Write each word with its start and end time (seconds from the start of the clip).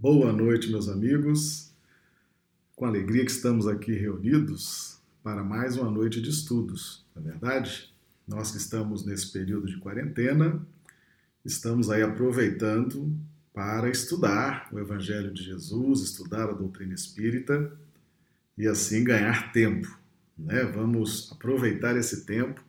Boa 0.00 0.32
noite, 0.32 0.70
meus 0.70 0.88
amigos. 0.88 1.74
Com 2.74 2.86
alegria 2.86 3.22
que 3.22 3.30
estamos 3.30 3.68
aqui 3.68 3.92
reunidos 3.92 4.98
para 5.22 5.44
mais 5.44 5.76
uma 5.76 5.90
noite 5.90 6.22
de 6.22 6.30
estudos, 6.30 7.04
não 7.14 7.20
é 7.20 7.26
verdade? 7.26 7.92
Nós 8.26 8.50
que 8.50 8.56
estamos 8.56 9.04
nesse 9.04 9.30
período 9.30 9.66
de 9.66 9.76
quarentena, 9.76 10.66
estamos 11.44 11.90
aí 11.90 12.00
aproveitando 12.00 13.14
para 13.52 13.90
estudar 13.90 14.70
o 14.72 14.78
Evangelho 14.78 15.34
de 15.34 15.42
Jesus, 15.42 16.00
estudar 16.00 16.48
a 16.48 16.54
doutrina 16.54 16.94
espírita 16.94 17.70
e 18.56 18.66
assim 18.66 19.04
ganhar 19.04 19.52
tempo. 19.52 20.00
Né? 20.38 20.64
Vamos 20.64 21.30
aproveitar 21.30 21.94
esse 21.98 22.24
tempo. 22.24 22.64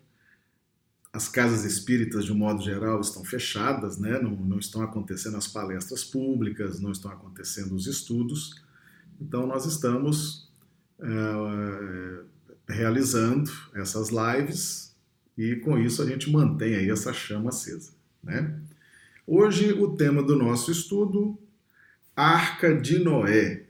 As 1.14 1.28
casas 1.28 1.66
espíritas, 1.66 2.24
de 2.24 2.32
um 2.32 2.38
modo 2.38 2.62
geral, 2.62 3.02
estão 3.02 3.26
fechadas, 3.26 3.98
né? 3.98 4.18
não, 4.20 4.32
não 4.32 4.60
estão 4.60 4.82
acontecendo 4.82 5.36
as 5.36 5.48
palestras 5.48 6.06
públicas, 6.06 6.80
não 6.80 6.92
estão 6.92 7.12
acontecendo 7.12 7.76
os 7.76 7.86
estudos. 7.86 8.62
Então, 9.20 9.46
nós 9.46 9.66
estamos 9.66 10.50
é, 11.02 12.24
realizando 12.70 13.52
essas 13.74 14.10
lives 14.10 14.96
e, 15.38 15.58
com 15.58 15.78
isso, 15.78 16.02
a 16.02 16.06
gente 16.06 16.32
mantém 16.32 16.76
aí 16.76 16.90
essa 16.90 17.12
chama 17.12 17.50
acesa. 17.50 17.92
Né? 18.24 18.58
Hoje, 19.28 19.74
o 19.74 19.96
tema 19.96 20.24
do 20.24 20.38
nosso 20.38 20.72
estudo, 20.72 21.38
Arca 22.16 22.74
de 22.74 23.00
Noé. 23.00 23.66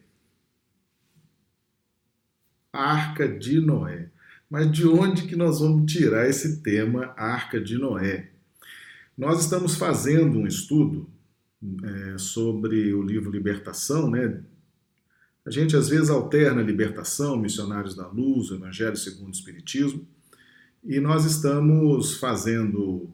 Arca 2.72 3.28
de 3.28 3.60
Noé. 3.60 4.11
Mas 4.52 4.70
de 4.70 4.86
onde 4.86 5.24
que 5.24 5.36
nós 5.38 5.62
vamos 5.62 5.90
tirar 5.90 6.30
esse 6.30 6.62
tema 6.62 7.14
Arca 7.16 7.58
de 7.58 7.78
Noé? 7.78 8.32
Nós 9.18 9.40
estamos 9.40 9.76
fazendo 9.76 10.40
um 10.40 10.46
estudo 10.46 11.10
é, 11.82 12.18
sobre 12.18 12.94
o 12.94 13.02
livro 13.02 13.32
Libertação, 13.32 14.12
né? 14.12 14.42
A 15.46 15.50
gente 15.50 15.78
às 15.78 15.88
vezes 15.88 16.10
alterna 16.10 16.62
Libertação, 16.62 17.38
Missionários 17.38 17.96
da 17.96 18.06
Luz, 18.10 18.52
Evangelho 18.52 18.98
segundo 18.98 19.30
o 19.30 19.32
Espiritismo, 19.32 20.06
e 20.84 21.00
nós 21.00 21.24
estamos 21.24 22.18
fazendo 22.18 23.10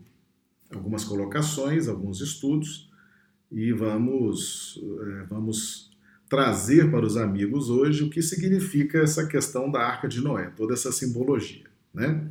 algumas 0.71 1.03
colocações, 1.03 1.87
alguns 1.87 2.19
estudos, 2.19 2.89
e 3.51 3.71
vamos, 3.73 4.81
é, 5.01 5.23
vamos 5.25 5.86
trazer 6.29 6.91
para 6.91 7.05
os 7.05 7.17
amigos 7.17 7.69
hoje 7.69 8.03
o 8.03 8.09
que 8.09 8.21
significa 8.21 8.99
essa 8.99 9.25
questão 9.25 9.71
da 9.71 9.81
Arca 9.81 10.07
de 10.07 10.21
Noé, 10.21 10.51
toda 10.55 10.73
essa 10.73 10.91
simbologia. 10.91 11.65
Né? 11.93 12.27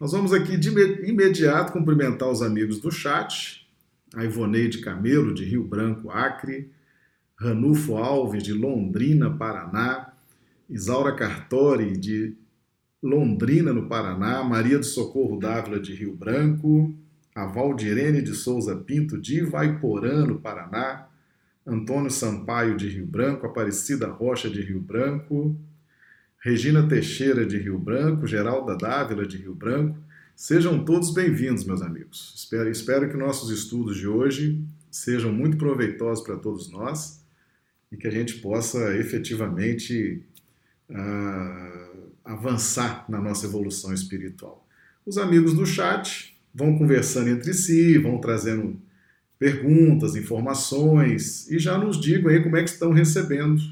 Nós 0.00 0.12
vamos 0.12 0.32
aqui 0.32 0.56
de 0.56 0.68
imediato 1.08 1.72
cumprimentar 1.72 2.28
os 2.28 2.42
amigos 2.42 2.80
do 2.80 2.90
chat, 2.90 3.66
a 4.14 4.24
Ivoneide 4.24 4.78
Camelo, 4.78 5.32
de 5.32 5.44
Rio 5.44 5.64
Branco, 5.64 6.10
Acre, 6.10 6.70
Ranulfo 7.38 7.96
Alves, 7.96 8.42
de 8.42 8.52
Londrina, 8.52 9.30
Paraná, 9.30 10.12
Isaura 10.68 11.14
Cartori, 11.14 11.96
de 11.96 12.34
Londrina, 13.02 13.72
no 13.72 13.86
Paraná, 13.86 14.42
Maria 14.42 14.78
do 14.78 14.84
Socorro 14.84 15.38
Dávila, 15.38 15.78
de 15.78 15.94
Rio 15.94 16.16
Branco, 16.16 16.94
a 17.34 17.46
Valdirene 17.46 18.22
de 18.22 18.34
Souza 18.34 18.74
Pinto, 18.74 19.18
de 19.18 19.38
Ivaiporã, 19.38 20.26
no 20.26 20.40
Paraná, 20.40 21.06
Antônio 21.66 22.10
Sampaio 22.10 22.76
de 22.76 22.88
Rio 22.88 23.06
Branco, 23.06 23.44
Aparecida 23.44 24.06
Rocha 24.06 24.48
de 24.48 24.60
Rio 24.60 24.78
Branco, 24.78 25.58
Regina 26.38 26.86
Teixeira 26.86 27.44
de 27.44 27.58
Rio 27.58 27.76
Branco, 27.76 28.24
Geralda 28.24 28.76
Dávila 28.76 29.26
de 29.26 29.36
Rio 29.38 29.52
Branco. 29.52 29.98
Sejam 30.36 30.84
todos 30.84 31.12
bem-vindos, 31.12 31.64
meus 31.64 31.82
amigos. 31.82 32.32
Espero, 32.36 32.70
espero 32.70 33.10
que 33.10 33.16
nossos 33.16 33.50
estudos 33.50 33.96
de 33.96 34.06
hoje 34.06 34.62
sejam 34.92 35.32
muito 35.32 35.56
proveitosos 35.56 36.24
para 36.24 36.36
todos 36.36 36.70
nós 36.70 37.20
e 37.90 37.96
que 37.96 38.06
a 38.06 38.12
gente 38.12 38.34
possa 38.34 38.96
efetivamente 38.96 40.22
uh, 40.88 42.06
avançar 42.24 43.04
na 43.08 43.20
nossa 43.20 43.46
evolução 43.46 43.92
espiritual. 43.92 44.64
Os 45.04 45.18
amigos 45.18 45.52
do 45.52 45.66
chat 45.66 46.36
vão 46.54 46.78
conversando 46.78 47.28
entre 47.28 47.52
si, 47.52 47.98
vão 47.98 48.20
trazendo 48.20 48.80
perguntas, 49.38 50.16
informações 50.16 51.50
e 51.50 51.58
já 51.58 51.76
nos 51.76 52.00
digam 52.00 52.30
aí 52.30 52.42
como 52.42 52.56
é 52.56 52.62
que 52.62 52.70
estão 52.70 52.92
recebendo 52.92 53.62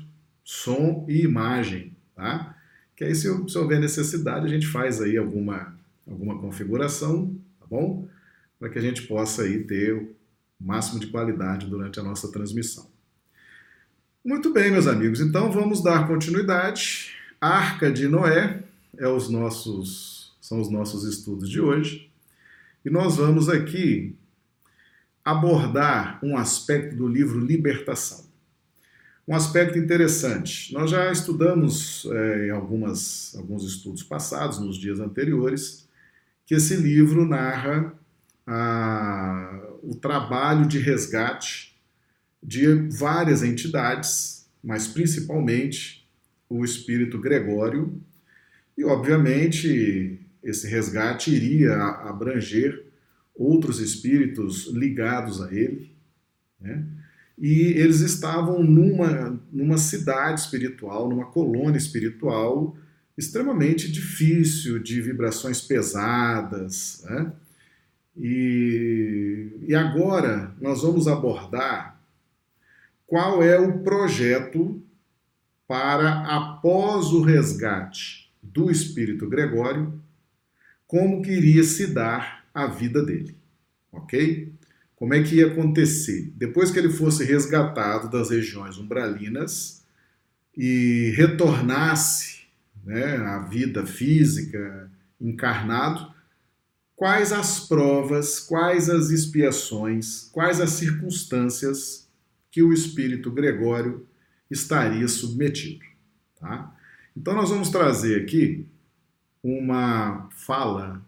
som 0.45 1.07
e 1.09 1.23
imagem, 1.23 1.93
tá? 2.15 2.55
Que 2.95 3.05
aí 3.05 3.15
se, 3.15 3.29
se 3.49 3.59
houver 3.59 3.81
necessidade 3.81 4.47
a 4.47 4.49
gente 4.49 4.67
faz 4.67 5.01
aí 5.01 5.17
alguma, 5.17 5.75
alguma 6.07 6.39
configuração, 6.39 7.35
tá 7.59 7.67
bom? 7.69 8.07
Para 8.59 8.69
que 8.69 8.79
a 8.79 8.83
gente 8.83 9.03
possa 9.03 9.43
aí 9.43 9.65
ter 9.65 9.95
o 9.95 10.15
máximo 10.61 11.01
de 11.01 11.07
qualidade 11.09 11.67
durante 11.67 11.99
a 11.99 12.03
nossa 12.03 12.31
transmissão. 12.31 12.87
Muito 14.25 14.53
bem, 14.53 14.71
meus 14.71 14.87
amigos, 14.87 15.21
então 15.21 15.51
vamos 15.51 15.83
dar 15.83 16.07
continuidade. 16.07 17.15
Arca 17.41 17.91
de 17.91 18.07
Noé 18.07 18.63
é 18.97 19.09
os 19.09 19.29
nossos, 19.29 20.35
são 20.41 20.61
os 20.61 20.71
nossos 20.71 21.05
estudos 21.05 21.49
de 21.51 21.61
hoje. 21.61 22.11
E 22.85 22.91
nós 22.91 23.17
vamos 23.17 23.49
aqui 23.49 24.15
abordar 25.25 26.19
um 26.23 26.37
aspecto 26.37 26.97
do 26.97 27.09
livro 27.09 27.39
Libertação. 27.39 28.25
Um 29.27 29.35
aspecto 29.35 29.79
interessante. 29.79 30.73
Nós 30.75 30.91
já 30.91 31.11
estudamos 31.11 32.07
é, 32.11 32.49
em 32.49 32.51
algumas, 32.51 33.35
alguns 33.37 33.65
estudos 33.65 34.03
passados, 34.03 34.59
nos 34.59 34.77
dias 34.77 35.01
anteriores, 35.01 35.89
que 36.45 36.55
esse 36.55 36.77
livro 36.77 37.27
narra 37.27 37.95
a, 38.47 39.63
o 39.83 39.95
trabalho 39.95 40.67
de 40.67 40.79
resgate 40.79 41.75
de 42.43 42.75
várias 42.91 43.43
entidades, 43.43 44.47
mas 44.63 44.87
principalmente 44.87 46.07
o 46.47 46.63
espírito 46.63 47.19
Gregório, 47.19 47.99
e 48.77 48.85
obviamente 48.85 50.21
esse 50.43 50.69
resgate 50.69 51.35
iria 51.35 51.75
abranger 51.75 52.84
outros 53.35 53.81
espíritos 53.81 54.69
ligados 54.69 55.41
a 55.43 55.53
ele, 55.53 55.93
né? 56.61 56.85
e 57.37 57.73
eles 57.77 58.01
estavam 58.01 58.63
numa, 58.63 59.41
numa 59.53 59.77
cidade 59.77 60.41
espiritual, 60.41 61.09
numa 61.09 61.27
colônia 61.27 61.79
espiritual 61.79 62.77
extremamente 63.17 63.91
difícil, 63.91 64.79
de 64.79 65.01
vibrações 65.01 65.61
pesadas. 65.61 67.05
Né? 67.05 67.33
E, 68.17 69.51
e 69.67 69.75
agora 69.75 70.55
nós 70.61 70.83
vamos 70.83 71.09
abordar 71.09 72.01
qual 73.07 73.43
é 73.43 73.59
o 73.59 73.81
projeto 73.81 74.81
para, 75.67 76.23
após 76.23 77.07
o 77.07 77.23
resgate 77.23 78.33
do 78.43 78.71
espírito 78.71 79.29
Gregório, 79.29 80.01
como 80.87 81.23
que 81.23 81.31
iria 81.31 81.65
se 81.65 81.89
dar 81.89 82.44
a 82.55 82.69
vida 82.69 83.05
dele. 83.05 83.37
Ok? 83.93 84.55
Como 84.95 85.13
é 85.13 85.23
que 85.23 85.37
ia 85.37 85.49
acontecer? 85.49 86.33
Depois 86.37 86.71
que 86.71 86.79
ele 86.79 86.89
fosse 86.89 87.25
resgatado 87.25 88.09
das 88.09 88.31
regiões 88.31 88.79
umbralinas 88.79 89.85
e 90.57 91.13
retornasse 91.17 92.45
né, 92.85 93.17
à 93.17 93.41
vida 93.41 93.85
física, 93.85 94.91
encarnado, 95.21 96.15
quais 96.95 97.33
as 97.33 97.61
provas, 97.67 98.39
quais 98.39 98.89
as 98.89 99.11
expiações, 99.11 100.29
quais 100.33 100.61
as 100.61 100.71
circunstâncias 100.71 102.09
que 102.51 102.63
o 102.63 102.73
espírito 102.73 103.33
Gregório 103.33 104.07
estaria 104.51 105.09
submetido. 105.09 105.85
Tá? 106.39 106.73
Então, 107.17 107.35
nós 107.35 107.51
vamos 107.51 107.69
trazer 107.69 108.23
aqui 108.23 108.67
uma 109.43 110.29
fala 110.31 111.05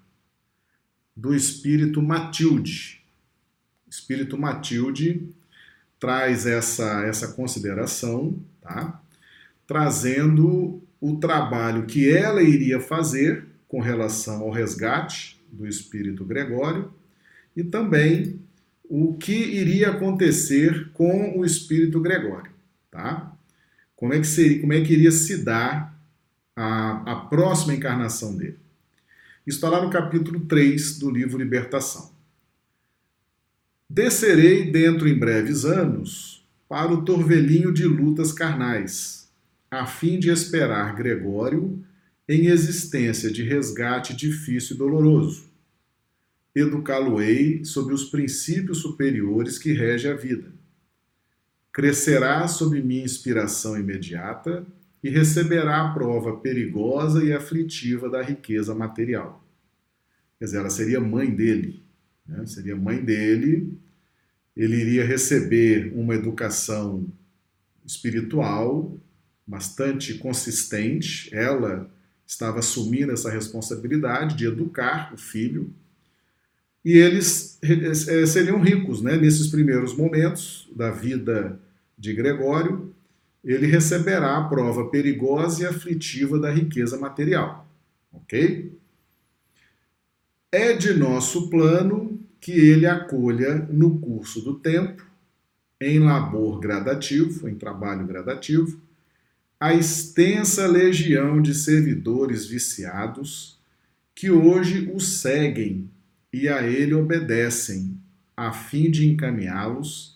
do 1.17 1.35
espírito 1.35 2.03
Matilde. 2.03 3.03
O 3.87 3.91
espírito 3.91 4.37
Matilde 4.37 5.27
traz 5.99 6.45
essa, 6.45 7.05
essa 7.07 7.29
consideração, 7.29 8.39
tá? 8.61 9.01
trazendo 9.67 10.83
o 11.01 11.17
trabalho 11.17 11.87
que 11.87 12.11
ela 12.11 12.43
iria 12.43 12.81
fazer 12.81 13.47
com 13.67 13.81
relação 13.81 14.43
ao 14.43 14.51
resgate 14.51 15.41
do 15.51 15.67
espírito 15.67 16.25
Gregório 16.25 16.93
e 17.57 17.65
também 17.65 18.39
o 18.85 19.15
que 19.15 19.33
iria 19.33 19.91
acontecer 19.91 20.91
com 20.93 21.39
o 21.39 21.45
espírito 21.45 22.01
Gregório, 22.01 22.53
tá? 22.91 23.33
Como 23.97 24.13
é 24.13 24.21
que 24.21 24.27
seria, 24.27 24.61
como 24.61 24.73
é 24.73 24.81
que 24.83 24.93
iria 24.93 25.11
se 25.11 25.39
dar 25.39 25.99
a, 26.55 27.13
a 27.13 27.17
próxima 27.17 27.75
encarnação 27.75 28.37
dele? 28.37 28.59
Está 29.51 29.69
lá 29.69 29.81
no 29.81 29.91
capítulo 29.91 30.41
3 30.41 30.99
do 30.99 31.09
livro 31.09 31.39
Libertação. 31.39 32.11
Descerei 33.89 34.71
dentro 34.71 35.09
em 35.09 35.17
breves 35.17 35.65
anos 35.65 36.45
para 36.69 36.93
o 36.93 37.05
torvelinho 37.05 37.73
de 37.73 37.85
lutas 37.85 38.33
carnais, 38.33 39.31
a 39.71 39.87
fim 39.87 40.19
de 40.19 40.31
esperar 40.31 40.97
Gregório 40.97 41.85
em 42.29 42.47
existência 42.47 43.31
de 43.31 43.45
resgate 43.45 44.17
difícil 44.17 44.75
e 44.75 44.79
doloroso. 44.79 45.45
Educá-lo-ei 46.53 47.65
sob 47.65 47.93
os 47.93 48.05
princípios 48.05 48.79
superiores 48.79 49.59
que 49.59 49.73
rege 49.73 50.09
a 50.09 50.15
vida. 50.15 50.53
crescerá 51.73 52.49
sob 52.49 52.83
minha 52.83 53.05
inspiração 53.05 53.79
imediata 53.79 54.67
e 55.07 55.09
receberá 55.09 55.83
a 55.83 55.95
prova 55.95 56.37
perigosa 56.37 57.23
e 57.23 57.33
aflitiva 57.33 58.11
da 58.11 58.21
riqueza 58.21 58.75
material. 58.75 59.41
Quer 60.37 60.47
dizer, 60.47 60.59
ela 60.59 60.69
seria 60.69 61.01
mãe 61.01 61.33
dele, 61.33 61.81
né? 62.27 62.45
seria 62.45 62.75
mãe 62.75 63.05
dele, 63.05 63.73
ele 64.57 64.75
iria 64.75 65.05
receber 65.05 65.93
uma 65.95 66.13
educação 66.13 67.07
espiritual 67.87 68.99
bastante 69.47 70.15
consistente, 70.15 71.33
ela 71.33 71.89
estava 72.27 72.59
assumindo 72.59 73.13
essa 73.13 73.31
responsabilidade 73.31 74.35
de 74.35 74.45
educar 74.45 75.15
o 75.15 75.17
filho, 75.17 75.73
e 76.85 76.95
eles 76.95 77.61
eh, 77.63 78.27
seriam 78.27 78.61
ricos 78.61 79.01
né? 79.03 79.17
nesses 79.17 79.47
primeiros 79.47 79.97
momentos 79.97 80.69
da 80.75 80.91
vida 80.91 81.61
de 81.97 82.13
Gregório, 82.13 82.93
ele 83.53 83.67
receberá 83.67 84.37
a 84.37 84.45
prova 84.45 84.89
perigosa 84.89 85.63
e 85.63 85.67
aflitiva 85.67 86.39
da 86.39 86.51
riqueza 86.51 86.99
material. 86.99 87.69
Ok? 88.13 88.73
É 90.51 90.73
de 90.73 90.95
nosso 90.95 91.49
plano 91.49 92.21
que 92.41 92.53
ele 92.53 92.87
acolha 92.87 93.55
no 93.71 93.99
curso 93.99 94.41
do 94.41 94.55
tempo, 94.55 95.05
em 95.81 95.99
labor 95.99 96.59
gradativo, 96.59 97.49
em 97.49 97.55
trabalho 97.55 98.07
gradativo, 98.07 98.81
a 99.61 99.75
extensa 99.75 100.67
legião 100.67 101.41
de 101.41 101.55
servidores 101.55 102.47
viciados 102.47 103.59
que 104.15 104.31
hoje 104.31 104.91
o 104.93 104.99
seguem 104.99 105.91
e 106.33 106.49
a 106.49 106.67
ele 106.67 106.95
obedecem, 106.95 107.99
a 108.37 108.53
fim 108.53 108.91
de 108.91 109.09
encaminhá-los, 109.09 110.16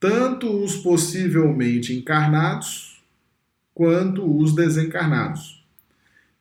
tanto 0.00 0.64
os 0.64 0.76
possivelmente 0.76 1.94
encarnados 1.94 3.04
quanto 3.74 4.38
os 4.38 4.54
desencarnados. 4.54 5.62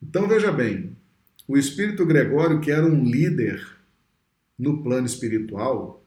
Então 0.01 0.27
veja 0.27 0.51
bem, 0.51 0.95
o 1.45 1.57
espírito 1.57 2.05
Gregório, 2.05 2.61
que 2.61 2.71
era 2.71 2.85
um 2.85 3.03
líder 3.03 3.67
no 4.57 4.81
plano 4.81 5.05
espiritual, 5.05 6.03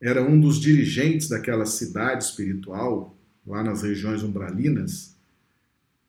era 0.00 0.22
um 0.22 0.40
dos 0.40 0.58
dirigentes 0.58 1.28
daquela 1.28 1.66
cidade 1.66 2.24
espiritual, 2.24 3.14
lá 3.46 3.62
nas 3.62 3.82
regiões 3.82 4.22
umbralinas, 4.22 5.14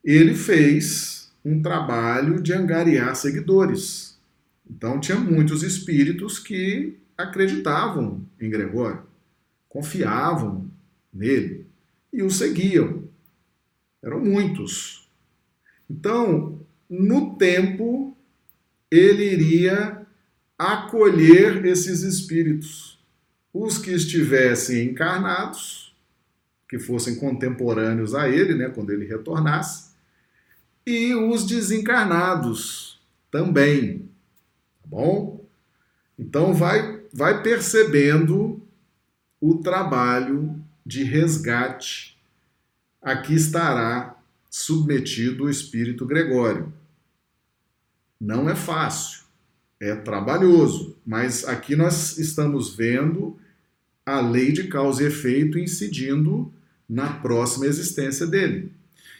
ele 0.03 0.33
fez 0.33 1.31
um 1.43 1.61
trabalho 1.61 2.41
de 2.41 2.53
angariar 2.53 3.15
seguidores. 3.15 4.17
Então 4.69 4.99
tinha 4.99 5.17
muitos 5.17 5.63
espíritos 5.63 6.39
que 6.39 6.97
acreditavam 7.17 8.25
em 8.39 8.49
Gregório, 8.49 9.03
confiavam 9.71 10.69
nele 11.13 11.65
e 12.11 12.21
o 12.21 12.29
seguiam. 12.29 13.05
Eram 14.03 14.19
muitos. 14.19 15.07
Então, 15.89 16.59
no 16.89 17.37
tempo, 17.37 18.15
ele 18.89 19.23
iria 19.23 20.05
acolher 20.57 21.65
esses 21.65 22.01
espíritos. 22.01 22.99
Os 23.53 23.77
que 23.77 23.91
estivessem 23.91 24.89
encarnados, 24.89 25.95
que 26.67 26.77
fossem 26.77 27.15
contemporâneos 27.15 28.13
a 28.13 28.27
ele, 28.27 28.55
né, 28.55 28.67
quando 28.69 28.91
ele 28.91 29.05
retornasse, 29.05 29.91
e 30.85 31.15
os 31.15 31.45
desencarnados 31.45 32.99
também. 33.29 34.09
Tá 34.81 34.87
bom? 34.87 35.45
Então 36.19 36.53
vai 36.53 37.01
vai 37.13 37.41
percebendo 37.41 38.60
o 39.41 39.57
trabalho 39.57 40.55
de 40.85 41.03
resgate. 41.03 42.15
Aqui 43.01 43.33
estará 43.33 44.15
submetido 44.49 45.45
o 45.45 45.49
espírito 45.49 46.05
Gregório. 46.05 46.71
Não 48.19 48.47
é 48.47 48.55
fácil, 48.55 49.21
é 49.79 49.95
trabalhoso, 49.95 50.95
mas 51.03 51.43
aqui 51.43 51.75
nós 51.75 52.19
estamos 52.19 52.75
vendo 52.75 53.35
a 54.05 54.19
lei 54.19 54.51
de 54.51 54.67
causa 54.67 55.01
e 55.01 55.07
efeito 55.07 55.57
incidindo 55.57 56.53
na 56.87 57.13
próxima 57.13 57.65
existência 57.65 58.27
dele. 58.27 58.71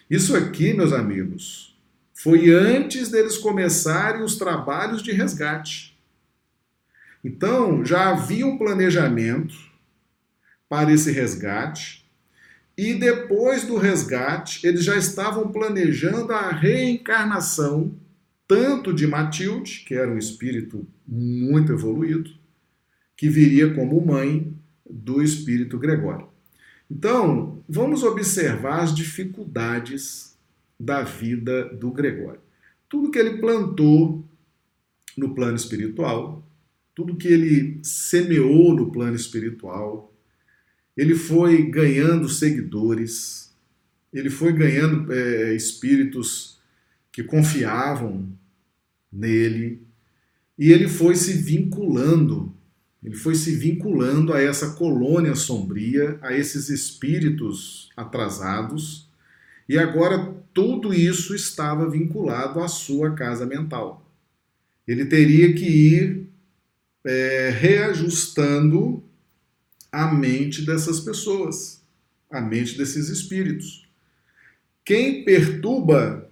Isso 0.08 0.36
aqui, 0.36 0.74
meus 0.74 0.94
amigos, 0.94 1.76
foi 2.14 2.54
antes 2.54 3.10
deles 3.10 3.38
começarem 3.38 4.22
os 4.22 4.36
trabalhos 4.36 5.02
de 5.02 5.12
resgate. 5.12 5.98
Então, 7.24 7.84
já 7.84 8.10
havia 8.10 8.46
um 8.46 8.58
planejamento 8.58 9.71
para 10.72 10.94
esse 10.94 11.12
resgate, 11.12 12.10
e 12.78 12.94
depois 12.94 13.66
do 13.66 13.76
resgate, 13.76 14.66
eles 14.66 14.86
já 14.86 14.96
estavam 14.96 15.52
planejando 15.52 16.32
a 16.32 16.50
reencarnação 16.50 17.94
tanto 18.48 18.94
de 18.94 19.06
Matilde, 19.06 19.84
que 19.86 19.94
era 19.94 20.10
um 20.10 20.18
espírito 20.18 20.88
muito 21.06 21.74
evoluído, 21.74 22.32
que 23.18 23.28
viria 23.28 23.74
como 23.74 24.00
mãe 24.00 24.56
do 24.90 25.22
espírito 25.22 25.78
Gregório. 25.78 26.30
Então, 26.90 27.62
vamos 27.68 28.02
observar 28.02 28.80
as 28.80 28.96
dificuldades 28.96 30.38
da 30.80 31.04
vida 31.04 31.66
do 31.66 31.92
Gregório. 31.92 32.40
Tudo 32.88 33.12
que 33.12 33.20
ele 33.20 33.40
plantou 33.40 34.24
no 35.18 35.36
plano 35.36 35.58
espiritual, 35.58 36.42
tudo 36.96 37.18
que 37.18 37.28
ele 37.28 37.82
semeou 37.84 38.74
no 38.74 38.90
plano 38.90 39.18
espiritual, 39.18 40.11
ele 41.02 41.16
foi 41.16 41.70
ganhando 41.70 42.30
seguidores, 42.30 43.54
ele 44.14 44.30
foi 44.30 44.54
ganhando 44.54 45.12
é, 45.12 45.56
espíritos 45.56 46.60
que 47.12 47.24
confiavam 47.24 48.30
nele, 49.12 49.82
e 50.58 50.72
ele 50.72 50.88
foi 50.88 51.16
se 51.16 51.34
vinculando 51.34 52.54
ele 53.04 53.16
foi 53.16 53.34
se 53.34 53.56
vinculando 53.56 54.32
a 54.32 54.40
essa 54.40 54.72
colônia 54.76 55.34
sombria, 55.34 56.20
a 56.22 56.34
esses 56.38 56.70
espíritos 56.70 57.90
atrasados, 57.98 59.10
e 59.68 59.78
agora 59.80 60.36
tudo 60.54 60.94
isso 60.94 61.34
estava 61.34 61.90
vinculado 61.90 62.60
à 62.60 62.68
sua 62.68 63.16
casa 63.16 63.44
mental. 63.46 64.06
Ele 64.88 65.06
teria 65.06 65.52
que 65.54 65.66
ir 65.66 66.28
é, 67.04 67.50
reajustando 67.50 69.04
a 69.92 70.12
mente 70.14 70.66
dessas 70.66 71.00
pessoas, 71.00 71.82
a 72.30 72.40
mente 72.40 72.78
desses 72.78 73.10
espíritos. 73.10 73.88
Quem 74.86 75.24
perturba 75.24 76.30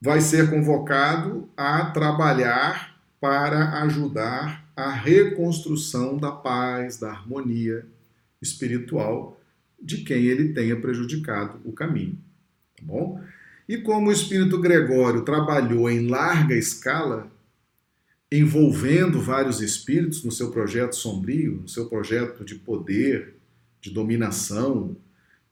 vai 0.00 0.20
ser 0.20 0.50
convocado 0.50 1.48
a 1.56 1.86
trabalhar 1.86 3.00
para 3.20 3.82
ajudar 3.82 4.66
a 4.74 4.90
reconstrução 4.90 6.16
da 6.16 6.32
paz, 6.32 6.98
da 6.98 7.10
harmonia 7.10 7.86
espiritual 8.40 9.38
de 9.80 9.98
quem 9.98 10.24
ele 10.24 10.52
tenha 10.52 10.80
prejudicado 10.80 11.60
o 11.64 11.72
caminho. 11.72 12.18
Tá 12.76 12.84
bom? 12.84 13.22
E 13.68 13.78
como 13.78 14.08
o 14.08 14.12
espírito 14.12 14.60
Gregório 14.60 15.22
trabalhou 15.22 15.88
em 15.90 16.08
larga 16.08 16.54
escala, 16.54 17.30
envolvendo 18.30 19.20
vários 19.20 19.60
espíritos 19.60 20.22
no 20.22 20.30
seu 20.30 20.50
projeto 20.50 20.94
sombrio, 20.94 21.60
no 21.62 21.68
seu 21.68 21.88
projeto 21.88 22.44
de 22.44 22.54
poder, 22.54 23.34
de 23.80 23.90
dominação, 23.90 24.96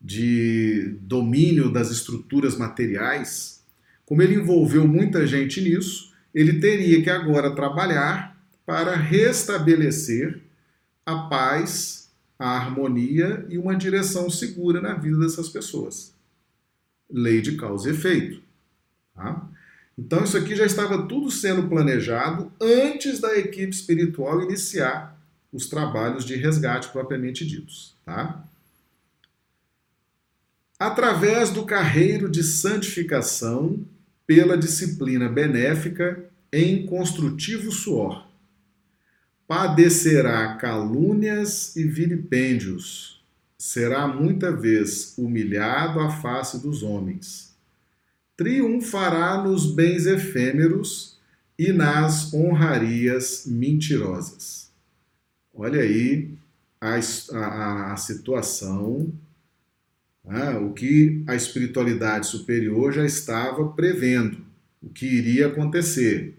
de 0.00 0.96
domínio 1.00 1.72
das 1.72 1.90
estruturas 1.90 2.56
materiais, 2.56 3.64
como 4.06 4.22
ele 4.22 4.36
envolveu 4.36 4.86
muita 4.86 5.26
gente 5.26 5.60
nisso, 5.60 6.14
ele 6.32 6.60
teria 6.60 7.02
que 7.02 7.10
agora 7.10 7.54
trabalhar 7.54 8.36
para 8.64 8.94
restabelecer 8.94 10.40
a 11.04 11.28
paz, 11.28 12.10
a 12.38 12.50
harmonia 12.50 13.44
e 13.48 13.58
uma 13.58 13.74
direção 13.74 14.30
segura 14.30 14.80
na 14.80 14.94
vida 14.94 15.18
dessas 15.18 15.48
pessoas. 15.48 16.14
Lei 17.10 17.40
de 17.40 17.56
causa 17.56 17.88
e 17.88 17.92
efeito. 17.92 18.42
Tá? 19.14 19.47
Então, 19.98 20.22
isso 20.22 20.36
aqui 20.36 20.54
já 20.54 20.64
estava 20.64 21.08
tudo 21.08 21.28
sendo 21.28 21.68
planejado 21.68 22.52
antes 22.60 23.18
da 23.18 23.36
equipe 23.36 23.74
espiritual 23.74 24.40
iniciar 24.40 25.20
os 25.52 25.66
trabalhos 25.66 26.24
de 26.24 26.36
resgate 26.36 26.88
propriamente 26.90 27.44
ditos. 27.44 27.96
Tá? 28.04 28.44
Através 30.78 31.50
do 31.50 31.64
carreiro 31.64 32.30
de 32.30 32.44
santificação 32.44 33.84
pela 34.24 34.56
disciplina 34.56 35.28
benéfica 35.28 36.24
em 36.52 36.86
construtivo 36.86 37.72
suor, 37.72 38.28
padecerá 39.48 40.54
calúnias 40.54 41.74
e 41.74 41.82
vilipêndios, 41.82 43.20
será 43.58 44.06
muita 44.06 44.52
vez 44.52 45.14
humilhado 45.18 45.98
à 45.98 46.08
face 46.08 46.62
dos 46.62 46.84
homens. 46.84 47.47
Triunfará 48.38 49.42
nos 49.42 49.74
bens 49.74 50.06
efêmeros 50.06 51.18
e 51.58 51.72
nas 51.72 52.32
honrarias 52.32 53.44
mentirosas. 53.46 54.70
Olha 55.52 55.82
aí 55.82 56.38
a, 56.80 56.98
a, 57.34 57.92
a 57.92 57.96
situação 57.96 59.12
né? 60.28 60.50
o 60.58 60.72
que 60.72 61.22
a 61.26 61.34
espiritualidade 61.34 62.26
superior 62.26 62.92
já 62.92 63.04
estava 63.04 63.66
prevendo, 63.70 64.38
o 64.82 64.90
que 64.90 65.06
iria 65.06 65.46
acontecer. 65.46 66.34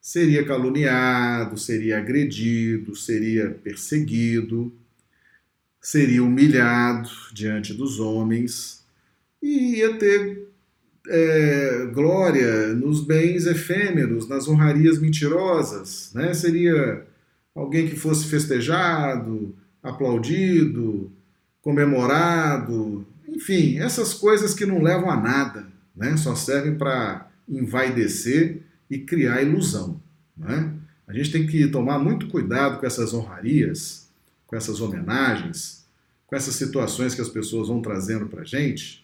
Seria 0.00 0.44
caluniado, 0.44 1.58
seria 1.58 1.98
agredido, 1.98 2.94
seria 2.94 3.50
perseguido, 3.50 4.72
seria 5.80 6.22
humilhado 6.22 7.10
diante 7.32 7.74
dos 7.74 7.98
homens 7.98 8.84
e 9.42 9.78
ia 9.78 9.98
ter 9.98 10.53
é, 11.08 11.86
glória 11.92 12.74
nos 12.74 13.04
bens 13.04 13.46
efêmeros, 13.46 14.28
nas 14.28 14.48
honrarias 14.48 14.98
mentirosas, 14.98 16.10
né? 16.14 16.32
Seria 16.34 17.04
alguém 17.54 17.88
que 17.88 17.96
fosse 17.96 18.26
festejado, 18.26 19.54
aplaudido, 19.82 21.12
comemorado, 21.60 23.06
enfim, 23.28 23.78
essas 23.78 24.14
coisas 24.14 24.54
que 24.54 24.66
não 24.66 24.82
levam 24.82 25.10
a 25.10 25.16
nada, 25.16 25.66
né? 25.94 26.16
Só 26.16 26.34
servem 26.34 26.76
para 26.76 27.28
envaidecer 27.48 28.62
e 28.90 28.98
criar 28.98 29.42
ilusão, 29.42 30.00
né? 30.36 30.72
A 31.06 31.12
gente 31.12 31.30
tem 31.30 31.46
que 31.46 31.66
tomar 31.68 31.98
muito 31.98 32.28
cuidado 32.28 32.80
com 32.80 32.86
essas 32.86 33.12
honrarias, 33.12 34.08
com 34.46 34.56
essas 34.56 34.80
homenagens, 34.80 35.84
com 36.26 36.34
essas 36.34 36.54
situações 36.54 37.14
que 37.14 37.20
as 37.20 37.28
pessoas 37.28 37.68
vão 37.68 37.82
trazendo 37.82 38.26
para 38.26 38.42
gente, 38.42 39.03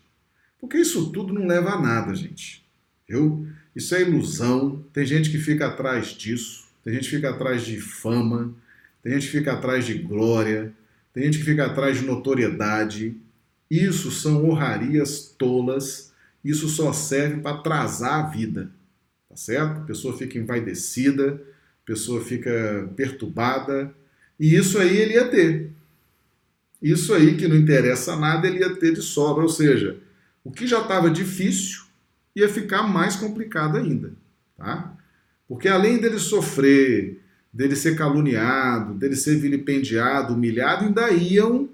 porque 0.61 0.79
isso 0.79 1.11
tudo 1.11 1.33
não 1.33 1.47
leva 1.47 1.71
a 1.71 1.81
nada, 1.81 2.15
gente. 2.15 2.65
Viu? 3.09 3.49
Isso 3.75 3.95
é 3.95 4.03
ilusão. 4.03 4.85
Tem 4.93 5.07
gente 5.07 5.31
que 5.31 5.39
fica 5.39 5.67
atrás 5.67 6.09
disso. 6.09 6.69
Tem 6.85 6.95
gente 6.95 7.09
que 7.09 7.17
fica 7.17 7.31
atrás 7.31 7.65
de 7.65 7.81
fama. 7.81 8.55
Tem 9.03 9.15
gente 9.15 9.27
que 9.27 9.39
fica 9.39 9.53
atrás 9.53 9.85
de 9.85 9.95
glória. 9.95 10.73
Tem 11.13 11.25
gente 11.25 11.39
que 11.39 11.45
fica 11.45 11.67
atrás 11.67 11.99
de 11.99 12.05
notoriedade. 12.05 13.17
Isso 13.71 14.11
são 14.11 14.45
honrarias 14.49 15.35
tolas. 15.39 16.13
Isso 16.45 16.69
só 16.69 16.93
serve 16.93 17.41
para 17.41 17.57
atrasar 17.57 18.25
a 18.25 18.29
vida. 18.29 18.71
Tá 19.29 19.37
certo? 19.37 19.81
A 19.81 19.85
pessoa 19.85 20.17
fica 20.17 20.39
envaidecida, 20.39 21.41
a 21.85 21.87
pessoa 21.87 22.23
fica 22.23 22.91
perturbada. 22.97 23.95
E 24.39 24.55
isso 24.55 24.79
aí 24.79 24.97
ele 24.97 25.15
ia 25.15 25.29
ter. 25.29 25.71
Isso 26.83 27.15
aí 27.15 27.37
que 27.37 27.47
não 27.47 27.57
interessa 27.57 28.17
nada, 28.17 28.47
ele 28.47 28.59
ia 28.59 28.75
ter 28.75 28.95
de 28.95 29.03
sobra. 29.03 29.43
Ou 29.43 29.49
seja, 29.49 29.99
o 30.45 30.51
que 30.51 30.67
já 30.67 30.81
estava 30.81 31.11
difícil 31.11 31.85
ia 32.35 32.49
ficar 32.49 32.83
mais 32.83 33.17
complicado 33.17 33.77
ainda, 33.77 34.13
tá? 34.57 34.97
Porque 35.49 35.69
além 35.69 35.99
dele 35.99 36.19
sofrer, 36.19 37.21
dele 37.53 37.75
ser 37.75 37.97
caluniado, 37.97 38.95
dele 38.95 39.17
ser 39.17 39.37
vilipendiado, 39.37 40.35
humilhado, 40.35 40.85
ainda 40.85 41.11
iam 41.11 41.69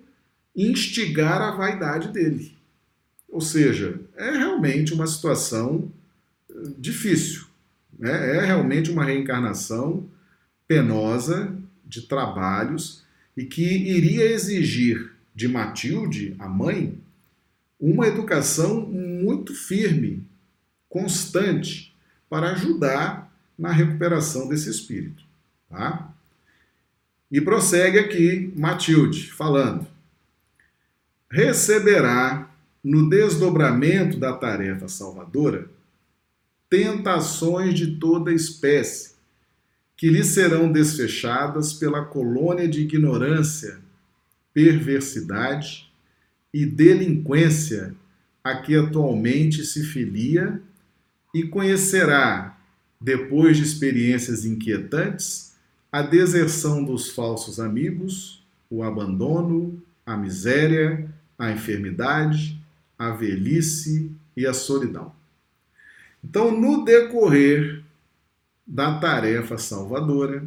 instigar 0.54 1.42
a 1.42 1.50
vaidade 1.50 2.08
dele. 2.08 2.56
Ou 3.28 3.40
seja, 3.40 4.00
é 4.16 4.30
realmente 4.30 4.94
uma 4.94 5.06
situação 5.06 5.92
eh, 6.48 6.54
difícil. 6.78 7.44
Né? 7.98 8.36
É 8.36 8.46
realmente 8.46 8.90
uma 8.90 9.04
reencarnação 9.04 10.08
penosa 10.66 11.54
de 11.84 12.02
trabalhos 12.02 13.04
e 13.36 13.44
que 13.44 13.62
iria 13.62 14.24
exigir 14.24 15.12
de 15.34 15.46
Matilde, 15.46 16.34
a 16.38 16.48
mãe, 16.48 16.98
uma 17.78 18.06
educação 18.06 18.80
muito 18.80 19.54
firme, 19.54 20.24
constante, 20.88 21.94
para 22.28 22.52
ajudar 22.52 23.32
na 23.58 23.70
recuperação 23.70 24.48
desse 24.48 24.70
espírito. 24.70 25.22
Tá? 25.68 26.12
E 27.30 27.40
prossegue 27.40 27.98
aqui 27.98 28.52
Matilde, 28.56 29.32
falando: 29.32 29.86
receberá 31.30 32.50
no 32.82 33.08
desdobramento 33.08 34.18
da 34.18 34.32
tarefa 34.32 34.88
salvadora 34.88 35.68
tentações 36.68 37.74
de 37.74 37.96
toda 37.96 38.32
espécie, 38.32 39.14
que 39.96 40.10
lhe 40.10 40.24
serão 40.24 40.70
desfechadas 40.70 41.72
pela 41.72 42.04
colônia 42.04 42.68
de 42.68 42.80
ignorância, 42.80 43.78
perversidade 44.52 45.85
e 46.56 46.64
delinquência 46.64 47.94
a 48.42 48.56
que 48.56 48.74
atualmente 48.74 49.62
se 49.62 49.84
filia 49.84 50.58
e 51.34 51.42
conhecerá, 51.42 52.58
depois 52.98 53.58
de 53.58 53.62
experiências 53.62 54.46
inquietantes, 54.46 55.54
a 55.92 56.00
deserção 56.00 56.82
dos 56.82 57.10
falsos 57.10 57.60
amigos, 57.60 58.42
o 58.70 58.82
abandono, 58.82 59.82
a 60.06 60.16
miséria, 60.16 61.06
a 61.38 61.50
enfermidade, 61.50 62.58
a 62.98 63.10
velhice 63.10 64.10
e 64.34 64.46
a 64.46 64.54
solidão. 64.54 65.12
Então, 66.24 66.58
no 66.58 66.86
decorrer 66.86 67.84
da 68.66 68.98
tarefa 68.98 69.58
salvadora, 69.58 70.42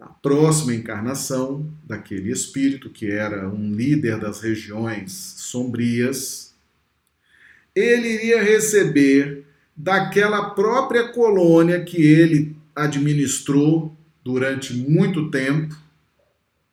da 0.00 0.06
próxima 0.06 0.74
encarnação 0.74 1.70
daquele 1.84 2.32
espírito 2.32 2.88
que 2.88 3.10
era 3.10 3.46
um 3.46 3.74
líder 3.74 4.18
das 4.18 4.40
regiões 4.40 5.12
sombrias, 5.12 6.54
ele 7.76 8.08
iria 8.08 8.42
receber 8.42 9.44
daquela 9.76 10.50
própria 10.52 11.08
colônia 11.08 11.84
que 11.84 12.02
ele 12.02 12.56
administrou 12.74 13.94
durante 14.24 14.72
muito 14.72 15.30
tempo. 15.30 15.76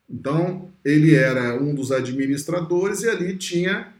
Então, 0.10 0.72
ele 0.86 1.14
era 1.14 1.62
um 1.62 1.76
dos 1.76 1.92
administradores 1.92 3.04
e 3.04 3.10
ali 3.10 3.36
tinha 3.36 3.94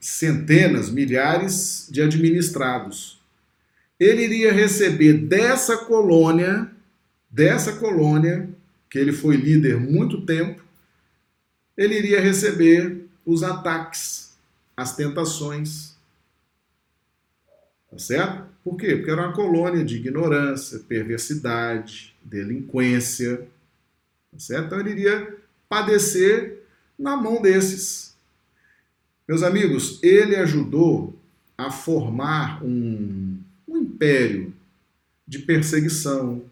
centenas, 0.00 0.90
milhares 0.90 1.88
de 1.88 2.02
administrados. 2.02 3.20
Ele 3.98 4.24
iria 4.24 4.52
receber 4.52 5.12
dessa 5.12 5.76
colônia 5.76 6.68
dessa 7.30 7.76
colônia, 7.76 8.48
que 8.90 8.98
ele 8.98 9.12
foi 9.12 9.36
líder 9.36 9.78
muito 9.78 10.24
tempo, 10.24 10.62
ele 11.76 11.96
iria 11.96 12.20
receber 12.20 13.06
os 13.24 13.42
ataques, 13.42 14.36
as 14.76 14.96
tentações. 14.96 15.96
Tá 17.90 17.98
certo? 17.98 18.48
Por 18.64 18.76
quê? 18.76 18.96
Porque 18.96 19.10
era 19.10 19.26
uma 19.26 19.32
colônia 19.32 19.84
de 19.84 19.96
ignorância, 19.96 20.80
perversidade, 20.80 22.14
delinquência. 22.22 23.48
Tá 24.32 24.38
certo? 24.38 24.66
Então 24.66 24.80
ele 24.80 24.90
iria 24.90 25.36
padecer 25.68 26.62
na 26.98 27.16
mão 27.16 27.40
desses. 27.40 28.16
Meus 29.26 29.42
amigos, 29.42 30.02
ele 30.02 30.36
ajudou 30.36 31.14
a 31.56 31.70
formar 31.70 32.64
um, 32.64 33.38
um 33.66 33.76
império 33.76 34.54
de 35.26 35.40
perseguição, 35.40 36.42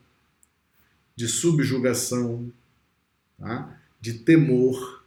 de 1.17 1.27
subjugação, 1.27 2.53
tá? 3.39 3.81
de 4.01 4.13
temor. 4.13 5.03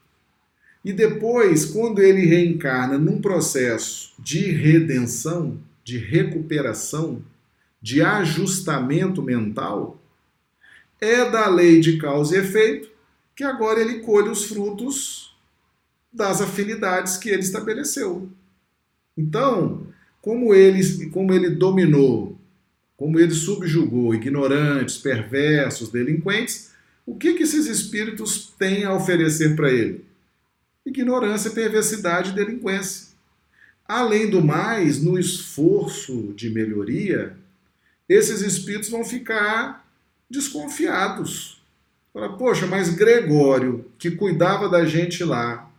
E 0.83 0.91
depois, 0.91 1.65
quando 1.65 2.01
ele 2.01 2.25
reencarna 2.25 2.97
num 2.97 3.21
processo 3.21 4.13
de 4.17 4.51
redenção, 4.51 5.59
de 5.83 5.97
recuperação, 5.97 7.21
de 7.81 8.01
ajustamento 8.01 9.21
mental, 9.21 10.01
é 10.99 11.29
da 11.29 11.47
lei 11.47 11.79
de 11.79 11.97
causa 11.97 12.35
e 12.35 12.39
efeito 12.39 12.89
que 13.35 13.43
agora 13.43 13.79
ele 13.79 13.99
colhe 13.99 14.29
os 14.29 14.45
frutos 14.45 15.37
das 16.11 16.41
afinidades 16.41 17.17
que 17.17 17.29
ele 17.29 17.41
estabeleceu. 17.41 18.29
Então, 19.15 19.87
como 20.21 20.53
ele, 20.53 21.09
como 21.09 21.33
ele 21.33 21.51
dominou 21.51 22.38
como 22.99 23.17
ele 23.17 23.33
subjugou 23.33 24.13
ignorantes, 24.13 24.97
perversos, 24.97 25.89
delinquentes, 25.89 26.71
o 27.05 27.15
que, 27.15 27.33
que 27.33 27.43
esses 27.43 27.65
espíritos 27.65 28.53
têm 28.59 28.83
a 28.83 28.93
oferecer 28.93 29.55
para 29.55 29.71
ele? 29.71 30.03
Ignorância, 30.85 31.49
perversidade 31.49 32.31
e 32.31 32.33
delinquência. 32.33 33.13
Além 33.87 34.29
do 34.29 34.43
mais, 34.43 35.01
no 35.01 35.17
esforço 35.17 36.33
de 36.35 36.49
melhoria, 36.49 37.37
esses 38.09 38.41
espíritos 38.41 38.89
vão 38.89 39.05
ficar 39.05 39.89
desconfiados. 40.29 41.61
Fala, 42.13 42.35
poxa, 42.35 42.67
mas 42.67 42.89
Gregório, 42.89 43.85
que 43.97 44.11
cuidava 44.11 44.67
da 44.67 44.83
gente 44.83 45.23
lá, 45.23 45.71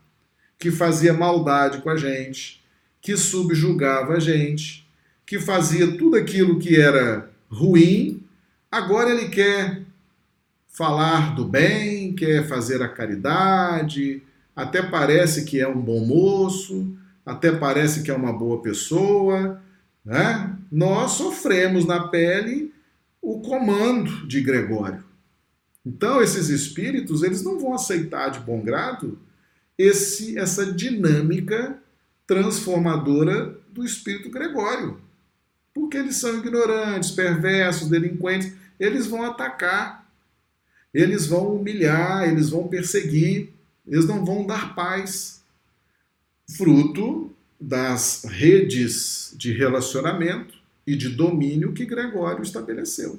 que 0.59 0.71
fazia 0.71 1.13
maldade 1.13 1.83
com 1.83 1.91
a 1.91 1.99
gente, 1.99 2.65
que 2.99 3.15
subjugava 3.15 4.15
a 4.15 4.19
gente, 4.19 4.89
que 5.31 5.39
fazia 5.39 5.97
tudo 5.97 6.17
aquilo 6.17 6.59
que 6.59 6.75
era 6.75 7.31
ruim, 7.49 8.21
agora 8.69 9.11
ele 9.11 9.29
quer 9.29 9.83
falar 10.67 11.37
do 11.37 11.45
bem, 11.45 12.13
quer 12.17 12.49
fazer 12.49 12.83
a 12.83 12.89
caridade, 12.89 14.25
até 14.57 14.83
parece 14.83 15.45
que 15.45 15.61
é 15.61 15.69
um 15.69 15.81
bom 15.81 16.05
moço, 16.05 16.93
até 17.25 17.53
parece 17.53 18.03
que 18.03 18.11
é 18.11 18.15
uma 18.15 18.33
boa 18.33 18.61
pessoa, 18.61 19.63
né? 20.05 20.53
Nós 20.69 21.13
sofremos 21.13 21.87
na 21.87 22.09
pele 22.09 22.75
o 23.23 23.39
comando 23.39 24.27
de 24.27 24.41
Gregório. 24.41 25.05
Então 25.87 26.21
esses 26.21 26.49
espíritos, 26.49 27.23
eles 27.23 27.45
não 27.45 27.57
vão 27.57 27.73
aceitar 27.73 28.31
de 28.31 28.41
bom 28.41 28.61
grado 28.61 29.17
esse, 29.79 30.37
essa 30.37 30.73
dinâmica 30.73 31.81
transformadora 32.27 33.57
do 33.73 33.85
espírito 33.85 34.29
Gregório. 34.29 35.09
Porque 35.81 35.97
eles 35.97 36.17
são 36.17 36.37
ignorantes, 36.37 37.11
perversos, 37.11 37.89
delinquentes, 37.89 38.53
eles 38.79 39.07
vão 39.07 39.25
atacar, 39.25 40.07
eles 40.93 41.27
vão 41.27 41.57
humilhar, 41.57 42.29
eles 42.29 42.51
vão 42.51 42.69
perseguir, 42.69 43.49
eles 43.87 44.05
não 44.05 44.23
vão 44.23 44.47
dar 44.47 44.75
paz. 44.75 45.43
Fruto 46.55 47.33
das 47.59 48.25
redes 48.25 49.35
de 49.39 49.53
relacionamento 49.53 50.55
e 50.87 50.95
de 50.95 51.09
domínio 51.09 51.73
que 51.73 51.87
Gregório 51.87 52.43
estabeleceu. 52.43 53.19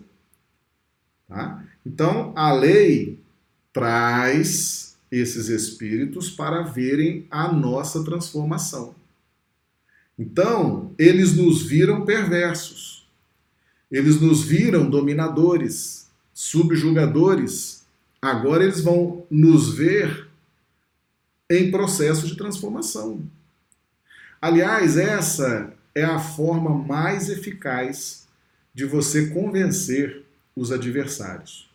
Tá? 1.27 1.63
Então, 1.83 2.31
a 2.35 2.51
lei 2.53 3.17
traz 3.73 4.95
esses 5.11 5.49
espíritos 5.49 6.29
para 6.29 6.61
verem 6.61 7.25
a 7.31 7.51
nossa 7.51 8.03
transformação. 8.03 8.93
Então, 10.21 10.93
eles 10.99 11.35
nos 11.35 11.63
viram 11.63 12.05
perversos, 12.05 13.07
eles 13.89 14.21
nos 14.21 14.43
viram 14.43 14.87
dominadores, 14.87 16.11
subjugadores. 16.31 17.87
Agora 18.21 18.63
eles 18.63 18.81
vão 18.81 19.25
nos 19.31 19.73
ver 19.73 20.27
em 21.49 21.71
processo 21.71 22.27
de 22.27 22.37
transformação. 22.37 23.23
Aliás, 24.39 24.95
essa 24.95 25.73
é 25.95 26.03
a 26.03 26.19
forma 26.19 26.69
mais 26.69 27.27
eficaz 27.27 28.27
de 28.75 28.85
você 28.85 29.25
convencer 29.29 30.21
os 30.55 30.71
adversários. 30.71 31.67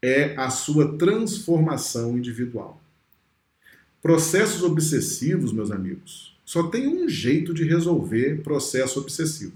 É 0.00 0.36
a 0.36 0.50
sua 0.50 0.96
transformação 0.96 2.16
individual. 2.16 2.80
Processos 4.00 4.62
obsessivos, 4.62 5.52
meus 5.52 5.72
amigos, 5.72 6.35
só 6.46 6.68
tem 6.68 6.86
um 6.86 7.08
jeito 7.08 7.52
de 7.52 7.64
resolver 7.64 8.40
processo 8.42 9.00
obsessivo. 9.00 9.52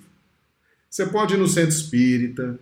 Você 0.91 1.07
pode 1.07 1.35
ir 1.35 1.37
no 1.37 1.47
centro 1.47 1.71
espírita, 1.71 2.59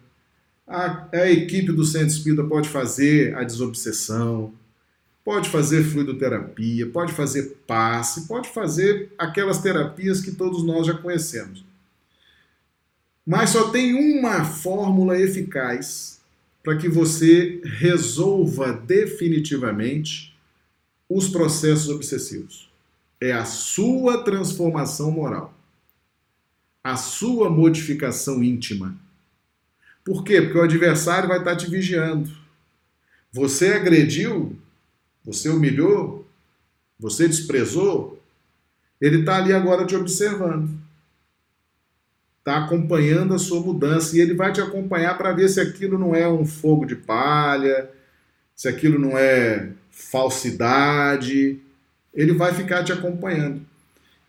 a, 0.66 1.08
a 1.12 1.30
equipe 1.30 1.72
do 1.72 1.82
centro 1.82 2.08
espírita 2.08 2.44
pode 2.44 2.68
fazer 2.68 3.34
a 3.34 3.42
desobsessão, 3.42 4.52
pode 5.24 5.48
fazer 5.48 5.82
fluidoterapia, 5.82 6.86
pode 6.86 7.12
fazer 7.14 7.56
passe, 7.66 8.28
pode 8.28 8.50
fazer 8.50 9.10
aquelas 9.16 9.62
terapias 9.62 10.20
que 10.20 10.32
todos 10.32 10.62
nós 10.62 10.86
já 10.86 10.92
conhecemos. 10.92 11.64
Mas 13.26 13.50
só 13.50 13.70
tem 13.70 13.94
uma 13.94 14.44
fórmula 14.44 15.18
eficaz 15.18 16.20
para 16.62 16.76
que 16.76 16.88
você 16.88 17.62
resolva 17.64 18.74
definitivamente 18.74 20.36
os 21.08 21.28
processos 21.28 21.88
obsessivos. 21.88 22.67
É 23.20 23.32
a 23.32 23.44
sua 23.44 24.22
transformação 24.22 25.10
moral. 25.10 25.52
A 26.82 26.96
sua 26.96 27.50
modificação 27.50 28.42
íntima. 28.42 28.96
Por 30.04 30.24
quê? 30.24 30.40
Porque 30.40 30.58
o 30.58 30.62
adversário 30.62 31.28
vai 31.28 31.38
estar 31.38 31.56
te 31.56 31.68
vigiando. 31.68 32.30
Você 33.32 33.72
agrediu, 33.72 34.56
você 35.24 35.48
humilhou? 35.48 36.26
Você 36.98 37.28
desprezou? 37.28 38.22
Ele 39.00 39.20
está 39.20 39.36
ali 39.36 39.52
agora 39.52 39.84
te 39.86 39.94
observando. 39.94 40.70
Está 42.38 42.64
acompanhando 42.64 43.34
a 43.34 43.38
sua 43.38 43.60
mudança 43.60 44.16
e 44.16 44.20
ele 44.20 44.34
vai 44.34 44.52
te 44.52 44.60
acompanhar 44.60 45.18
para 45.18 45.32
ver 45.32 45.48
se 45.48 45.60
aquilo 45.60 45.98
não 45.98 46.14
é 46.14 46.26
um 46.26 46.46
fogo 46.46 46.86
de 46.86 46.96
palha, 46.96 47.90
se 48.56 48.66
aquilo 48.66 48.98
não 48.98 49.16
é 49.18 49.70
falsidade. 49.90 51.60
Ele 52.18 52.32
vai 52.32 52.52
ficar 52.52 52.82
te 52.82 52.92
acompanhando. 52.92 53.62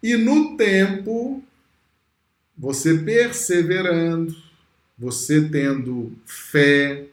E 0.04 0.15
no 0.15 0.56
tempo, 0.56 1.43
você 2.56 2.99
perseverando, 2.99 4.36
você 4.95 5.49
tendo 5.49 6.13
fé, 6.23 7.08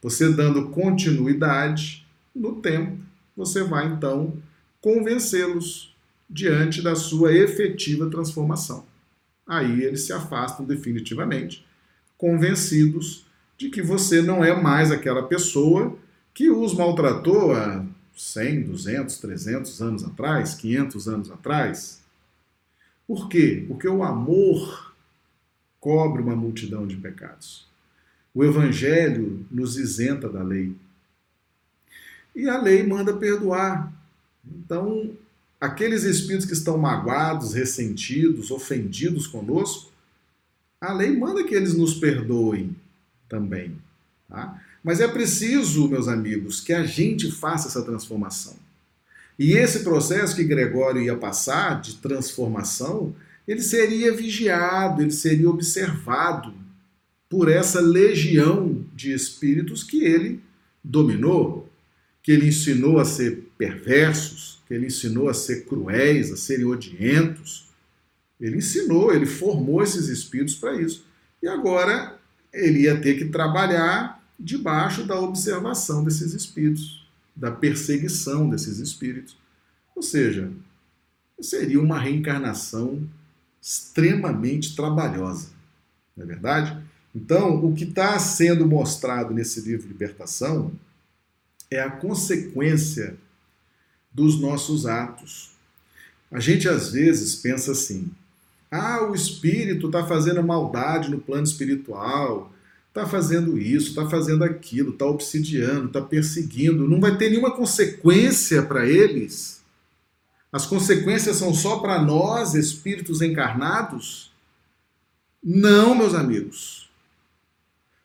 você 0.00 0.32
dando 0.32 0.68
continuidade, 0.68 2.06
no 2.32 2.62
tempo, 2.62 2.96
você 3.36 3.64
vai 3.64 3.88
então 3.88 4.36
convencê-los 4.80 5.92
diante 6.30 6.80
da 6.80 6.94
sua 6.94 7.32
efetiva 7.32 8.08
transformação. 8.08 8.86
Aí 9.44 9.82
eles 9.82 10.02
se 10.02 10.12
afastam 10.12 10.64
definitivamente, 10.64 11.66
convencidos 12.16 13.26
de 13.58 13.68
que 13.68 13.82
você 13.82 14.22
não 14.22 14.44
é 14.44 14.54
mais 14.54 14.92
aquela 14.92 15.24
pessoa 15.24 15.96
que 16.32 16.50
os 16.50 16.72
maltratou 16.72 17.52
há 17.52 17.84
100, 18.14 18.62
200, 18.62 19.18
300 19.18 19.82
anos 19.82 20.04
atrás, 20.04 20.54
500 20.54 21.08
anos 21.08 21.30
atrás. 21.30 22.00
Por 23.06 23.28
quê? 23.28 23.64
Porque 23.68 23.88
o 23.88 24.02
amor 24.02 24.94
cobre 25.80 26.22
uma 26.22 26.36
multidão 26.36 26.86
de 26.86 26.96
pecados. 26.96 27.66
O 28.34 28.42
Evangelho 28.42 29.46
nos 29.50 29.76
isenta 29.76 30.28
da 30.28 30.42
lei. 30.42 30.74
E 32.34 32.48
a 32.48 32.60
lei 32.60 32.82
manda 32.82 33.16
perdoar. 33.16 33.92
Então, 34.44 35.10
aqueles 35.60 36.04
espíritos 36.04 36.46
que 36.46 36.52
estão 36.52 36.78
magoados, 36.78 37.54
ressentidos, 37.54 38.50
ofendidos 38.50 39.26
conosco, 39.26 39.92
a 40.80 40.92
lei 40.92 41.16
manda 41.16 41.44
que 41.44 41.54
eles 41.54 41.74
nos 41.74 41.94
perdoem 41.94 42.74
também. 43.28 43.76
Tá? 44.28 44.63
Mas 44.84 45.00
é 45.00 45.08
preciso, 45.08 45.88
meus 45.88 46.06
amigos, 46.06 46.60
que 46.60 46.72
a 46.72 46.84
gente 46.84 47.32
faça 47.32 47.68
essa 47.68 47.82
transformação. 47.82 48.54
E 49.38 49.54
esse 49.54 49.80
processo 49.80 50.36
que 50.36 50.44
Gregório 50.44 51.02
ia 51.02 51.16
passar 51.16 51.80
de 51.80 51.96
transformação, 51.96 53.16
ele 53.48 53.62
seria 53.62 54.14
vigiado, 54.14 55.02
ele 55.02 55.10
seria 55.10 55.48
observado 55.48 56.54
por 57.28 57.50
essa 57.50 57.80
legião 57.80 58.84
de 58.94 59.12
espíritos 59.12 59.82
que 59.82 60.04
ele 60.04 60.40
dominou 60.84 61.68
que 62.24 62.32
ele 62.32 62.48
ensinou 62.48 62.98
a 62.98 63.04
ser 63.04 63.50
perversos, 63.58 64.62
que 64.66 64.72
ele 64.72 64.86
ensinou 64.86 65.28
a 65.28 65.34
ser 65.34 65.66
cruéis, 65.66 66.32
a 66.32 66.38
serem 66.38 66.64
odientos. 66.64 67.68
Ele 68.40 68.56
ensinou, 68.56 69.14
ele 69.14 69.26
formou 69.26 69.82
esses 69.82 70.08
espíritos 70.08 70.54
para 70.54 70.80
isso. 70.80 71.04
E 71.42 71.46
agora 71.46 72.18
ele 72.50 72.84
ia 72.84 72.98
ter 72.98 73.18
que 73.18 73.26
trabalhar 73.26 74.23
debaixo 74.38 75.04
da 75.04 75.18
observação 75.18 76.04
desses 76.04 76.34
espíritos, 76.34 77.06
da 77.34 77.50
perseguição 77.50 78.48
desses 78.48 78.78
espíritos. 78.78 79.36
Ou 79.94 80.02
seja, 80.02 80.50
seria 81.40 81.80
uma 81.80 81.98
reencarnação 81.98 83.08
extremamente 83.60 84.76
trabalhosa, 84.76 85.48
não 86.16 86.24
é 86.24 86.26
verdade? 86.26 86.84
Então, 87.14 87.64
o 87.64 87.74
que 87.74 87.84
está 87.84 88.18
sendo 88.18 88.66
mostrado 88.66 89.32
nesse 89.32 89.60
livro 89.60 89.86
Libertação 89.86 90.72
é 91.70 91.80
a 91.80 91.90
consequência 91.90 93.16
dos 94.12 94.40
nossos 94.40 94.86
atos. 94.86 95.52
A 96.30 96.40
gente 96.40 96.68
às 96.68 96.90
vezes 96.90 97.36
pensa 97.36 97.72
assim: 97.72 98.10
ah, 98.70 99.02
o 99.08 99.14
espírito 99.14 99.86
está 99.86 100.04
fazendo 100.04 100.42
maldade 100.42 101.10
no 101.10 101.20
plano 101.20 101.44
espiritual, 101.44 102.52
está 102.94 103.08
fazendo 103.08 103.58
isso, 103.58 103.88
está 103.88 104.08
fazendo 104.08 104.44
aquilo, 104.44 104.92
está 104.92 105.04
obsidiando, 105.04 105.88
está 105.88 106.00
perseguindo, 106.00 106.88
não 106.88 107.00
vai 107.00 107.18
ter 107.18 107.28
nenhuma 107.28 107.50
consequência 107.50 108.62
para 108.62 108.86
eles. 108.86 109.60
As 110.52 110.64
consequências 110.64 111.36
são 111.36 111.52
só 111.52 111.80
para 111.80 112.00
nós, 112.00 112.54
espíritos 112.54 113.20
encarnados? 113.20 114.32
Não, 115.42 115.96
meus 115.96 116.14
amigos. 116.14 116.88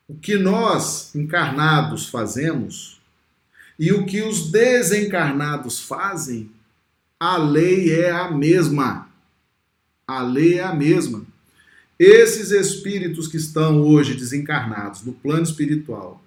O 0.08 0.16
que 0.16 0.36
nós, 0.36 1.14
encarnados, 1.14 2.10
fazemos 2.10 3.00
e 3.78 3.94
o 3.94 4.08
que 4.08 4.24
os 4.24 4.50
desencarnados 4.50 5.80
fazem, 5.80 6.52
a 7.20 7.38
lei 7.38 7.94
é 7.94 8.10
a 8.10 8.32
mesma. 8.32 9.08
A 10.08 10.24
lei 10.24 10.58
é 10.58 10.64
a 10.64 10.74
mesma. 10.74 11.29
Esses 12.00 12.52
espíritos 12.52 13.28
que 13.28 13.36
estão 13.36 13.82
hoje 13.82 14.14
desencarnados 14.14 15.04
no 15.04 15.12
plano 15.12 15.44
espiritual, 15.44 16.24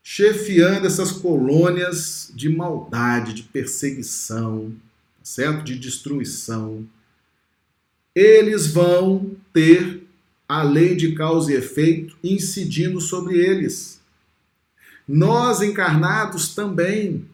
chefiando 0.00 0.86
essas 0.86 1.10
colônias 1.10 2.30
de 2.36 2.48
maldade, 2.48 3.34
de 3.34 3.42
perseguição, 3.42 4.72
tá 5.18 5.24
certo? 5.24 5.64
De 5.64 5.76
destruição, 5.76 6.86
eles 8.14 8.68
vão 8.68 9.36
ter 9.52 10.06
a 10.48 10.62
lei 10.62 10.94
de 10.94 11.12
causa 11.16 11.52
e 11.52 11.56
efeito 11.56 12.16
incidindo 12.22 13.00
sobre 13.00 13.36
eles. 13.38 14.00
Nós 15.06 15.60
encarnados 15.60 16.54
também. 16.54 17.26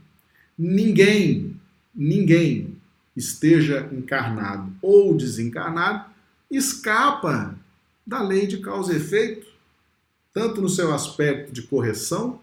Ninguém, 0.57 1.61
ninguém 1.95 2.77
esteja 3.17 3.89
encarnado 3.93 4.73
ou 4.81 5.17
desencarnado 5.17 6.11
escapa 6.51 7.54
da 8.07 8.23
lei 8.23 8.47
de 8.47 8.59
causa 8.59 8.93
e 8.93 8.97
efeito, 8.97 9.47
tanto 10.33 10.61
no 10.61 10.69
seu 10.69 10.93
aspecto 10.93 11.53
de 11.53 11.63
correção, 11.63 12.41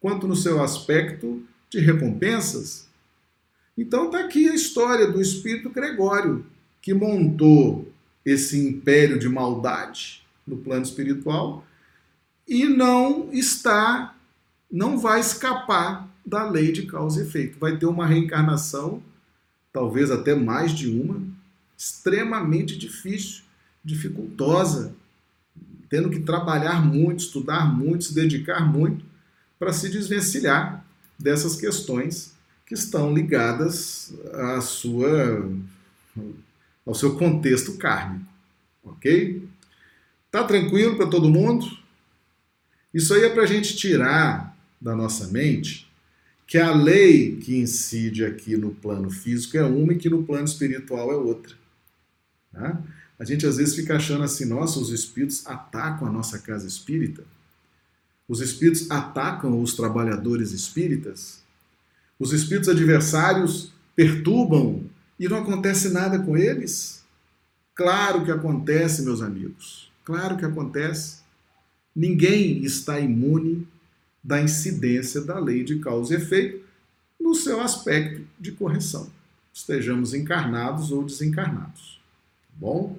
quanto 0.00 0.26
no 0.26 0.36
seu 0.36 0.62
aspecto 0.62 1.42
de 1.70 1.78
recompensas. 1.78 2.88
Então 3.76 4.06
está 4.06 4.20
aqui 4.20 4.48
a 4.48 4.54
história 4.54 5.06
do 5.06 5.20
espírito 5.20 5.70
Gregório, 5.70 6.44
que 6.80 6.94
montou 6.94 7.92
esse 8.24 8.58
império 8.58 9.18
de 9.18 9.28
maldade 9.28 10.26
no 10.46 10.56
plano 10.56 10.82
espiritual 10.82 11.64
e 12.46 12.64
não 12.64 13.28
está, 13.32 14.16
não 14.70 14.98
vai 14.98 15.20
escapar 15.20 16.08
da 16.24 16.48
lei 16.48 16.72
de 16.72 16.86
causa 16.86 17.20
e 17.20 17.26
efeito. 17.26 17.58
Vai 17.58 17.76
ter 17.76 17.86
uma 17.86 18.06
reencarnação, 18.06 19.02
talvez 19.72 20.10
até 20.10 20.34
mais 20.34 20.72
de 20.72 20.88
uma, 20.88 21.22
extremamente 21.76 22.76
difícil, 22.76 23.42
dificultosa, 23.88 24.94
tendo 25.88 26.10
que 26.10 26.20
trabalhar 26.20 26.84
muito, 26.84 27.20
estudar 27.20 27.64
muito, 27.64 28.04
se 28.04 28.14
dedicar 28.14 28.60
muito 28.60 29.04
para 29.58 29.72
se 29.72 29.88
desvencilhar 29.88 30.84
dessas 31.18 31.56
questões 31.56 32.34
que 32.66 32.74
estão 32.74 33.12
ligadas 33.14 34.12
à 34.34 34.60
sua, 34.60 35.50
ao 36.86 36.94
seu 36.94 37.16
contexto 37.16 37.78
kármico. 37.78 38.30
Ok? 38.84 39.42
Tá 40.30 40.44
tranquilo 40.44 40.96
para 40.96 41.06
todo 41.06 41.30
mundo? 41.30 41.66
Isso 42.92 43.14
aí 43.14 43.24
é 43.24 43.30
para 43.30 43.42
a 43.42 43.46
gente 43.46 43.76
tirar 43.76 44.56
da 44.80 44.94
nossa 44.94 45.26
mente 45.28 45.88
que 46.46 46.56
a 46.56 46.74
lei 46.74 47.36
que 47.36 47.56
incide 47.56 48.24
aqui 48.24 48.56
no 48.56 48.70
plano 48.70 49.10
físico 49.10 49.56
é 49.56 49.64
uma 49.64 49.92
e 49.92 49.98
que 49.98 50.08
no 50.08 50.24
plano 50.24 50.46
espiritual 50.46 51.12
é 51.12 51.16
outra. 51.16 51.54
Tá? 52.52 52.82
A 53.18 53.24
gente 53.24 53.46
às 53.46 53.56
vezes 53.56 53.74
fica 53.74 53.96
achando 53.96 54.22
assim, 54.22 54.44
nossa, 54.44 54.78
os 54.78 54.90
espíritos 54.90 55.46
atacam 55.46 56.06
a 56.06 56.12
nossa 56.12 56.38
casa 56.38 56.66
espírita. 56.66 57.24
Os 58.28 58.40
espíritos 58.40 58.90
atacam 58.90 59.60
os 59.60 59.74
trabalhadores 59.74 60.52
espíritas. 60.52 61.42
Os 62.18 62.32
espíritos 62.32 62.68
adversários 62.68 63.72
perturbam 63.96 64.84
e 65.18 65.28
não 65.28 65.38
acontece 65.38 65.88
nada 65.90 66.18
com 66.18 66.36
eles. 66.36 67.02
Claro 67.74 68.24
que 68.24 68.30
acontece, 68.30 69.02
meus 69.02 69.22
amigos. 69.22 69.90
Claro 70.04 70.36
que 70.36 70.44
acontece. 70.44 71.18
Ninguém 71.94 72.62
está 72.62 73.00
imune 73.00 73.66
da 74.22 74.40
incidência 74.40 75.20
da 75.20 75.38
lei 75.38 75.64
de 75.64 75.78
causa 75.78 76.14
e 76.14 76.16
efeito 76.16 76.68
no 77.18 77.34
seu 77.34 77.60
aspecto 77.60 78.26
de 78.38 78.52
correção, 78.52 79.10
estejamos 79.52 80.14
encarnados 80.14 80.92
ou 80.92 81.04
desencarnados. 81.04 81.97
Bom? 82.58 82.98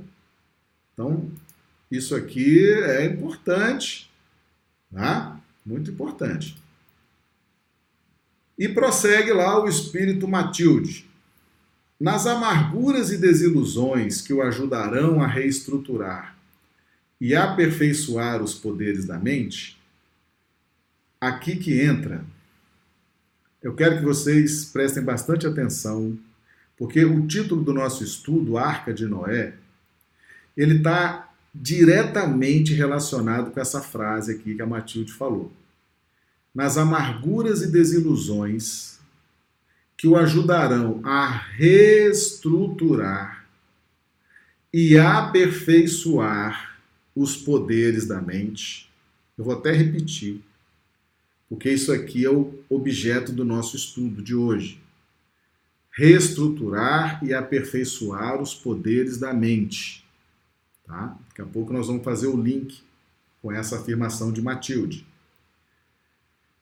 Então, 0.93 1.29
isso 1.91 2.15
aqui 2.15 2.65
é 2.73 3.05
importante, 3.05 4.09
tá? 4.93 5.37
Muito 5.65 5.91
importante. 5.91 6.57
E 8.57 8.67
prossegue 8.69 9.31
lá 9.33 9.61
o 9.61 9.67
espírito 9.67 10.27
Matilde. 10.27 11.07
Nas 11.99 12.25
amarguras 12.25 13.11
e 13.11 13.17
desilusões 13.17 14.21
que 14.21 14.31
o 14.31 14.41
ajudarão 14.41 15.21
a 15.21 15.27
reestruturar 15.27 16.37
e 17.19 17.35
aperfeiçoar 17.35 18.41
os 18.41 18.53
poderes 18.53 19.03
da 19.03 19.19
mente, 19.19 19.77
aqui 21.19 21.57
que 21.57 21.81
entra. 21.81 22.23
Eu 23.61 23.75
quero 23.75 23.97
que 23.97 24.05
vocês 24.05 24.63
prestem 24.63 25.03
bastante 25.03 25.45
atenção, 25.45 26.17
porque 26.79 27.05
o 27.05 27.27
título 27.27 27.61
do 27.61 27.71
nosso 27.73 28.03
estudo, 28.03 28.57
Arca 28.57 28.91
de 28.93 29.05
Noé, 29.05 29.53
ele 30.57 30.77
está 30.77 31.29
diretamente 31.53 32.73
relacionado 32.73 33.51
com 33.51 33.59
essa 33.59 33.81
frase 33.81 34.31
aqui 34.31 34.55
que 34.55 34.61
a 34.61 34.65
Matilde 34.65 35.11
falou. 35.11 35.51
Nas 36.55 36.77
amarguras 36.77 37.61
e 37.61 37.69
desilusões 37.71 38.97
que 39.95 40.07
o 40.07 40.15
ajudarão 40.15 40.99
a 41.03 41.27
reestruturar 41.27 43.45
e 44.73 44.97
aperfeiçoar 44.97 46.79
os 47.15 47.35
poderes 47.35 48.07
da 48.07 48.19
mente. 48.21 48.89
Eu 49.37 49.43
vou 49.43 49.53
até 49.53 49.71
repetir 49.73 50.41
porque 51.49 51.71
isso 51.71 51.91
aqui 51.91 52.23
é 52.23 52.29
o 52.29 52.53
objeto 52.69 53.31
do 53.31 53.43
nosso 53.43 53.75
estudo 53.75 54.21
de 54.21 54.35
hoje. 54.35 54.79
Reestruturar 55.99 57.21
e 57.21 57.33
aperfeiçoar 57.33 58.41
os 58.41 58.55
poderes 58.55 59.17
da 59.17 59.33
mente. 59.33 60.05
Tá? 60.85 61.17
Daqui 61.27 61.41
a 61.41 61.45
pouco 61.45 61.73
nós 61.73 61.87
vamos 61.87 62.05
fazer 62.05 62.27
o 62.27 62.41
link 62.41 62.81
com 63.41 63.51
essa 63.51 63.75
afirmação 63.75 64.31
de 64.31 64.41
Matilde. 64.41 65.05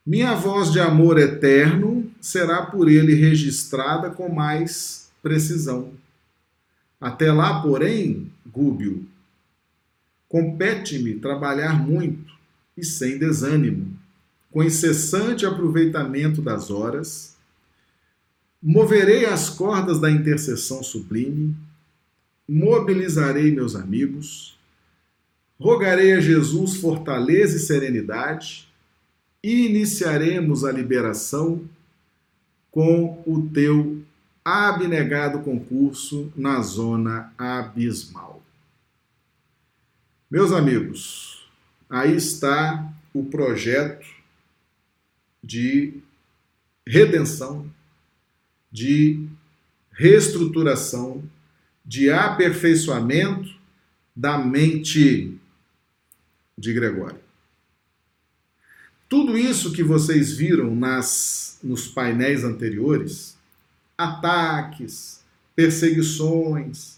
Minha 0.04 0.34
voz 0.34 0.72
de 0.72 0.80
amor 0.80 1.20
eterno 1.20 2.10
será 2.20 2.66
por 2.66 2.90
ele 2.90 3.14
registrada 3.14 4.10
com 4.10 4.28
mais 4.28 5.12
precisão. 5.22 5.92
Até 7.00 7.32
lá, 7.32 7.62
porém, 7.62 8.32
Gúbio, 8.44 9.06
compete-me 10.28 11.14
trabalhar 11.14 11.80
muito 11.80 12.34
e 12.76 12.84
sem 12.84 13.20
desânimo 13.20 13.96
com 14.50 14.64
incessante 14.64 15.46
aproveitamento 15.46 16.42
das 16.42 16.72
horas, 16.72 17.37
moverei 18.62 19.26
as 19.26 19.50
cordas 19.50 20.00
da 20.00 20.10
intercessão 20.10 20.82
sublime, 20.84 21.56
mobilizarei 22.48 23.52
meus 23.52 23.76
amigos, 23.76 24.58
rogarei 25.60 26.14
a 26.14 26.20
Jesus 26.20 26.78
fortaleza 26.78 27.58
e 27.58 27.60
serenidade, 27.60 28.68
e 29.44 29.68
iniciaremos 29.68 30.66
a 30.66 30.72
liberação 30.72 31.68
com 32.72 33.24
o 33.26 33.50
teu 33.54 34.02
abnegado 34.44 35.40
concurso 35.40 36.32
na 36.36 36.62
zona 36.62 37.34
abismal. 37.38 38.42
Meus 40.30 40.52
amigos, 40.52 41.48
aí 41.90 42.16
está 42.16 42.92
o 43.14 43.26
projeto 43.26 44.06
de 45.44 46.02
redenção, 46.86 47.70
de 48.78 49.28
reestruturação, 49.92 51.24
de 51.84 52.12
aperfeiçoamento 52.12 53.50
da 54.16 54.38
mente 54.38 55.36
de 56.56 56.74
Gregório. 56.74 57.20
Tudo 59.10 59.36
isso 59.36 59.72
que 59.74 59.82
vocês 59.82 60.32
viram 60.32 60.76
nas 60.76 61.58
nos 61.64 61.88
painéis 61.88 62.44
anteriores, 62.44 63.36
ataques, 63.98 65.22
perseguições, 65.56 66.98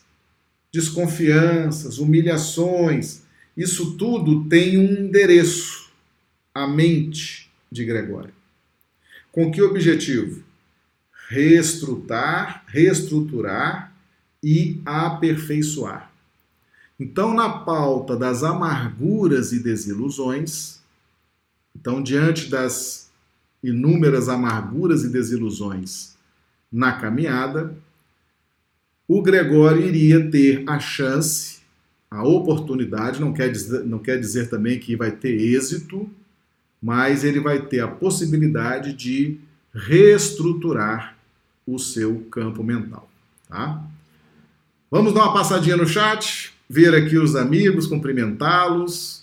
desconfianças, 0.73 1.97
humilhações, 1.97 3.21
isso 3.55 3.95
tudo 3.95 4.49
tem 4.49 4.77
um 4.77 5.05
endereço, 5.05 5.89
a 6.53 6.67
mente 6.67 7.49
de 7.71 7.85
Gregório. 7.85 8.33
Com 9.31 9.49
que 9.49 9.61
objetivo? 9.61 10.48
Reestruturar, 11.29 12.63
reestruturar 12.65 13.93
e 14.43 14.81
aperfeiçoar. 14.83 16.11
Então, 16.99 17.35
na 17.35 17.49
pauta 17.49 18.17
das 18.17 18.43
amarguras 18.43 19.53
e 19.53 19.59
desilusões, 19.59 20.79
então, 21.75 22.01
diante 22.01 22.49
das 22.49 23.11
inúmeras 23.63 24.27
amarguras 24.27 25.03
e 25.03 25.09
desilusões 25.09 26.15
na 26.71 26.93
caminhada, 26.93 27.77
o 29.07 29.21
Gregório 29.21 29.85
iria 29.85 30.29
ter 30.31 30.63
a 30.67 30.79
chance, 30.79 31.59
a 32.09 32.23
oportunidade, 32.23 33.21
não 33.21 33.31
quer 33.31 33.51
dizer, 33.51 33.83
não 33.85 33.99
quer 33.99 34.19
dizer 34.19 34.49
também 34.49 34.79
que 34.79 34.95
vai 34.95 35.11
ter 35.11 35.39
êxito, 35.39 36.09
mas 36.81 37.23
ele 37.23 37.39
vai 37.39 37.65
ter 37.67 37.81
a 37.81 37.87
possibilidade 37.87 38.93
de 38.93 39.39
reestruturar 39.73 41.18
o 41.73 41.79
seu 41.79 42.25
campo 42.31 42.63
mental, 42.63 43.09
tá? 43.47 43.83
Vamos 44.91 45.13
dar 45.13 45.23
uma 45.23 45.33
passadinha 45.33 45.77
no 45.77 45.87
chat, 45.87 46.51
ver 46.69 46.95
aqui 46.95 47.17
os 47.17 47.35
amigos, 47.35 47.87
cumprimentá-los. 47.87 49.19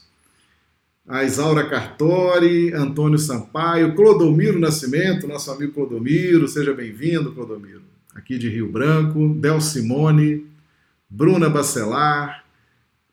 A 1.08 1.22
Isaura 1.22 1.68
Cartori, 1.68 2.72
Antônio 2.72 3.18
Sampaio, 3.18 3.94
Clodomiro 3.94 4.58
Nascimento, 4.58 5.28
nosso 5.28 5.50
amigo 5.52 5.72
Clodomiro, 5.72 6.48
seja 6.48 6.74
bem-vindo, 6.74 7.32
Clodomiro. 7.32 7.82
Aqui 8.14 8.38
de 8.38 8.48
Rio 8.48 8.70
Branco, 8.70 9.34
Del 9.34 9.60
Simone, 9.60 10.46
Bruna 11.08 11.48
Bacelar, 11.48 12.44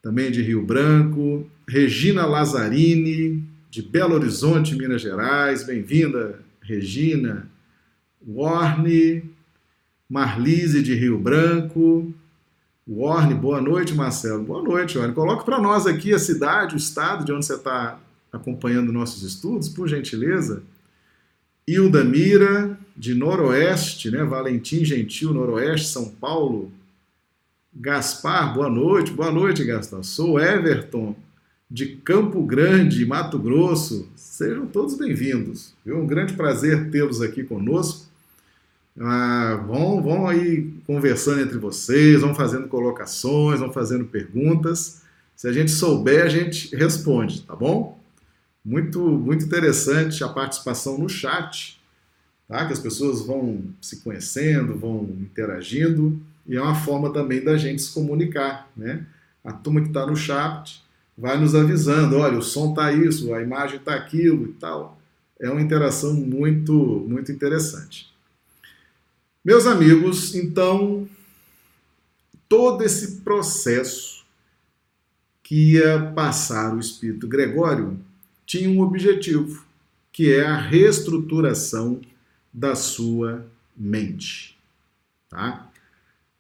também 0.02 0.32
de 0.32 0.42
Rio 0.42 0.64
Branco, 0.64 1.48
Regina 1.68 2.26
Lazzarini, 2.26 3.44
de 3.70 3.82
Belo 3.82 4.16
Horizonte, 4.16 4.76
Minas 4.76 5.02
Gerais. 5.02 5.64
Bem-vinda, 5.64 6.40
Regina. 6.62 7.50
Warne, 8.28 9.24
Marlise 10.10 10.82
de 10.82 10.94
Rio 10.94 11.18
Branco. 11.18 12.14
Warne, 12.88 13.34
boa 13.34 13.62
noite, 13.62 13.94
Marcelo. 13.94 14.44
Boa 14.44 14.62
noite, 14.62 14.98
Warne. 14.98 15.14
Coloque 15.14 15.46
para 15.46 15.60
nós 15.60 15.86
aqui 15.86 16.14
a 16.14 16.20
cidade, 16.20 16.76
o 16.76 16.78
estado 16.78 17.26
de 17.26 17.32
onde 17.32 17.46
você 17.46 17.56
está 17.56 18.00
acompanhando 18.32 18.92
nossos 18.92 19.24
estudos, 19.24 19.70
por 19.70 19.88
gentileza. 19.88 20.64
Hilda 21.68 22.04
Mira, 22.04 22.78
de 22.96 23.14
Noroeste, 23.14 24.12
né? 24.12 24.24
Valentim 24.24 24.84
Gentil, 24.84 25.34
Noroeste, 25.34 25.88
São 25.88 26.10
Paulo. 26.10 26.72
Gaspar, 27.74 28.54
boa 28.54 28.70
noite. 28.70 29.12
Boa 29.12 29.32
noite, 29.32 29.64
Gaspar. 29.64 30.04
Sou 30.04 30.40
Everton, 30.40 31.16
de 31.70 31.96
Campo 31.98 32.44
Grande, 32.44 33.06
Mato 33.06 33.40
Grosso. 33.40 34.08
Sejam 34.16 34.68
todos 34.68 34.96
bem-vindos. 34.96 35.74
Um 35.86 36.06
grande 36.06 36.34
prazer 36.34 36.92
tê-los 36.92 37.22
aqui 37.22 37.44
conosco. 37.44 38.03
Ah, 39.00 39.64
vão, 39.68 40.02
vão 40.02 40.28
aí 40.28 40.72
conversando 40.86 41.42
entre 41.42 41.58
vocês, 41.58 42.22
vão 42.22 42.36
fazendo 42.36 42.68
colocações, 42.68 43.60
vão 43.60 43.72
fazendo 43.72 44.06
perguntas. 44.06 45.02
Se 45.36 45.48
a 45.48 45.52
gente 45.52 45.72
souber, 45.72 46.24
a 46.24 46.30
gente 46.30 46.76
responde, 46.76 47.42
tá 47.42 47.56
bom? 47.56 48.00
Muito, 48.64 49.00
muito 49.02 49.46
interessante 49.46 50.24
a 50.24 50.30
participação 50.30 50.98
no 50.98 51.10
chat, 51.10 51.82
tá? 52.48 52.66
Que 52.66 52.74
as 52.74 52.80
pessoas 52.80 53.26
vão 53.26 53.64
se 53.82 53.98
conhecendo, 53.98 54.78
vão 54.78 55.04
interagindo 55.20 56.22
e 56.48 56.56
é 56.56 56.62
uma 56.62 56.76
forma 56.76 57.12
também 57.12 57.44
da 57.44 57.58
gente 57.58 57.82
se 57.82 57.94
comunicar, 57.94 58.70
né? 58.78 59.06
A 59.44 59.52
turma 59.52 59.82
que 59.82 59.88
está 59.88 60.06
no 60.06 60.16
chat 60.16 60.84
vai 61.18 61.38
nos 61.38 61.56
avisando, 61.56 62.18
olha, 62.18 62.38
o 62.38 62.44
som 62.44 62.70
está 62.70 62.92
isso, 62.92 63.34
a 63.34 63.42
imagem 63.42 63.78
está 63.78 63.96
aquilo 63.96 64.46
e 64.46 64.54
tal. 64.54 64.98
É 65.40 65.50
uma 65.50 65.62
interação 65.62 66.14
muito, 66.14 66.74
muito 67.08 67.32
interessante. 67.32 68.13
Meus 69.44 69.66
amigos, 69.66 70.34
então, 70.36 71.06
todo 72.48 72.82
esse 72.82 73.18
processo 73.18 74.24
que 75.44 75.74
ia 75.74 76.14
passar 76.16 76.74
o 76.74 76.80
espírito 76.80 77.28
Gregório 77.28 78.00
tinha 78.46 78.70
um 78.70 78.80
objetivo, 78.80 79.66
que 80.14 80.34
é 80.34 80.46
a 80.46 80.56
reestruturação 80.56 82.00
da 82.54 82.74
sua 82.74 83.46
mente. 83.76 84.58
Tá? 85.28 85.70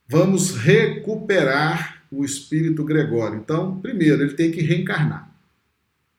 Vamos 0.08 0.52
recuperar 0.52 2.04
o 2.10 2.24
espírito 2.24 2.86
Gregório. 2.86 3.38
Então, 3.38 3.82
primeiro, 3.82 4.22
ele 4.24 4.36
tem 4.36 4.50
que 4.50 4.62
reencarnar. 4.62 5.30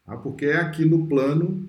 Tá? 0.04 0.18
Porque 0.18 0.44
é 0.44 0.56
aqui 0.56 0.84
no 0.84 1.06
plano 1.06 1.66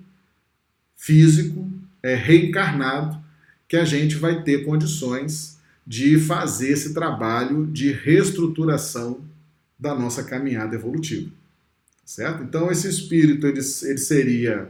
físico, 0.94 1.66
é 2.02 2.14
reencarnado 2.14 3.24
que 3.68 3.76
a 3.76 3.84
gente 3.84 4.16
vai 4.16 4.42
ter 4.42 4.64
condições 4.64 5.58
de 5.86 6.18
fazer 6.18 6.72
esse 6.72 6.92
trabalho 6.92 7.66
de 7.66 7.92
reestruturação 7.92 9.20
da 9.78 9.94
nossa 9.94 10.24
caminhada 10.24 10.74
evolutiva. 10.74 11.30
Certo? 12.04 12.42
Então, 12.42 12.70
esse 12.70 12.88
espírito 12.88 13.46
ele, 13.46 13.58
ele 13.58 13.98
seria 13.98 14.68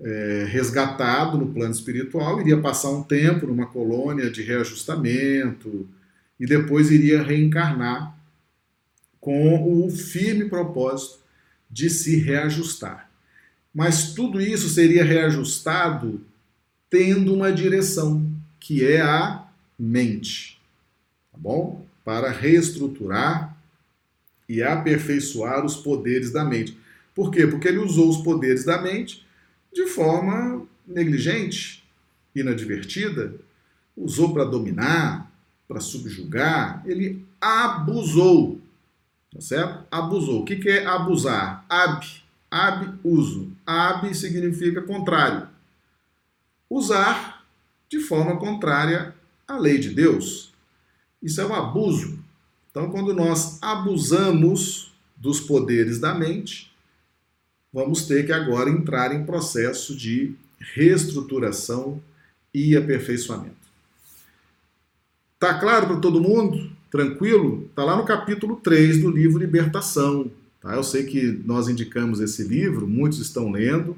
é, 0.00 0.46
resgatado 0.48 1.38
no 1.38 1.52
plano 1.52 1.72
espiritual, 1.72 2.40
iria 2.40 2.60
passar 2.60 2.90
um 2.90 3.02
tempo 3.02 3.46
numa 3.46 3.66
colônia 3.66 4.30
de 4.30 4.42
reajustamento 4.42 5.88
e 6.38 6.46
depois 6.46 6.90
iria 6.90 7.22
reencarnar 7.22 8.16
com 9.20 9.84
o 9.84 9.90
firme 9.90 10.48
propósito 10.48 11.20
de 11.70 11.88
se 11.88 12.16
reajustar. 12.16 13.10
Mas 13.74 14.12
tudo 14.12 14.40
isso 14.40 14.68
seria 14.68 15.04
reajustado 15.04 16.20
tendo 16.88 17.34
uma 17.34 17.52
direção, 17.52 18.24
que 18.60 18.84
é 18.84 19.00
a 19.00 19.46
mente. 19.78 20.60
Tá 21.32 21.38
bom? 21.38 21.86
Para 22.04 22.30
reestruturar 22.30 23.56
e 24.48 24.62
aperfeiçoar 24.62 25.64
os 25.64 25.76
poderes 25.76 26.30
da 26.30 26.44
mente. 26.44 26.78
Por 27.14 27.30
quê? 27.30 27.46
Porque 27.46 27.68
ele 27.68 27.78
usou 27.78 28.08
os 28.08 28.18
poderes 28.18 28.64
da 28.64 28.80
mente 28.80 29.26
de 29.72 29.86
forma 29.86 30.64
negligente, 30.86 31.82
inadvertida, 32.34 33.34
usou 33.96 34.32
para 34.32 34.44
dominar, 34.44 35.30
para 35.66 35.80
subjugar, 35.80 36.82
ele 36.86 37.24
abusou. 37.40 38.60
Tá 39.32 39.40
certo? 39.40 39.84
Abusou. 39.90 40.42
O 40.42 40.44
que 40.44 40.68
é 40.68 40.86
abusar? 40.86 41.64
Ab. 41.68 42.06
Ab, 42.48 42.98
uso. 43.02 43.50
Ab 43.66 44.14
significa 44.14 44.80
contrário 44.80 45.48
usar 46.68 47.44
de 47.88 48.00
forma 48.00 48.36
contrária 48.36 49.14
à 49.46 49.56
lei 49.56 49.78
de 49.78 49.90
Deus. 49.90 50.52
Isso 51.22 51.40
é 51.40 51.46
um 51.46 51.54
abuso. 51.54 52.18
Então, 52.70 52.90
quando 52.90 53.14
nós 53.14 53.58
abusamos 53.62 54.92
dos 55.16 55.40
poderes 55.40 55.98
da 55.98 56.14
mente, 56.14 56.70
vamos 57.72 58.06
ter 58.06 58.26
que 58.26 58.32
agora 58.32 58.70
entrar 58.70 59.14
em 59.14 59.24
processo 59.24 59.96
de 59.96 60.34
reestruturação 60.58 62.02
e 62.52 62.76
aperfeiçoamento. 62.76 63.54
Tá 65.38 65.58
claro 65.58 65.86
para 65.86 66.00
todo 66.00 66.20
mundo? 66.20 66.70
Tranquilo? 66.90 67.70
Tá 67.74 67.84
lá 67.84 67.96
no 67.96 68.04
capítulo 68.04 68.56
3 68.56 69.00
do 69.00 69.10
livro 69.10 69.38
Libertação. 69.38 70.30
Tá? 70.60 70.74
Eu 70.74 70.82
sei 70.82 71.04
que 71.04 71.42
nós 71.44 71.68
indicamos 71.68 72.20
esse 72.20 72.42
livro, 72.42 72.86
muitos 72.86 73.20
estão 73.20 73.50
lendo. 73.50 73.96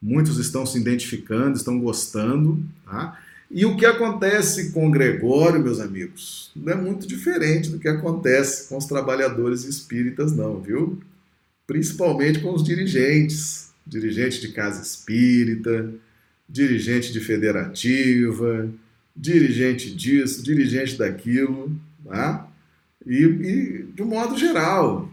Muitos 0.00 0.38
estão 0.38 0.64
se 0.64 0.78
identificando, 0.78 1.56
estão 1.56 1.78
gostando. 1.78 2.62
Tá? 2.84 3.18
E 3.50 3.64
o 3.64 3.76
que 3.76 3.86
acontece 3.86 4.72
com 4.72 4.90
Gregório, 4.90 5.62
meus 5.62 5.80
amigos, 5.80 6.50
não 6.54 6.72
é 6.72 6.76
muito 6.76 7.06
diferente 7.06 7.70
do 7.70 7.78
que 7.78 7.88
acontece 7.88 8.68
com 8.68 8.76
os 8.76 8.84
trabalhadores 8.84 9.64
espíritas, 9.64 10.32
não, 10.32 10.60
viu? 10.60 11.00
Principalmente 11.66 12.40
com 12.40 12.54
os 12.54 12.62
dirigentes, 12.62 13.70
dirigente 13.86 14.40
de 14.40 14.48
casa 14.48 14.82
espírita, 14.82 15.90
dirigente 16.48 17.10
de 17.12 17.20
federativa, 17.20 18.68
dirigente 19.16 19.94
disso, 19.94 20.42
dirigente 20.42 20.96
daquilo, 20.96 21.74
tá? 22.04 22.46
E, 23.06 23.24
e 23.24 23.82
de 23.94 24.02
um 24.02 24.06
modo 24.06 24.36
geral, 24.36 25.10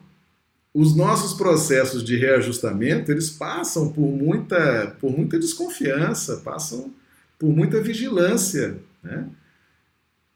os 0.76 0.94
nossos 0.94 1.34
processos 1.34 2.04
de 2.04 2.18
reajustamento 2.18 3.10
eles 3.10 3.30
passam 3.30 3.94
por 3.94 4.12
muita, 4.12 4.94
por 5.00 5.10
muita 5.10 5.40
desconfiança, 5.40 6.42
passam 6.44 6.94
por 7.40 7.50
muita 7.50 7.80
vigilância. 7.82 8.78
Né? 9.02 9.26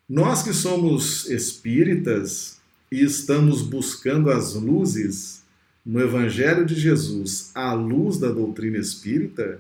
Nós 0.08 0.42
que 0.42 0.54
somos 0.54 1.30
espíritas 1.30 2.58
e 2.90 3.04
estamos 3.04 3.62
buscando 3.62 4.32
as 4.32 4.54
luzes 4.54 5.44
no 5.86 6.00
Evangelho 6.00 6.66
de 6.66 6.76
Jesus, 6.76 7.52
à 7.54 7.74
luz 7.74 8.18
da 8.18 8.32
doutrina 8.32 8.78
espírita, 8.78 9.60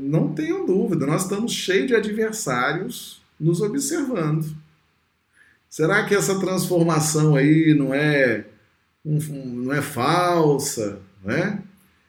não 0.00 0.32
tenham 0.32 0.64
dúvida, 0.64 1.06
nós 1.06 1.24
estamos 1.24 1.52
cheios 1.52 1.88
de 1.88 1.94
adversários 1.94 3.20
nos 3.38 3.60
observando. 3.60 4.56
Será 5.68 6.06
que 6.06 6.14
essa 6.14 6.40
transformação 6.40 7.36
aí 7.36 7.74
não 7.74 7.92
é 7.92 8.46
um, 9.06 9.46
não 9.62 9.72
é 9.72 9.80
falsa, 9.80 10.98
né? 11.24 11.62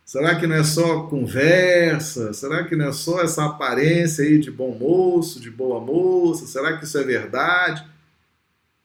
Será 0.04 0.40
que 0.40 0.48
não 0.48 0.56
é 0.56 0.64
só 0.64 1.04
conversa? 1.04 2.34
Será 2.34 2.64
que 2.64 2.76
não 2.76 2.88
é 2.88 2.94
só 2.94 3.22
essa 3.22 3.46
aparência 3.46 4.24
aí 4.24 4.40
de 4.40 4.50
bom 4.50 4.74
moço, 4.74 5.40
de 5.40 5.52
boa 5.52 5.80
moça? 5.82 6.48
Será 6.48 6.78
que 6.78 6.86
isso 6.86 6.98
é 6.98 7.04
verdade? 7.04 7.86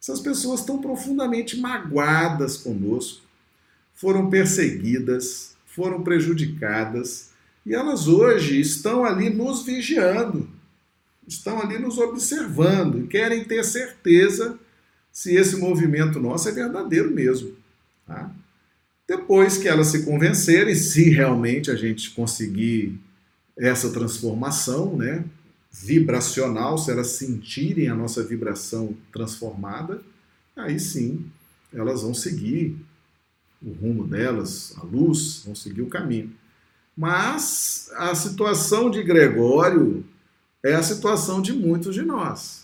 Essas 0.01 0.21
pessoas 0.21 0.61
estão 0.61 0.81
profundamente 0.81 1.59
magoadas 1.59 2.57
conosco, 2.57 3.23
foram 3.95 4.29
perseguidas, 4.29 5.55
foram 5.65 6.03
prejudicadas 6.03 7.31
e 7.65 7.73
elas 7.73 8.09
hoje 8.09 8.61
estão 8.61 9.05
ali 9.05 9.31
nos 9.31 9.63
vigiando, 9.63 10.51
estão 11.27 11.61
ali 11.61 11.79
nos 11.79 11.99
observando 11.99 12.99
e 12.99 13.07
querem 13.07 13.45
ter 13.45 13.63
certeza 13.65 14.59
se 15.13 15.37
esse 15.37 15.57
movimento 15.57 16.19
nosso 16.19 16.49
é 16.49 16.53
verdadeiro 16.53 17.13
mesmo. 17.13 17.62
Tá? 18.07 18.31
Depois 19.07 19.59
que 19.59 19.69
elas 19.69 19.89
se 19.89 20.05
convencerem, 20.05 20.75
se 20.75 21.11
realmente 21.11 21.71
a 21.71 21.77
gente 21.77 22.11
conseguir 22.11 22.99
essa 23.57 23.91
transformação, 23.91 24.97
né, 24.97 25.25
vibracional, 25.71 26.79
se 26.79 26.91
elas 26.91 27.09
sentirem 27.09 27.89
a 27.89 27.95
nossa 27.95 28.23
vibração 28.23 28.97
transformada, 29.13 30.03
aí 30.55 30.79
sim 30.79 31.27
elas 31.73 32.03
vão 32.03 32.13
seguir 32.13 32.77
o 33.63 33.73
rumo 33.73 34.07
delas, 34.07 34.75
a 34.77 34.85
luz, 34.85 35.43
vão 35.45 35.55
seguir 35.55 35.83
o 35.83 35.89
caminho. 35.89 36.33
Mas 36.97 37.91
a 37.95 38.15
situação 38.15 38.91
de 38.91 39.03
Gregório 39.03 40.05
é 40.63 40.75
a 40.75 40.83
situação 40.83 41.41
de 41.41 41.53
muitos 41.53 41.95
de 41.95 42.03
nós. 42.03 42.62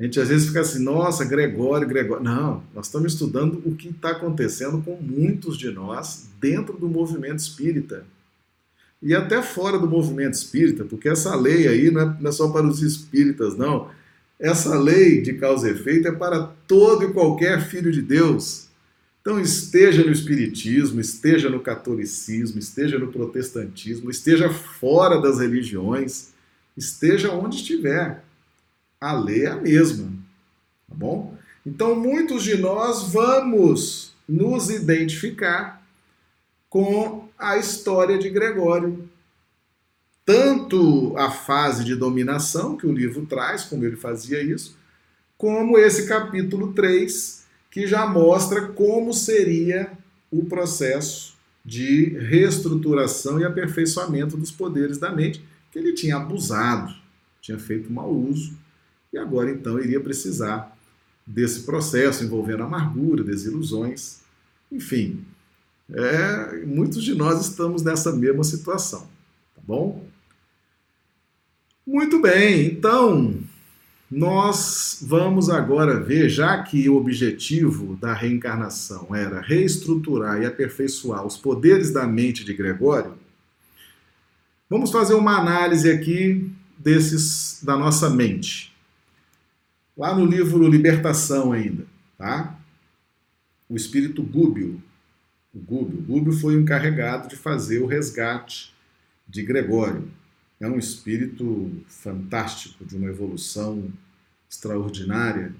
A 0.00 0.02
gente 0.02 0.18
às 0.18 0.28
vezes 0.28 0.46
fica 0.46 0.62
assim, 0.62 0.82
nossa, 0.82 1.26
Gregório, 1.26 1.86
Gregório. 1.86 2.24
Não, 2.24 2.62
nós 2.74 2.86
estamos 2.86 3.12
estudando 3.12 3.60
o 3.66 3.74
que 3.76 3.90
está 3.90 4.12
acontecendo 4.12 4.82
com 4.82 4.96
muitos 4.96 5.58
de 5.58 5.70
nós 5.70 6.26
dentro 6.40 6.78
do 6.78 6.88
movimento 6.88 7.40
espírita. 7.40 8.06
E 9.02 9.14
até 9.14 9.42
fora 9.42 9.78
do 9.78 9.86
movimento 9.86 10.32
espírita, 10.32 10.84
porque 10.84 11.06
essa 11.06 11.36
lei 11.36 11.68
aí 11.68 11.90
não 11.90 12.00
é, 12.00 12.16
não 12.18 12.30
é 12.30 12.32
só 12.32 12.48
para 12.48 12.66
os 12.66 12.80
espíritas, 12.80 13.58
não. 13.58 13.90
Essa 14.38 14.78
lei 14.78 15.20
de 15.20 15.34
causa 15.34 15.68
e 15.68 15.72
efeito 15.72 16.08
é 16.08 16.12
para 16.12 16.44
todo 16.66 17.04
e 17.04 17.12
qualquer 17.12 17.60
filho 17.60 17.92
de 17.92 18.00
Deus. 18.00 18.68
Então, 19.20 19.38
esteja 19.38 20.02
no 20.02 20.10
Espiritismo, 20.10 20.98
esteja 20.98 21.50
no 21.50 21.60
catolicismo, 21.60 22.58
esteja 22.58 22.98
no 22.98 23.08
protestantismo, 23.08 24.10
esteja 24.10 24.48
fora 24.48 25.20
das 25.20 25.38
religiões, 25.38 26.30
esteja 26.74 27.30
onde 27.32 27.56
estiver. 27.56 28.24
A 29.00 29.12
lei 29.12 29.44
é 29.44 29.50
a 29.50 29.56
mesma, 29.56 30.12
tá 30.88 30.94
bom? 30.94 31.34
Então, 31.64 31.94
muitos 31.94 32.42
de 32.42 32.56
nós 32.58 33.12
vamos 33.12 34.14
nos 34.28 34.68
identificar 34.68 35.82
com 36.68 37.28
a 37.38 37.56
história 37.56 38.18
de 38.18 38.28
Gregório. 38.28 39.08
Tanto 40.24 41.16
a 41.16 41.30
fase 41.30 41.82
de 41.82 41.96
dominação 41.96 42.76
que 42.76 42.86
o 42.86 42.92
livro 42.92 43.26
traz, 43.26 43.64
como 43.64 43.84
ele 43.84 43.96
fazia 43.96 44.42
isso, 44.42 44.76
como 45.36 45.78
esse 45.78 46.06
capítulo 46.06 46.72
3, 46.74 47.46
que 47.70 47.86
já 47.86 48.06
mostra 48.06 48.68
como 48.68 49.14
seria 49.14 49.90
o 50.30 50.44
processo 50.44 51.34
de 51.64 52.16
reestruturação 52.18 53.40
e 53.40 53.44
aperfeiçoamento 53.44 54.36
dos 54.36 54.50
poderes 54.50 54.98
da 54.98 55.10
mente, 55.10 55.42
que 55.72 55.78
ele 55.78 55.92
tinha 55.92 56.16
abusado, 56.16 56.94
tinha 57.40 57.58
feito 57.58 57.92
mau 57.92 58.10
uso, 58.10 58.54
e 59.12 59.18
agora 59.18 59.50
então 59.50 59.78
iria 59.78 60.00
precisar 60.00 60.76
desse 61.26 61.62
processo 61.62 62.24
envolvendo 62.24 62.62
amargura, 62.62 63.22
desilusões, 63.22 64.20
enfim. 64.70 65.24
É, 65.92 66.64
muitos 66.64 67.02
de 67.02 67.14
nós 67.14 67.40
estamos 67.40 67.82
nessa 67.82 68.12
mesma 68.12 68.44
situação, 68.44 69.00
tá 69.54 69.62
bom? 69.66 70.06
Muito 71.86 72.20
bem, 72.20 72.66
então 72.66 73.40
nós 74.10 74.98
vamos 75.02 75.48
agora 75.48 75.98
ver, 76.00 76.28
já 76.28 76.60
que 76.62 76.88
o 76.88 76.96
objetivo 76.96 77.96
da 77.96 78.12
reencarnação 78.12 79.14
era 79.14 79.40
reestruturar 79.40 80.40
e 80.40 80.46
aperfeiçoar 80.46 81.24
os 81.24 81.36
poderes 81.36 81.92
da 81.92 82.06
mente 82.06 82.44
de 82.44 82.54
Gregório, 82.54 83.14
vamos 84.68 84.90
fazer 84.90 85.14
uma 85.14 85.38
análise 85.38 85.90
aqui 85.90 86.50
desses 86.78 87.60
da 87.62 87.76
nossa 87.76 88.10
mente. 88.10 88.69
Lá 90.00 90.14
no 90.14 90.24
livro 90.24 90.66
Libertação 90.66 91.52
ainda, 91.52 91.84
tá? 92.16 92.58
O 93.68 93.76
espírito 93.76 94.22
Gúbio, 94.22 94.82
o 95.54 95.58
Gúbio, 95.58 96.00
Gúbio 96.00 96.32
foi 96.32 96.56
o 96.56 96.60
encarregado 96.62 97.28
de 97.28 97.36
fazer 97.36 97.80
o 97.82 97.86
resgate 97.86 98.74
de 99.28 99.42
Gregório 99.42 100.10
é 100.58 100.66
um 100.66 100.78
espírito 100.78 101.70
fantástico, 101.86 102.82
de 102.82 102.96
uma 102.96 103.10
evolução 103.10 103.92
extraordinária 104.48 105.54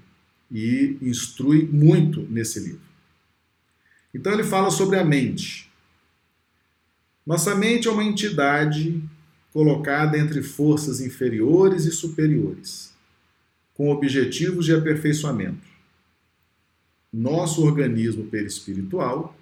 e 0.51 0.97
instrui 1.03 1.67
muito 1.71 2.21
nesse 2.23 2.59
livro. 2.61 2.81
Então 4.11 4.33
ele 4.33 4.43
fala 4.43 4.71
sobre 4.71 4.97
a 4.97 5.05
mente. 5.05 5.71
Nossa 7.23 7.53
mente 7.53 7.87
é 7.87 7.91
uma 7.91 8.03
entidade 8.03 9.03
colocada 9.53 10.17
entre 10.17 10.41
forças 10.41 10.99
inferiores 10.99 11.85
e 11.85 11.91
superiores, 11.91 12.90
com 13.81 13.89
objetivos 13.89 14.65
de 14.65 14.75
aperfeiçoamento. 14.75 15.67
Nosso 17.11 17.65
organismo 17.65 18.25
perispiritual, 18.25 19.35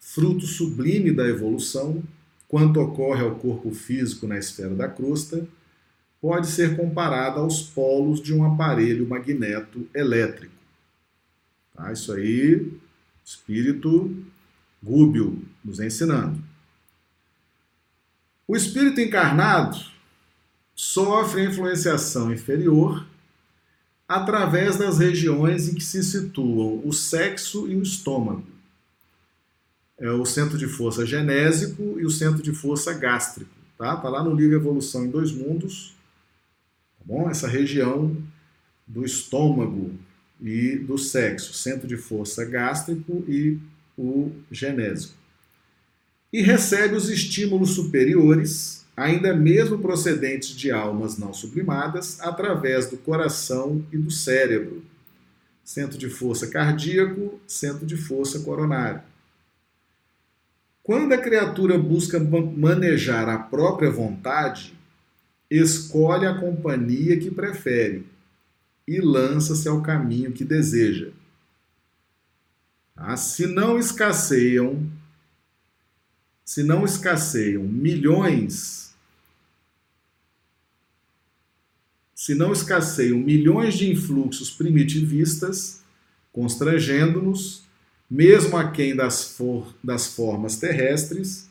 fruto 0.00 0.46
sublime 0.46 1.12
da 1.12 1.28
evolução, 1.28 2.02
quanto 2.48 2.80
ocorre 2.80 3.22
ao 3.22 3.34
corpo 3.34 3.74
físico 3.74 4.26
na 4.26 4.38
esfera 4.38 4.74
da 4.74 4.88
crosta, 4.88 5.46
pode 6.18 6.46
ser 6.46 6.78
comparada 6.78 7.40
aos 7.40 7.60
polos 7.60 8.22
de 8.22 8.32
um 8.32 8.42
aparelho 8.42 9.06
magneto 9.06 9.86
elétrico. 9.94 10.54
Tá? 11.74 11.92
Isso 11.92 12.10
aí, 12.14 12.72
espírito 13.22 14.16
Gúbio 14.82 15.42
nos 15.62 15.78
ensinando. 15.78 16.42
O 18.48 18.56
espírito 18.56 18.98
encarnado 18.98 19.76
sofre 20.74 21.44
influenciação 21.44 22.32
inferior 22.32 23.12
através 24.08 24.76
das 24.76 24.98
regiões 24.98 25.68
em 25.68 25.74
que 25.74 25.84
se 25.84 26.02
situam 26.02 26.82
o 26.84 26.92
sexo 26.92 27.68
e 27.68 27.76
o 27.76 27.82
estômago 27.82 28.54
é 29.98 30.10
o 30.10 30.24
centro 30.24 30.58
de 30.58 30.66
força 30.66 31.06
genésico 31.06 31.98
e 31.98 32.04
o 32.04 32.10
centro 32.10 32.42
de 32.42 32.52
força 32.52 32.92
gástrico. 32.92 33.50
Tá? 33.78 33.96
Tá 33.96 34.08
lá 34.08 34.22
no 34.22 34.34
livro 34.34 34.56
Evolução 34.56 35.04
em 35.04 35.10
Dois 35.10 35.32
Mundos. 35.32 35.94
Tá 36.98 37.04
bom? 37.04 37.30
Essa 37.30 37.48
região 37.48 38.16
do 38.86 39.04
estômago 39.04 39.92
e 40.40 40.76
do 40.76 40.98
sexo, 40.98 41.54
centro 41.54 41.86
de 41.86 41.96
força 41.96 42.44
gástrico 42.44 43.24
e 43.28 43.58
o 43.96 44.32
genésico. 44.50 45.14
E 46.32 46.42
recebe 46.42 46.96
os 46.96 47.08
estímulos 47.08 47.70
superiores, 47.70 48.83
ainda 48.96 49.34
mesmo 49.34 49.78
procedentes 49.78 50.50
de 50.50 50.70
almas 50.70 51.18
não 51.18 51.32
sublimadas, 51.32 52.20
através 52.20 52.88
do 52.88 52.96
coração 52.96 53.84
e 53.92 53.98
do 53.98 54.10
cérebro. 54.10 54.84
Centro 55.64 55.96
de 55.98 56.08
força 56.10 56.46
cardíaco, 56.48 57.40
centro 57.46 57.86
de 57.86 57.96
força 57.96 58.40
coronário. 58.40 59.02
Quando 60.82 61.12
a 61.12 61.18
criatura 61.18 61.78
busca 61.78 62.20
manejar 62.20 63.28
a 63.28 63.38
própria 63.38 63.90
vontade, 63.90 64.74
escolhe 65.50 66.26
a 66.26 66.38
companhia 66.38 67.18
que 67.18 67.30
prefere 67.30 68.06
e 68.86 69.00
lança-se 69.00 69.66
ao 69.66 69.80
caminho 69.82 70.32
que 70.32 70.44
deseja. 70.44 71.10
Ah, 72.94 73.16
se 73.16 73.46
não 73.46 73.78
escasseiam, 73.78 74.86
se 76.44 76.62
não 76.62 76.84
escasseiam 76.84 77.62
milhões, 77.62 78.83
se 82.14 82.34
não 82.34 82.52
escasseiam 82.52 83.18
milhões 83.18 83.74
de 83.74 83.90
influxos 83.90 84.50
primitivistas, 84.50 85.82
constrangendo-nos, 86.32 87.64
mesmo 88.10 88.56
aquém 88.56 88.94
das, 88.94 89.24
for, 89.24 89.74
das 89.82 90.06
formas 90.14 90.56
terrestres, 90.56 91.48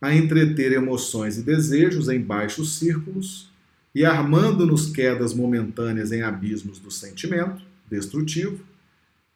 a 0.00 0.14
entreter 0.14 0.72
emoções 0.72 1.38
e 1.38 1.42
desejos 1.42 2.08
em 2.08 2.20
baixos 2.20 2.78
círculos 2.78 3.50
e 3.94 4.04
armando-nos 4.04 4.90
quedas 4.90 5.34
momentâneas 5.34 6.12
em 6.12 6.22
abismos 6.22 6.78
do 6.78 6.90
sentimento 6.90 7.62
destrutivo, 7.90 8.60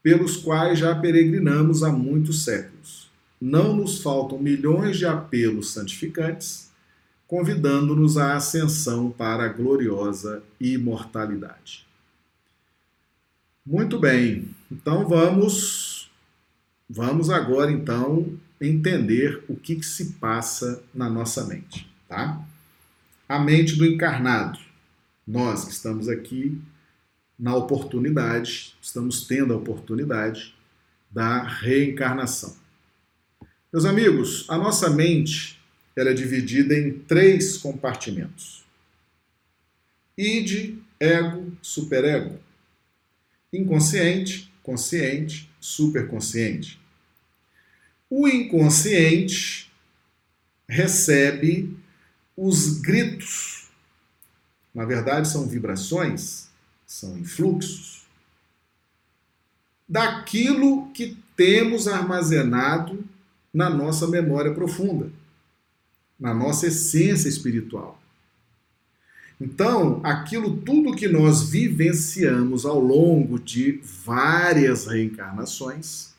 pelos 0.02 0.36
quais 0.36 0.78
já 0.78 0.94
peregrinamos 0.94 1.82
há 1.82 1.90
muitos 1.90 2.44
séculos. 2.44 3.10
Não 3.40 3.74
nos 3.74 4.02
faltam 4.02 4.38
milhões 4.38 4.98
de 4.98 5.06
apelos 5.06 5.72
santificantes, 5.72 6.70
convidando-nos 7.32 8.18
à 8.18 8.36
ascensão 8.36 9.10
para 9.10 9.44
a 9.44 9.48
gloriosa 9.48 10.42
imortalidade. 10.60 11.86
Muito 13.64 13.98
bem, 13.98 14.50
então 14.70 15.08
vamos 15.08 15.92
Vamos 16.94 17.30
agora 17.30 17.72
então 17.72 18.38
entender 18.60 19.42
o 19.48 19.56
que, 19.56 19.76
que 19.76 19.86
se 19.86 20.12
passa 20.14 20.84
na 20.94 21.08
nossa 21.08 21.42
mente, 21.46 21.90
tá? 22.06 22.38
A 23.26 23.38
mente 23.38 23.76
do 23.76 23.86
encarnado. 23.86 24.58
Nós 25.26 25.64
que 25.64 25.72
estamos 25.72 26.06
aqui 26.06 26.60
na 27.38 27.56
oportunidade, 27.56 28.76
estamos 28.82 29.26
tendo 29.26 29.54
a 29.54 29.56
oportunidade 29.56 30.54
da 31.10 31.42
reencarnação. 31.42 32.54
Meus 33.72 33.86
amigos, 33.86 34.44
a 34.50 34.58
nossa 34.58 34.90
mente 34.90 35.58
ela 35.96 36.10
é 36.10 36.14
dividida 36.14 36.76
em 36.76 36.98
três 36.98 37.56
compartimentos: 37.56 38.64
id, 40.16 40.78
ego, 40.98 41.56
superego, 41.60 42.38
inconsciente, 43.52 44.52
consciente, 44.62 45.50
superconsciente. 45.60 46.80
O 48.08 48.28
inconsciente 48.28 49.70
recebe 50.68 51.76
os 52.36 52.80
gritos. 52.80 53.68
Na 54.74 54.84
verdade, 54.84 55.28
são 55.28 55.46
vibrações, 55.46 56.48
são 56.86 57.18
influxos 57.18 58.02
daquilo 59.92 60.90
que 60.92 61.18
temos 61.36 61.86
armazenado 61.86 63.04
na 63.52 63.68
nossa 63.68 64.08
memória 64.08 64.54
profunda, 64.54 65.10
na 66.18 66.34
nossa 66.34 66.66
essência 66.66 67.28
espiritual. 67.28 68.00
Então, 69.40 70.00
aquilo 70.04 70.56
tudo 70.58 70.94
que 70.94 71.08
nós 71.08 71.50
vivenciamos 71.50 72.64
ao 72.64 72.78
longo 72.78 73.40
de 73.40 73.80
várias 74.04 74.86
reencarnações, 74.86 76.10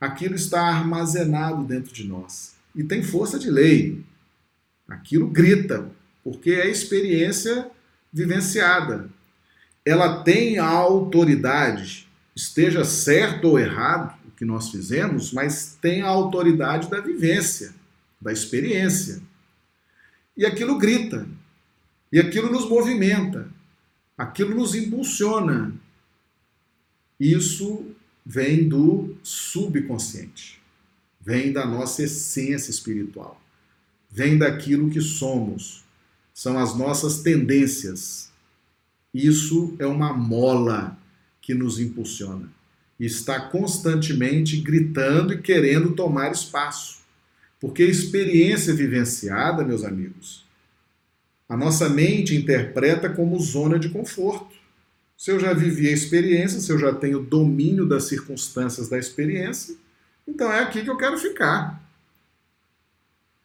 aquilo 0.00 0.34
está 0.34 0.62
armazenado 0.62 1.62
dentro 1.62 1.94
de 1.94 2.02
nós 2.02 2.56
e 2.74 2.82
tem 2.82 3.02
força 3.02 3.38
de 3.38 3.50
lei. 3.50 4.04
Aquilo 4.88 5.28
grita, 5.28 5.88
porque 6.24 6.50
é 6.50 6.68
experiência 6.68 7.70
vivenciada. 8.12 9.08
Ela 9.84 10.22
tem 10.22 10.58
a 10.58 10.66
autoridade, 10.66 12.08
esteja 12.34 12.84
certo 12.84 13.48
ou 13.48 13.58
errado 13.58 14.16
o 14.26 14.30
que 14.32 14.44
nós 14.44 14.70
fizemos, 14.70 15.32
mas 15.32 15.78
tem 15.80 16.02
a 16.02 16.08
autoridade 16.08 16.90
da 16.90 17.00
vivência, 17.00 17.74
da 18.20 18.32
experiência. 18.32 19.22
E 20.36 20.44
aquilo 20.44 20.78
grita. 20.78 21.26
E 22.10 22.18
aquilo 22.18 22.50
nos 22.50 22.68
movimenta, 22.68 23.48
aquilo 24.16 24.54
nos 24.54 24.74
impulsiona. 24.74 25.74
Isso 27.20 27.94
vem 28.24 28.68
do 28.68 29.16
subconsciente, 29.22 30.60
vem 31.20 31.52
da 31.52 31.66
nossa 31.66 32.02
essência 32.02 32.70
espiritual, 32.70 33.40
vem 34.10 34.38
daquilo 34.38 34.90
que 34.90 35.00
somos, 35.00 35.84
são 36.32 36.58
as 36.58 36.76
nossas 36.76 37.20
tendências. 37.20 38.30
Isso 39.12 39.76
é 39.78 39.86
uma 39.86 40.12
mola 40.12 40.98
que 41.42 41.52
nos 41.52 41.78
impulsiona. 41.78 42.50
Está 42.98 43.40
constantemente 43.48 44.56
gritando 44.60 45.34
e 45.34 45.42
querendo 45.42 45.94
tomar 45.94 46.32
espaço. 46.32 46.97
Porque 47.60 47.82
a 47.82 47.86
experiência 47.86 48.72
vivenciada, 48.72 49.64
meus 49.64 49.84
amigos, 49.84 50.46
a 51.48 51.56
nossa 51.56 51.88
mente 51.88 52.36
interpreta 52.36 53.08
como 53.08 53.40
zona 53.40 53.78
de 53.78 53.88
conforto. 53.88 54.54
Se 55.16 55.32
eu 55.32 55.40
já 55.40 55.52
vivi 55.52 55.88
a 55.88 55.92
experiência, 55.92 56.60
se 56.60 56.70
eu 56.70 56.78
já 56.78 56.94
tenho 56.94 57.20
domínio 57.20 57.86
das 57.86 58.04
circunstâncias 58.04 58.88
da 58.88 58.98
experiência, 58.98 59.74
então 60.26 60.52
é 60.52 60.60
aqui 60.60 60.82
que 60.82 60.90
eu 60.90 60.96
quero 60.96 61.18
ficar. 61.18 61.82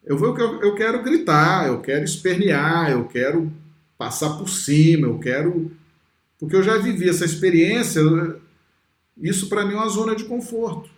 Eu, 0.03 0.18
vou, 0.18 0.38
eu 0.38 0.76
quero 0.76 1.01
gritar, 1.01 1.68
eu 1.68 1.80
quero 1.80 2.03
espernear, 2.03 2.91
eu 2.91 3.05
quero 3.05 3.51
passar 3.97 4.38
por 4.38 4.49
cima, 4.49 5.07
eu 5.07 5.18
quero. 5.18 5.72
Porque 6.38 6.55
eu 6.57 6.61
já 6.61 6.78
vivi 6.78 7.09
essa 7.09 7.24
experiência, 7.24 8.01
isso 9.18 9.47
para 9.47 9.66
mim 9.66 9.74
é 9.74 9.78
uma 9.78 9.88
zona 9.88 10.14
de 10.14 10.26
conforto. 10.26 10.93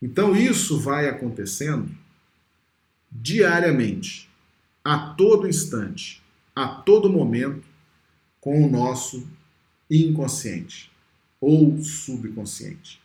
Então 0.00 0.36
isso 0.36 0.78
vai 0.78 1.08
acontecendo 1.08 1.94
diariamente 3.10 4.28
a 4.84 5.14
todo 5.14 5.48
instante, 5.48 6.22
a 6.54 6.66
todo 6.68 7.10
momento, 7.10 7.66
com 8.40 8.64
o 8.64 8.70
nosso 8.70 9.28
inconsciente 9.90 10.90
ou 11.40 11.80
subconsciente. 11.82 13.00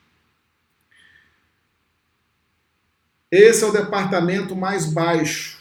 Esse 3.32 3.64
é 3.64 3.68
o 3.68 3.72
departamento 3.72 4.56
mais 4.56 4.86
baixo. 4.86 5.60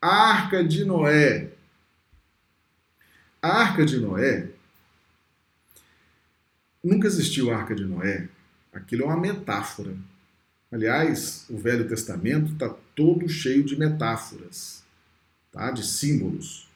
A 0.00 0.08
Arca 0.08 0.64
de 0.64 0.84
Noé. 0.84 1.52
A 3.42 3.48
Arca 3.48 3.84
de 3.84 3.98
Noé. 3.98 4.48
Nunca 6.82 7.06
existiu 7.06 7.52
a 7.52 7.58
Arca 7.58 7.74
de 7.74 7.84
Noé. 7.84 8.28
Aquilo 8.72 9.02
é 9.02 9.06
uma 9.06 9.20
metáfora 9.20 9.96
Aliás, 10.72 11.46
o 11.50 11.58
Velho 11.58 11.88
Testamento 11.88 12.52
está 12.52 12.68
todo 12.94 13.28
cheio 13.28 13.64
de 13.64 13.76
metáforas, 13.76 14.84
tá? 15.50 15.72
de 15.72 15.84
símbolos, 15.84 16.68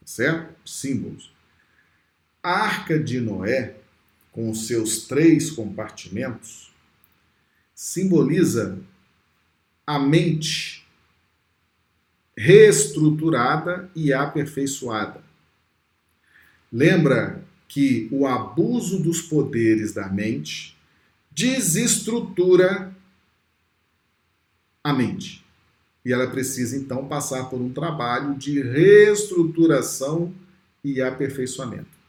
tá 0.00 0.06
certo? 0.06 0.68
Símbolos. 0.68 1.32
A 2.42 2.50
arca 2.50 2.98
de 2.98 3.20
Noé, 3.20 3.76
com 4.32 4.50
os 4.50 4.66
seus 4.66 5.06
três 5.06 5.52
compartimentos, 5.52 6.72
simboliza 7.72 8.80
a 9.86 10.00
mente 10.00 10.84
reestruturada 12.36 13.88
e 13.94 14.12
aperfeiçoada. 14.12 15.22
Lembra 16.72 17.44
que 17.68 18.08
o 18.10 18.26
abuso 18.26 19.00
dos 19.00 19.22
poderes 19.22 19.92
da 19.92 20.08
mente 20.08 20.71
desestrutura 21.34 22.94
a 24.82 24.92
mente. 24.92 25.44
E 26.04 26.12
ela 26.12 26.26
precisa 26.26 26.76
então 26.76 27.06
passar 27.06 27.48
por 27.48 27.60
um 27.60 27.72
trabalho 27.72 28.34
de 28.34 28.60
reestruturação 28.60 30.34
e 30.82 31.00
aperfeiçoamento. 31.00 32.02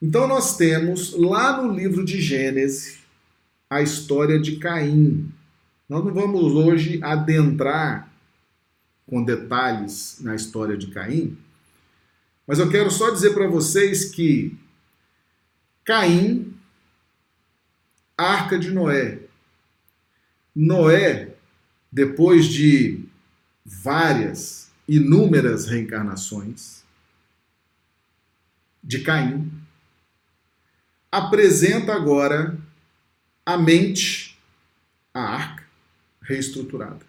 Então 0.00 0.26
nós 0.28 0.56
temos 0.56 1.12
lá 1.14 1.62
no 1.62 1.72
livro 1.72 2.04
de 2.04 2.20
Gênesis 2.20 2.98
a 3.68 3.80
história 3.80 4.38
de 4.38 4.56
Caim. 4.56 5.32
Nós 5.88 6.04
não 6.04 6.12
vamos 6.12 6.52
hoje 6.52 7.00
adentrar 7.02 8.12
com 9.06 9.24
detalhes 9.24 10.18
na 10.20 10.34
história 10.34 10.76
de 10.76 10.88
Caim, 10.88 11.38
mas 12.46 12.58
eu 12.58 12.68
quero 12.68 12.90
só 12.90 13.10
dizer 13.10 13.32
para 13.34 13.48
vocês 13.48 14.04
que 14.04 14.56
Caim, 15.84 16.55
arca 18.16 18.58
de 18.58 18.70
Noé. 18.70 19.20
Noé 20.54 21.34
depois 21.92 22.46
de 22.46 23.04
várias, 23.64 24.70
inúmeras 24.88 25.66
reencarnações 25.66 26.84
de 28.82 29.00
Caim, 29.00 29.50
apresenta 31.10 31.92
agora 31.92 32.56
a 33.44 33.56
mente, 33.56 34.38
a 35.12 35.20
arca, 35.20 35.64
reestruturada. 36.22 37.04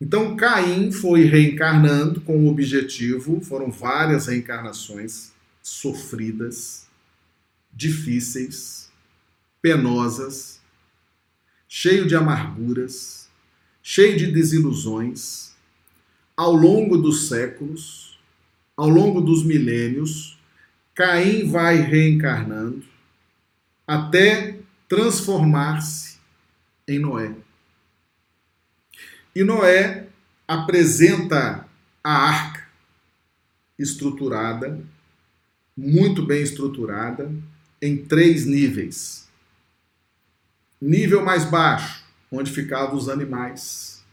Então 0.00 0.36
Caim 0.36 0.90
foi 0.90 1.24
reencarnando 1.24 2.20
com 2.20 2.44
o 2.44 2.48
objetivo, 2.48 3.40
foram 3.40 3.70
várias 3.70 4.26
reencarnações 4.26 5.32
sofridas, 5.62 6.86
difíceis, 7.72 8.87
penosas, 9.60 10.60
cheio 11.68 12.06
de 12.06 12.14
amarguras, 12.14 13.28
cheio 13.82 14.16
de 14.16 14.30
desilusões, 14.32 15.52
ao 16.36 16.52
longo 16.54 16.96
dos 16.96 17.28
séculos, 17.28 18.18
ao 18.76 18.88
longo 18.88 19.20
dos 19.20 19.44
milênios, 19.44 20.38
Caim 20.94 21.48
vai 21.48 21.76
reencarnando 21.76 22.84
até 23.86 24.58
transformar-se 24.88 26.18
em 26.86 26.98
Noé. 26.98 27.34
E 29.34 29.44
Noé 29.44 30.08
apresenta 30.46 31.68
a 32.02 32.12
arca 32.12 32.66
estruturada, 33.78 34.80
muito 35.76 36.24
bem 36.26 36.42
estruturada, 36.42 37.32
em 37.80 37.96
três 37.96 38.46
níveis. 38.46 39.27
Nível 40.80 41.24
mais 41.24 41.44
baixo, 41.44 42.04
onde 42.30 42.52
ficavam 42.52 42.96
os 42.96 43.08
animais. 43.08 44.04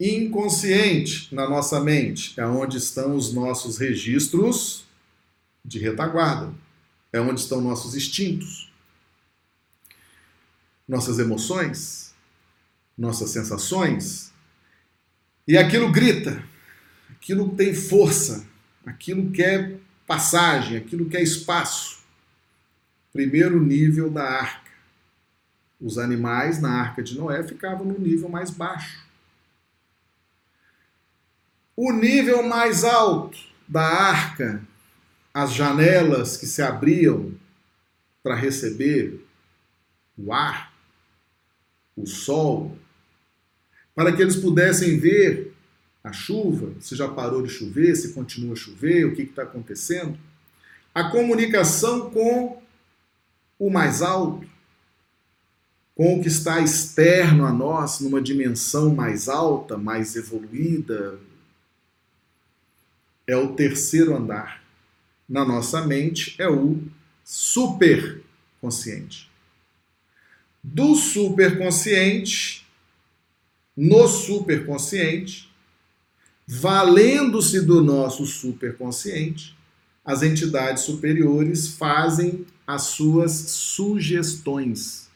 Inconsciente 0.00 1.34
na 1.34 1.46
nossa 1.46 1.78
mente 1.78 2.38
é 2.40 2.46
onde 2.46 2.78
estão 2.78 3.14
os 3.14 3.34
nossos 3.34 3.76
registros 3.76 4.86
de 5.62 5.78
retaguarda, 5.78 6.54
é 7.12 7.20
onde 7.20 7.40
estão 7.40 7.60
nossos 7.60 7.94
instintos, 7.94 8.72
nossas 10.88 11.18
emoções, 11.18 12.14
nossas 12.96 13.28
sensações. 13.28 14.32
E 15.46 15.58
aquilo 15.58 15.92
grita, 15.92 16.42
aquilo 17.10 17.54
tem 17.54 17.74
força, 17.74 18.48
aquilo 18.86 19.30
quer 19.30 19.78
passagem, 20.06 20.78
aquilo 20.78 21.10
quer 21.10 21.22
espaço. 21.22 21.99
Primeiro 23.12 23.60
nível 23.60 24.10
da 24.10 24.24
arca 24.24 24.70
os 25.80 25.96
animais 25.96 26.60
na 26.60 26.70
arca 26.70 27.02
de 27.02 27.16
Noé 27.16 27.42
ficavam 27.42 27.86
no 27.86 27.98
nível 27.98 28.28
mais 28.28 28.50
baixo. 28.50 29.02
O 31.74 31.90
nível 31.92 32.42
mais 32.42 32.84
alto 32.84 33.38
da 33.66 33.82
arca, 33.82 34.62
as 35.32 35.54
janelas 35.54 36.36
que 36.36 36.44
se 36.44 36.60
abriam 36.60 37.32
para 38.22 38.34
receber 38.34 39.24
o 40.18 40.32
ar, 40.32 40.70
o 41.96 42.06
sol, 42.06 42.76
para 43.94 44.14
que 44.14 44.20
eles 44.20 44.36
pudessem 44.36 44.98
ver 44.98 45.54
a 46.04 46.12
chuva, 46.12 46.74
se 46.80 46.94
já 46.94 47.08
parou 47.08 47.42
de 47.42 47.48
chover, 47.48 47.94
se 47.94 48.12
continua 48.12 48.52
a 48.52 48.56
chover, 48.56 49.06
o 49.06 49.14
que 49.14 49.22
está 49.22 49.44
acontecendo. 49.44 50.18
A 50.94 51.04
comunicação 51.10 52.10
com 52.10 52.62
o 53.60 53.70
mais 53.70 54.00
alto, 54.00 54.48
com 55.94 56.18
o 56.18 56.22
que 56.22 56.28
está 56.28 56.60
externo 56.60 57.44
a 57.44 57.52
nós, 57.52 58.00
numa 58.00 58.22
dimensão 58.22 58.94
mais 58.94 59.28
alta, 59.28 59.76
mais 59.76 60.16
evoluída. 60.16 61.20
É 63.26 63.36
o 63.36 63.52
terceiro 63.52 64.16
andar. 64.16 64.62
Na 65.28 65.44
nossa 65.44 65.86
mente 65.86 66.34
é 66.38 66.48
o 66.48 66.82
superconsciente. 67.22 69.30
Do 70.64 70.94
superconsciente, 70.94 72.66
no 73.76 74.08
superconsciente, 74.08 75.52
valendo-se 76.46 77.60
do 77.60 77.84
nosso 77.84 78.24
superconsciente, 78.24 79.54
as 80.02 80.22
entidades 80.22 80.84
superiores 80.84 81.74
fazem 81.74 82.46
as 82.74 82.82
suas 82.82 83.32
sugestões 83.32 85.10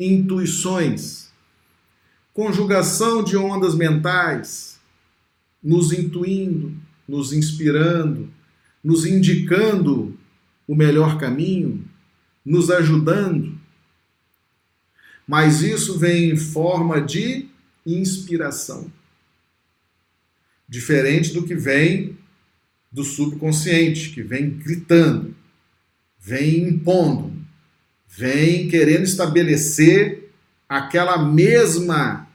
intuições, 0.00 1.28
conjugação 2.32 3.22
de 3.22 3.36
ondas 3.36 3.74
mentais, 3.74 4.80
nos 5.62 5.92
intuindo, 5.92 6.74
nos 7.06 7.34
inspirando, 7.34 8.32
nos 8.82 9.04
indicando 9.04 10.18
o 10.66 10.74
melhor 10.74 11.18
caminho, 11.18 11.84
nos 12.42 12.70
ajudando. 12.70 13.60
Mas 15.26 15.60
isso 15.60 15.98
vem 15.98 16.30
em 16.30 16.36
forma 16.36 16.98
de 16.98 17.46
inspiração. 17.84 18.90
Diferente 20.66 21.34
do 21.34 21.42
que 21.42 21.54
vem 21.54 22.16
do 22.90 23.04
subconsciente, 23.04 24.10
que 24.10 24.22
vem 24.22 24.50
gritando, 24.50 25.34
vem 26.18 26.68
impondo, 26.68 27.32
vem 28.08 28.68
querendo 28.68 29.04
estabelecer 29.04 30.30
aquela 30.68 31.18
mesma 31.18 32.28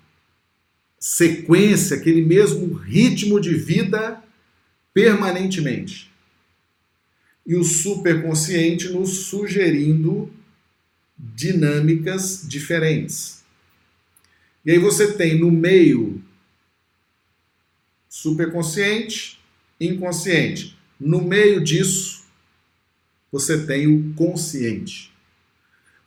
sequência, 0.99 1.97
aquele 1.97 2.21
mesmo 2.21 2.73
ritmo 2.73 3.39
de 3.39 3.53
vida 3.53 4.23
permanentemente. 4.93 6.11
E 7.45 7.55
o 7.55 7.63
superconsciente 7.63 8.89
nos 8.89 9.27
sugerindo 9.27 10.33
dinâmicas 11.17 12.45
diferentes. 12.47 13.43
E 14.65 14.71
aí 14.71 14.79
você 14.79 15.13
tem 15.13 15.37
no 15.37 15.51
meio 15.51 16.23
superconsciente, 18.09 19.34
inconsciente. 19.79 20.77
No 20.99 21.21
meio 21.21 21.63
disso, 21.63 22.25
você 23.31 23.65
tem 23.65 23.87
o 23.87 24.13
consciente. 24.13 25.13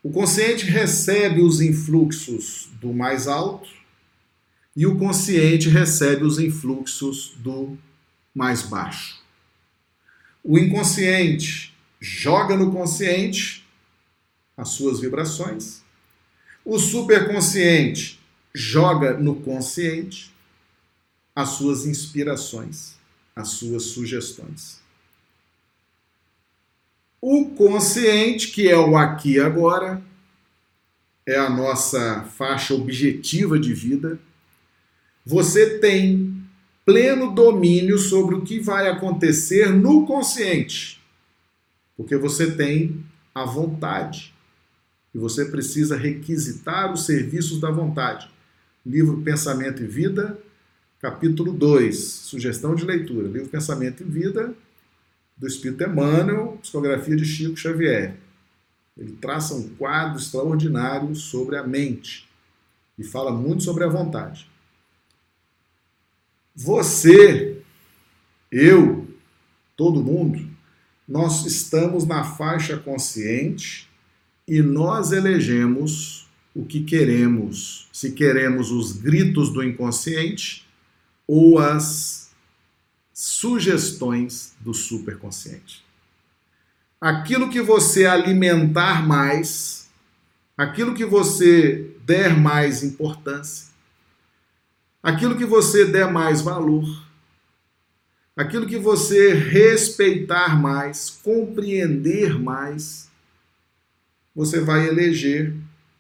O 0.02 0.10
consciente 0.10 0.64
recebe 0.64 1.42
os 1.42 1.60
influxos 1.60 2.68
do 2.80 2.92
mais 2.92 3.26
alto 3.26 3.68
e 4.74 4.86
o 4.86 4.96
consciente 4.96 5.68
recebe 5.68 6.24
os 6.24 6.38
influxos 6.38 7.32
do 7.38 7.76
mais 8.34 8.62
baixo. 8.62 9.20
O 10.42 10.56
inconsciente 10.56 11.74
joga 12.00 12.56
no 12.56 12.70
consciente 12.70 13.66
as 14.56 14.70
suas 14.70 15.00
vibrações. 15.00 15.82
O 16.64 16.78
superconsciente 16.78 18.20
joga 18.54 19.14
no 19.14 19.36
consciente 19.36 20.32
as 21.34 21.50
suas 21.50 21.86
inspirações, 21.86 22.97
as 23.38 23.50
suas 23.50 23.84
sugestões. 23.84 24.80
O 27.20 27.50
consciente, 27.50 28.48
que 28.48 28.68
é 28.68 28.76
o 28.76 28.96
aqui 28.96 29.34
e 29.34 29.40
agora, 29.40 30.02
é 31.26 31.36
a 31.36 31.48
nossa 31.48 32.24
faixa 32.24 32.74
objetiva 32.74 33.58
de 33.58 33.72
vida. 33.72 34.18
Você 35.24 35.78
tem 35.78 36.42
pleno 36.84 37.32
domínio 37.32 37.98
sobre 37.98 38.34
o 38.34 38.42
que 38.42 38.58
vai 38.58 38.88
acontecer 38.88 39.70
no 39.72 40.06
consciente, 40.06 41.00
porque 41.96 42.16
você 42.16 42.52
tem 42.52 43.04
a 43.34 43.44
vontade 43.44 44.34
e 45.14 45.18
você 45.18 45.44
precisa 45.44 45.96
requisitar 45.96 46.92
os 46.92 47.04
serviços 47.04 47.60
da 47.60 47.70
vontade. 47.70 48.30
Livro 48.84 49.20
Pensamento 49.20 49.82
e 49.82 49.86
Vida, 49.86 50.38
capítulo 51.00 51.52
2, 51.52 51.96
sugestão 51.96 52.74
de 52.74 52.84
leitura. 52.84 53.28
Livro 53.28 53.48
Pensamento 53.48 54.02
e 54.02 54.06
Vida, 54.06 54.54
do 55.36 55.46
Espírito 55.46 55.84
Emmanuel, 55.84 56.58
psicografia 56.60 57.16
de 57.16 57.24
Chico 57.24 57.56
Xavier. 57.56 58.16
Ele 58.96 59.12
traça 59.12 59.54
um 59.54 59.68
quadro 59.76 60.18
extraordinário 60.18 61.14
sobre 61.14 61.56
a 61.56 61.62
mente 61.62 62.28
e 62.98 63.04
fala 63.04 63.30
muito 63.30 63.62
sobre 63.62 63.84
a 63.84 63.88
vontade. 63.88 64.48
Você, 66.54 67.62
eu, 68.50 69.06
todo 69.76 70.02
mundo, 70.02 70.44
nós 71.06 71.46
estamos 71.46 72.04
na 72.04 72.24
faixa 72.24 72.76
consciente 72.76 73.88
e 74.48 74.60
nós 74.60 75.12
elegemos 75.12 76.26
o 76.52 76.64
que 76.64 76.82
queremos. 76.82 77.88
Se 77.92 78.10
queremos 78.10 78.72
os 78.72 78.90
gritos 78.90 79.52
do 79.52 79.62
inconsciente 79.62 80.67
ou 81.28 81.58
as 81.58 82.30
sugestões 83.12 84.56
do 84.58 84.72
superconsciente. 84.72 85.84
Aquilo 86.98 87.50
que 87.50 87.60
você 87.60 88.06
alimentar 88.06 89.06
mais, 89.06 89.90
aquilo 90.56 90.94
que 90.94 91.04
você 91.04 91.94
der 92.04 92.34
mais 92.34 92.82
importância, 92.82 93.68
aquilo 95.02 95.36
que 95.36 95.44
você 95.44 95.84
der 95.84 96.10
mais 96.10 96.40
valor, 96.40 97.06
aquilo 98.34 98.66
que 98.66 98.78
você 98.78 99.34
respeitar 99.34 100.60
mais, 100.60 101.10
compreender 101.10 102.38
mais, 102.38 103.10
você 104.34 104.60
vai 104.60 104.88
eleger 104.88 105.54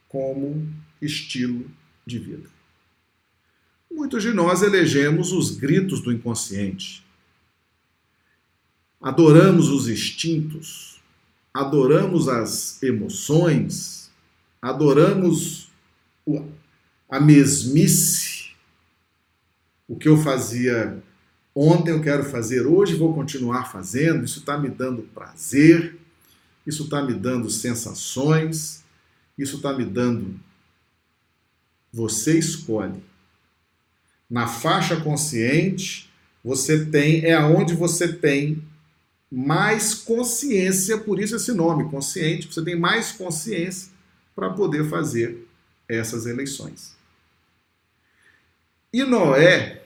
como 0.08 0.66
estilo 1.02 1.70
de 2.06 2.18
vida. 2.18 2.57
Muitos 3.98 4.22
de 4.22 4.32
nós 4.32 4.62
elegemos 4.62 5.32
os 5.32 5.50
gritos 5.50 6.00
do 6.00 6.12
inconsciente, 6.12 7.04
adoramos 9.00 9.70
os 9.70 9.88
instintos, 9.88 11.00
adoramos 11.52 12.28
as 12.28 12.80
emoções, 12.80 14.08
adoramos 14.62 15.68
a 17.10 17.18
mesmice. 17.18 18.52
O 19.88 19.96
que 19.96 20.08
eu 20.08 20.16
fazia 20.16 21.02
ontem 21.52 21.90
eu 21.90 22.00
quero 22.00 22.22
fazer 22.22 22.68
hoje, 22.68 22.94
vou 22.94 23.12
continuar 23.12 23.64
fazendo, 23.64 24.24
isso 24.24 24.38
está 24.38 24.56
me 24.56 24.68
dando 24.68 25.02
prazer, 25.12 25.98
isso 26.64 26.84
está 26.84 27.02
me 27.02 27.14
dando 27.14 27.50
sensações, 27.50 28.84
isso 29.36 29.56
está 29.56 29.76
me 29.76 29.84
dando. 29.84 30.38
Você 31.92 32.38
escolhe. 32.38 33.02
Na 34.28 34.46
faixa 34.46 34.96
consciente, 34.96 36.10
você 36.44 36.84
tem, 36.86 37.24
é 37.24 37.34
aonde 37.34 37.74
você 37.74 38.12
tem 38.12 38.62
mais 39.30 39.94
consciência, 39.94 40.98
por 40.98 41.20
isso 41.20 41.36
esse 41.36 41.52
nome, 41.52 41.90
consciente, 41.90 42.52
você 42.52 42.62
tem 42.64 42.76
mais 42.76 43.12
consciência 43.12 43.90
para 44.34 44.50
poder 44.50 44.88
fazer 44.88 45.46
essas 45.88 46.26
eleições. 46.26 46.96
E 48.92 49.04
Noé, 49.04 49.82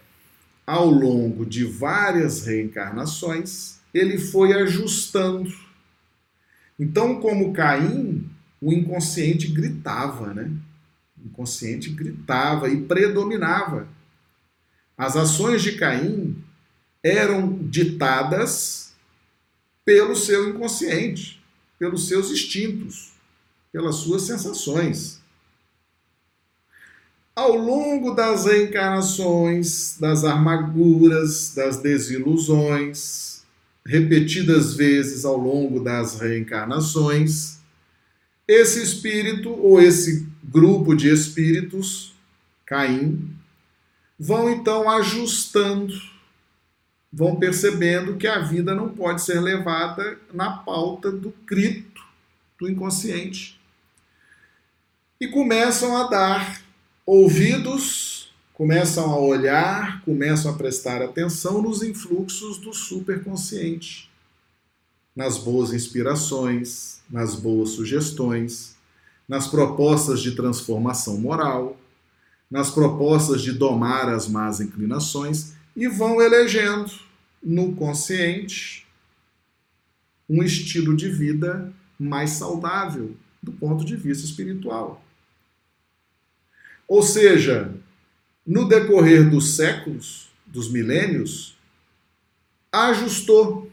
ao 0.66 0.86
longo 0.88 1.44
de 1.44 1.64
várias 1.64 2.46
reencarnações, 2.46 3.80
ele 3.92 4.18
foi 4.18 4.52
ajustando. 4.52 5.52
Então, 6.78 7.20
como 7.20 7.52
Caim, 7.52 8.28
o 8.60 8.72
inconsciente 8.72 9.48
gritava, 9.48 10.32
né? 10.32 10.50
O 11.20 11.26
inconsciente 11.26 11.90
gritava 11.90 12.68
e 12.68 12.80
predominava. 12.82 13.88
As 14.96 15.16
ações 15.16 15.62
de 15.62 15.72
Caim 15.72 16.36
eram 17.02 17.58
ditadas 17.62 18.92
pelo 19.84 20.14
seu 20.14 20.48
inconsciente, 20.48 21.42
pelos 21.78 22.06
seus 22.06 22.30
instintos, 22.30 23.12
pelas 23.72 23.96
suas 23.96 24.22
sensações. 24.22 25.20
Ao 27.34 27.56
longo 27.56 28.14
das 28.14 28.44
reencarnações, 28.44 29.96
das 29.98 30.22
amarguras, 30.22 31.54
das 31.54 31.78
desilusões, 31.78 33.42
repetidas 33.84 34.74
vezes 34.74 35.24
ao 35.24 35.36
longo 35.36 35.80
das 35.80 36.20
reencarnações, 36.20 37.58
esse 38.46 38.82
espírito 38.82 39.50
ou 39.50 39.80
esse 39.80 40.28
grupo 40.44 40.94
de 40.94 41.08
espíritos, 41.08 42.14
Caim, 42.66 43.30
vão 44.22 44.48
então 44.48 44.88
ajustando 44.88 46.12
vão 47.12 47.36
percebendo 47.36 48.16
que 48.16 48.26
a 48.26 48.38
vida 48.38 48.74
não 48.74 48.88
pode 48.88 49.20
ser 49.20 49.38
levada 49.40 50.16
na 50.32 50.50
pauta 50.58 51.12
do 51.12 51.30
crito, 51.44 52.00
do 52.58 52.70
inconsciente. 52.70 53.60
E 55.20 55.28
começam 55.28 55.96
a 55.96 56.08
dar 56.08 56.62
ouvidos, 57.04 58.32
começam 58.54 59.10
a 59.10 59.18
olhar, 59.18 60.02
começam 60.04 60.50
a 60.50 60.56
prestar 60.56 61.02
atenção 61.02 61.60
nos 61.60 61.82
influxos 61.82 62.56
do 62.56 62.72
superconsciente, 62.72 64.10
nas 65.14 65.36
boas 65.36 65.74
inspirações, 65.74 67.02
nas 67.10 67.34
boas 67.34 67.70
sugestões, 67.70 68.74
nas 69.28 69.46
propostas 69.46 70.22
de 70.22 70.32
transformação 70.34 71.18
moral, 71.18 71.76
nas 72.52 72.70
propostas 72.70 73.40
de 73.40 73.50
domar 73.50 74.10
as 74.10 74.28
más 74.28 74.60
inclinações 74.60 75.54
e 75.74 75.88
vão 75.88 76.20
elegendo 76.20 76.92
no 77.42 77.74
consciente 77.74 78.86
um 80.28 80.42
estilo 80.42 80.94
de 80.94 81.08
vida 81.08 81.72
mais 81.98 82.32
saudável 82.32 83.16
do 83.42 83.52
ponto 83.52 83.86
de 83.86 83.96
vista 83.96 84.26
espiritual. 84.26 85.02
Ou 86.86 87.02
seja, 87.02 87.74
no 88.46 88.68
decorrer 88.68 89.30
dos 89.30 89.56
séculos, 89.56 90.28
dos 90.46 90.70
milênios, 90.70 91.56
ajustou, 92.70 93.72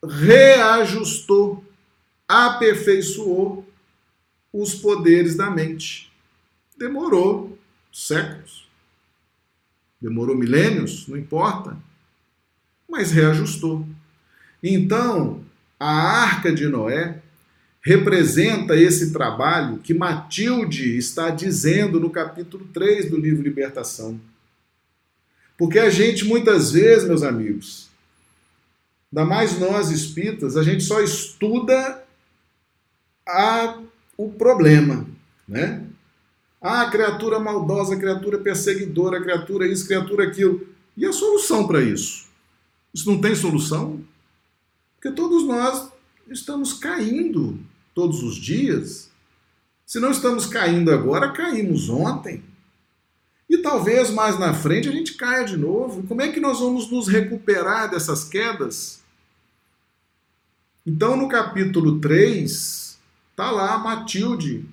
reajustou, 0.00 1.64
aperfeiçoou 2.28 3.66
os 4.52 4.76
poderes 4.76 5.34
da 5.34 5.50
mente. 5.50 6.07
Demorou 6.78 7.58
séculos, 7.92 8.68
demorou 10.00 10.36
milênios, 10.36 11.08
não 11.08 11.16
importa, 11.16 11.76
mas 12.88 13.10
reajustou. 13.10 13.84
Então, 14.62 15.44
a 15.78 15.90
arca 15.90 16.52
de 16.52 16.68
Noé 16.68 17.20
representa 17.82 18.76
esse 18.76 19.12
trabalho 19.12 19.78
que 19.78 19.92
Matilde 19.92 20.96
está 20.96 21.30
dizendo 21.30 21.98
no 21.98 22.10
capítulo 22.10 22.64
3 22.66 23.10
do 23.10 23.18
livro 23.18 23.42
Libertação. 23.42 24.20
Porque 25.56 25.80
a 25.80 25.90
gente 25.90 26.24
muitas 26.24 26.70
vezes, 26.70 27.08
meus 27.08 27.24
amigos, 27.24 27.88
ainda 29.12 29.24
mais 29.24 29.58
nós 29.58 29.90
espíritas, 29.90 30.56
a 30.56 30.62
gente 30.62 30.84
só 30.84 31.00
estuda 31.00 32.04
a, 33.26 33.80
o 34.16 34.30
problema, 34.30 35.04
né? 35.48 35.87
Ah, 36.60 36.90
criatura 36.90 37.38
maldosa, 37.38 37.96
criatura 37.96 38.38
perseguidora, 38.38 39.22
criatura 39.22 39.66
isso, 39.66 39.86
criatura 39.86 40.24
aquilo. 40.24 40.66
E 40.96 41.06
a 41.06 41.12
solução 41.12 41.66
para 41.66 41.80
isso? 41.80 42.26
Isso 42.92 43.08
não 43.08 43.20
tem 43.20 43.34
solução? 43.34 44.02
Porque 44.96 45.14
todos 45.14 45.44
nós 45.44 45.88
estamos 46.28 46.72
caindo 46.72 47.58
todos 47.94 48.22
os 48.22 48.34
dias. 48.34 49.10
Se 49.86 50.00
não 50.00 50.10
estamos 50.10 50.46
caindo 50.46 50.90
agora, 50.90 51.32
caímos 51.32 51.88
ontem. 51.88 52.42
E 53.48 53.58
talvez 53.58 54.10
mais 54.10 54.38
na 54.38 54.52
frente 54.52 54.88
a 54.88 54.92
gente 54.92 55.14
caia 55.14 55.44
de 55.44 55.56
novo. 55.56 56.02
Como 56.06 56.20
é 56.20 56.32
que 56.32 56.40
nós 56.40 56.58
vamos 56.58 56.90
nos 56.90 57.06
recuperar 57.08 57.90
dessas 57.90 58.24
quedas? 58.24 59.00
Então, 60.84 61.16
no 61.16 61.28
capítulo 61.28 62.00
3, 62.00 62.98
está 63.30 63.50
lá 63.50 63.78
Matilde 63.78 64.66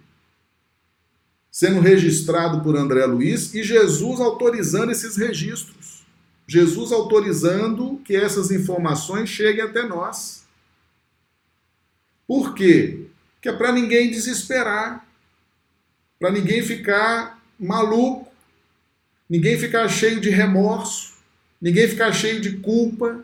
sendo 1.56 1.80
registrado 1.80 2.60
por 2.60 2.76
André 2.76 3.06
Luiz 3.06 3.53
e 3.53 3.64
Jesus 3.64 4.20
autorizando 4.20 4.91
esses 4.91 5.16
registros. 5.16 6.03
Jesus 6.45 6.91
autorizando 6.91 7.95
que 8.03 8.14
essas 8.14 8.51
informações 8.51 9.30
cheguem 9.30 9.64
até 9.64 9.88
nós. 9.88 10.43
Por 12.28 12.53
quê? 12.53 13.06
Que 13.41 13.47
é 13.47 13.53
para 13.53 13.72
ninguém 13.72 14.12
desesperar, 14.12 15.08
para 16.20 16.30
ninguém 16.30 16.62
ficar 16.62 17.41
maluco, 17.58 18.30
ninguém 19.30 19.58
ficar 19.58 19.88
cheio 19.88 20.20
de 20.20 20.30
remorso, 20.30 21.14
ninguém 21.62 21.88
ficar 21.88 22.12
cheio 22.12 22.41
de 22.41 22.58
culpa, 22.58 23.24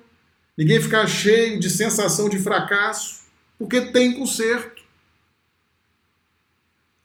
ninguém 0.58 0.82
ficar 0.82 1.06
cheio 1.06 1.60
de 1.60 1.70
sensação 1.70 2.30
de 2.30 2.40
fracasso, 2.40 3.24
porque 3.60 3.92
tem 3.92 4.14
conserto. 4.14 4.81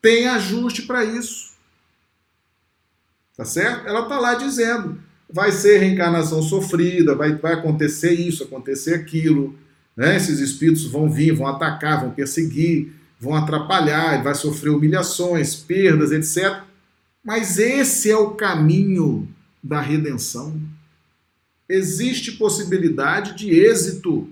Tem 0.07 0.29
ajuste 0.29 0.83
para 0.83 1.05
isso. 1.05 1.55
Tá 3.37 3.45
certo? 3.45 3.89
Ela 3.89 4.03
está 4.03 4.21
lá 4.21 4.35
dizendo: 4.35 5.01
vai 5.29 5.51
ser 5.51 5.79
reencarnação 5.79 6.43
sofrida, 6.43 7.15
vai, 7.15 7.35
vai 7.35 7.55
acontecer 7.55 8.13
isso, 8.13 8.45
acontecer 8.45 8.95
aquilo 8.95 9.59
né? 9.97 10.17
Esses 10.17 10.41
espíritos 10.41 10.85
vão 10.85 11.11
vir, 11.11 11.33
vão 11.33 11.47
atacar, 11.47 12.03
vão 12.03 12.11
perseguir, 12.11 12.93
vão 13.19 13.35
atrapalhar, 13.35 14.23
vai 14.23 14.35
sofrer 14.35 14.71
humilhações, 14.71 15.55
perdas, 15.55 16.13
etc. 16.13 16.63
Mas 17.25 17.59
esse 17.59 18.11
é 18.11 18.17
o 18.17 18.33
caminho 18.33 19.27
da 19.63 19.81
redenção. 19.81 20.61
Existe 21.69 22.33
possibilidade 22.33 23.35
de 23.35 23.51
êxito. 23.51 24.29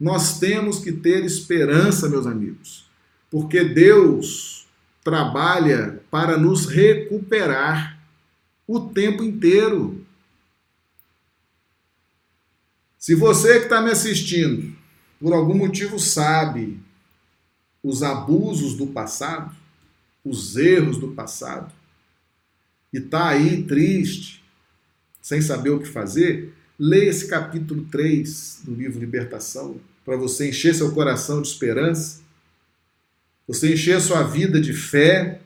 Nós 0.00 0.38
temos 0.40 0.78
que 0.78 0.90
ter 0.90 1.24
esperança, 1.24 2.08
meus 2.08 2.26
amigos, 2.26 2.87
porque 3.30 3.64
Deus 3.64 4.66
trabalha 5.02 6.02
para 6.10 6.36
nos 6.36 6.66
recuperar 6.66 7.98
o 8.66 8.80
tempo 8.80 9.22
inteiro. 9.22 10.04
Se 12.98 13.14
você 13.14 13.58
que 13.58 13.64
está 13.64 13.80
me 13.80 13.90
assistindo, 13.90 14.76
por 15.20 15.32
algum 15.32 15.54
motivo 15.54 15.98
sabe 15.98 16.78
os 17.82 18.02
abusos 18.02 18.74
do 18.74 18.88
passado, 18.88 19.56
os 20.24 20.56
erros 20.56 20.98
do 20.98 21.08
passado, 21.08 21.72
e 22.92 22.98
está 22.98 23.28
aí 23.28 23.62
triste, 23.62 24.44
sem 25.22 25.40
saber 25.40 25.70
o 25.70 25.80
que 25.80 25.88
fazer, 25.88 26.54
leia 26.78 27.10
esse 27.10 27.28
capítulo 27.28 27.84
3 27.90 28.62
do 28.64 28.74
livro 28.74 29.00
Libertação, 29.00 29.80
para 30.04 30.16
você 30.16 30.48
encher 30.48 30.74
seu 30.74 30.92
coração 30.92 31.42
de 31.42 31.48
esperança, 31.48 32.20
você 33.48 33.72
encher 33.72 33.98
sua 34.02 34.22
vida 34.24 34.60
de 34.60 34.74
fé, 34.74 35.40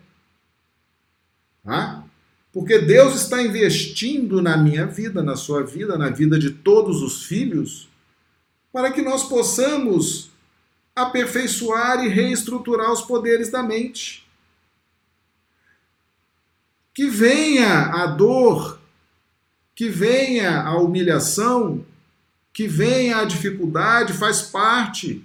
tá? 1.62 2.04
Porque 2.52 2.80
Deus 2.80 3.14
está 3.14 3.40
investindo 3.40 4.42
na 4.42 4.56
minha 4.56 4.84
vida, 4.84 5.22
na 5.22 5.36
sua 5.36 5.62
vida, 5.62 5.96
na 5.96 6.10
vida 6.10 6.36
de 6.38 6.50
todos 6.50 7.00
os 7.00 7.24
filhos, 7.24 7.88
para 8.72 8.90
que 8.90 9.00
nós 9.00 9.22
possamos 9.22 10.30
aperfeiçoar 10.94 12.04
e 12.04 12.08
reestruturar 12.08 12.92
os 12.92 13.00
poderes 13.02 13.50
da 13.50 13.62
mente. 13.62 14.26
Que 16.92 17.08
venha 17.08 17.86
a 17.86 18.06
dor, 18.06 18.78
que 19.74 19.88
venha 19.88 20.60
a 20.60 20.76
humilhação, 20.76 21.86
que 22.52 22.66
venha 22.66 23.18
a 23.18 23.24
dificuldade, 23.24 24.12
faz 24.12 24.42
parte. 24.42 25.24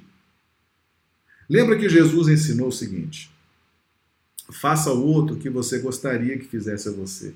Lembra 1.50 1.78
que 1.78 1.90
Jesus 1.90 2.28
ensinou 2.28 2.68
o 2.68 2.72
seguinte: 2.72 3.32
Faça 4.50 4.90
ao 4.90 5.02
outro 5.02 5.36
o 5.36 5.40
que 5.40 5.50
você 5.50 5.80
gostaria 5.80 6.38
que 6.38 6.46
fizesse 6.46 6.88
a 6.88 6.92
você. 6.92 7.34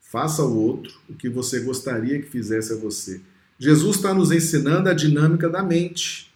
Faça 0.00 0.42
ao 0.42 0.52
outro 0.52 0.98
o 1.08 1.14
que 1.14 1.28
você 1.28 1.60
gostaria 1.60 2.20
que 2.20 2.28
fizesse 2.28 2.72
a 2.72 2.76
você. 2.76 3.20
Jesus 3.58 3.96
está 3.96 4.12
nos 4.12 4.32
ensinando 4.32 4.88
a 4.88 4.94
dinâmica 4.94 5.48
da 5.48 5.62
mente. 5.62 6.32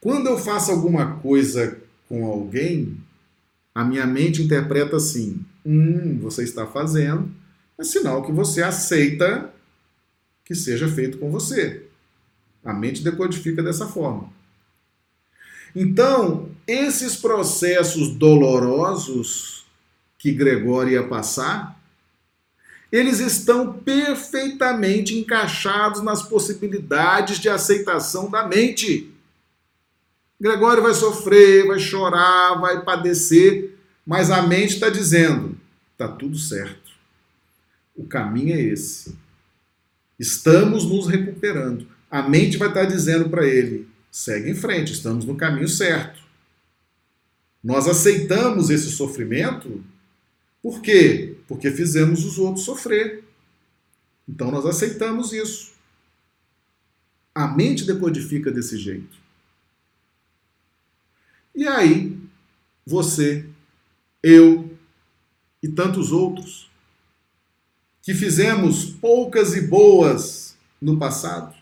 Quando 0.00 0.26
eu 0.26 0.36
faço 0.36 0.72
alguma 0.72 1.18
coisa 1.20 1.78
com 2.08 2.26
alguém, 2.26 2.96
a 3.72 3.84
minha 3.84 4.06
mente 4.06 4.42
interpreta 4.42 4.96
assim: 4.96 5.44
hum, 5.64 6.18
você 6.18 6.42
está 6.42 6.66
fazendo, 6.66 7.30
é 7.78 7.84
sinal 7.84 8.24
que 8.24 8.32
você 8.32 8.62
aceita 8.62 9.52
que 10.44 10.54
seja 10.56 10.88
feito 10.88 11.18
com 11.18 11.30
você. 11.30 11.86
A 12.64 12.72
mente 12.72 13.04
decodifica 13.04 13.62
dessa 13.62 13.86
forma. 13.86 14.28
Então, 15.74 16.50
esses 16.66 17.16
processos 17.16 18.08
dolorosos 18.14 19.64
que 20.18 20.32
Gregório 20.32 20.92
ia 20.92 21.06
passar, 21.06 21.80
eles 22.90 23.20
estão 23.20 23.72
perfeitamente 23.72 25.18
encaixados 25.18 26.02
nas 26.02 26.22
possibilidades 26.22 27.38
de 27.38 27.48
aceitação 27.48 28.30
da 28.30 28.46
mente. 28.46 29.10
Gregório 30.38 30.82
vai 30.82 30.92
sofrer, 30.92 31.66
vai 31.66 31.78
chorar, 31.78 32.60
vai 32.60 32.84
padecer, 32.84 33.76
mas 34.06 34.30
a 34.30 34.42
mente 34.42 34.74
está 34.74 34.90
dizendo: 34.90 35.56
está 35.92 36.06
tudo 36.06 36.36
certo. 36.36 36.92
O 37.96 38.04
caminho 38.04 38.54
é 38.54 38.60
esse. 38.60 39.16
Estamos 40.18 40.84
nos 40.84 41.06
recuperando. 41.06 41.86
A 42.10 42.22
mente 42.22 42.56
vai 42.58 42.68
estar 42.68 42.82
tá 42.82 42.86
dizendo 42.86 43.30
para 43.30 43.46
ele: 43.46 43.88
segue 44.12 44.50
em 44.50 44.54
frente, 44.54 44.92
estamos 44.92 45.24
no 45.24 45.36
caminho 45.36 45.68
certo. 45.68 46.22
Nós 47.64 47.88
aceitamos 47.88 48.70
esse 48.70 48.92
sofrimento 48.92 49.82
por 50.62 50.80
quê? 50.80 51.36
Porque 51.48 51.72
fizemos 51.72 52.24
os 52.24 52.38
outros 52.38 52.64
sofrer. 52.64 53.24
Então 54.28 54.52
nós 54.52 54.64
aceitamos 54.64 55.32
isso. 55.32 55.72
A 57.34 57.48
mente 57.48 57.84
decodifica 57.84 58.52
desse 58.52 58.78
jeito. 58.78 59.20
E 61.54 61.66
aí, 61.66 62.16
você, 62.86 63.44
eu 64.22 64.70
e 65.62 65.68
tantos 65.68 66.12
outros 66.12 66.70
que 68.00 68.14
fizemos 68.14 68.84
poucas 68.84 69.54
e 69.54 69.60
boas 69.60 70.56
no 70.80 70.98
passado, 70.98 71.54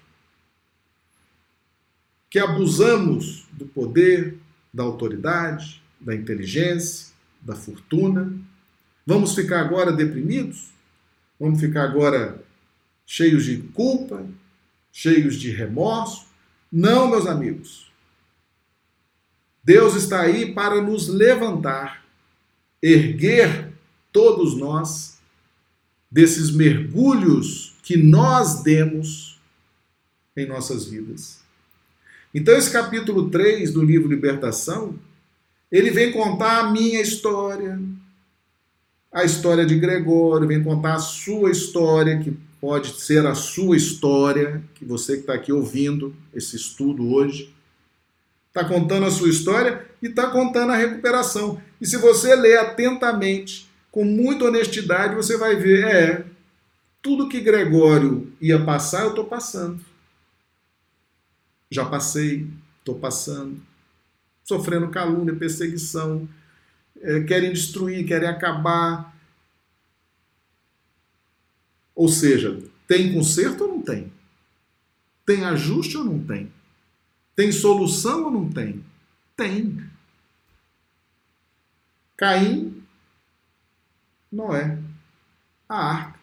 que 2.31 2.39
abusamos 2.39 3.47
do 3.53 3.66
poder, 3.66 4.39
da 4.72 4.85
autoridade, 4.85 5.83
da 6.01 6.14
inteligência, 6.14 7.12
da 7.43 7.57
fortuna. 7.57 8.33
Vamos 9.05 9.35
ficar 9.35 9.61
agora 9.61 9.93
deprimidos? 9.93 10.70
Vamos 11.39 11.59
ficar 11.59 11.83
agora 11.83 12.41
cheios 13.05 13.45
de 13.45 13.57
culpa, 13.59 14.24
cheios 14.93 15.35
de 15.37 15.51
remorso? 15.51 16.26
Não, 16.70 17.11
meus 17.11 17.26
amigos. 17.26 17.91
Deus 19.64 19.97
está 19.97 20.20
aí 20.20 20.55
para 20.55 20.81
nos 20.81 21.09
levantar, 21.09 22.05
erguer 22.81 23.72
todos 24.12 24.57
nós, 24.57 25.18
desses 26.11 26.51
mergulhos 26.51 27.76
que 27.83 27.97
nós 27.97 28.62
demos 28.62 29.41
em 30.37 30.47
nossas 30.47 30.87
vidas. 30.87 31.39
Então, 32.33 32.57
esse 32.57 32.70
capítulo 32.70 33.28
3 33.28 33.72
do 33.72 33.83
livro 33.83 34.09
Libertação, 34.09 34.95
ele 35.70 35.91
vem 35.91 36.12
contar 36.12 36.61
a 36.61 36.70
minha 36.70 37.01
história, 37.01 37.81
a 39.12 39.24
história 39.24 39.66
de 39.66 39.76
Gregório, 39.76 40.47
vem 40.47 40.62
contar 40.62 40.95
a 40.95 41.01
sua 41.01 41.51
história, 41.51 42.20
que 42.20 42.37
pode 42.61 43.01
ser 43.01 43.26
a 43.26 43.35
sua 43.35 43.76
história, 43.76 44.62
que 44.74 44.85
você 44.85 45.14
que 45.14 45.20
está 45.20 45.35
aqui 45.35 45.53
ouvindo 45.53 46.14
esse 46.33 46.55
estudo 46.55 47.12
hoje, 47.12 47.53
está 48.47 48.64
contando 48.64 49.07
a 49.07 49.11
sua 49.11 49.28
história 49.28 49.85
e 50.01 50.07
está 50.07 50.28
contando 50.28 50.70
a 50.70 50.76
recuperação. 50.76 51.61
E 51.81 51.87
se 51.87 51.97
você 51.97 52.37
ler 52.37 52.59
atentamente, 52.59 53.68
com 53.91 54.05
muita 54.05 54.45
honestidade, 54.45 55.16
você 55.16 55.37
vai 55.37 55.57
ver, 55.57 55.85
é, 55.85 56.24
tudo 57.03 57.28
que 57.28 57.41
Gregório 57.41 58.33
ia 58.41 58.64
passar, 58.64 59.03
eu 59.03 59.11
estou 59.11 59.24
passando. 59.24 59.89
Já 61.71 61.85
passei, 61.85 62.51
estou 62.79 62.99
passando. 62.99 63.61
Sofrendo 64.45 64.91
calúnia, 64.91 65.35
perseguição, 65.37 66.29
é, 67.01 67.21
querem 67.21 67.53
destruir, 67.53 68.07
querem 68.07 68.29
acabar. 68.29 69.16
Ou 71.95 72.09
seja, 72.09 72.61
tem 72.89 73.12
conserto 73.12 73.64
ou 73.64 73.77
não 73.77 73.83
tem? 73.83 74.12
Tem 75.25 75.45
ajuste 75.45 75.97
ou 75.97 76.05
não 76.05 76.25
tem? 76.25 76.53
Tem 77.37 77.53
solução 77.53 78.25
ou 78.25 78.31
não 78.31 78.51
tem? 78.51 78.85
Tem. 79.37 79.89
Caim, 82.16 82.83
Noé, 84.31 84.79
a 85.68 85.77
arca 85.77 86.21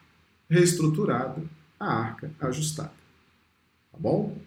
reestruturada, 0.50 1.44
a 1.80 1.86
arca 1.86 2.32
ajustada. 2.40 2.94
Tá 3.92 3.98
bom? 3.98 4.38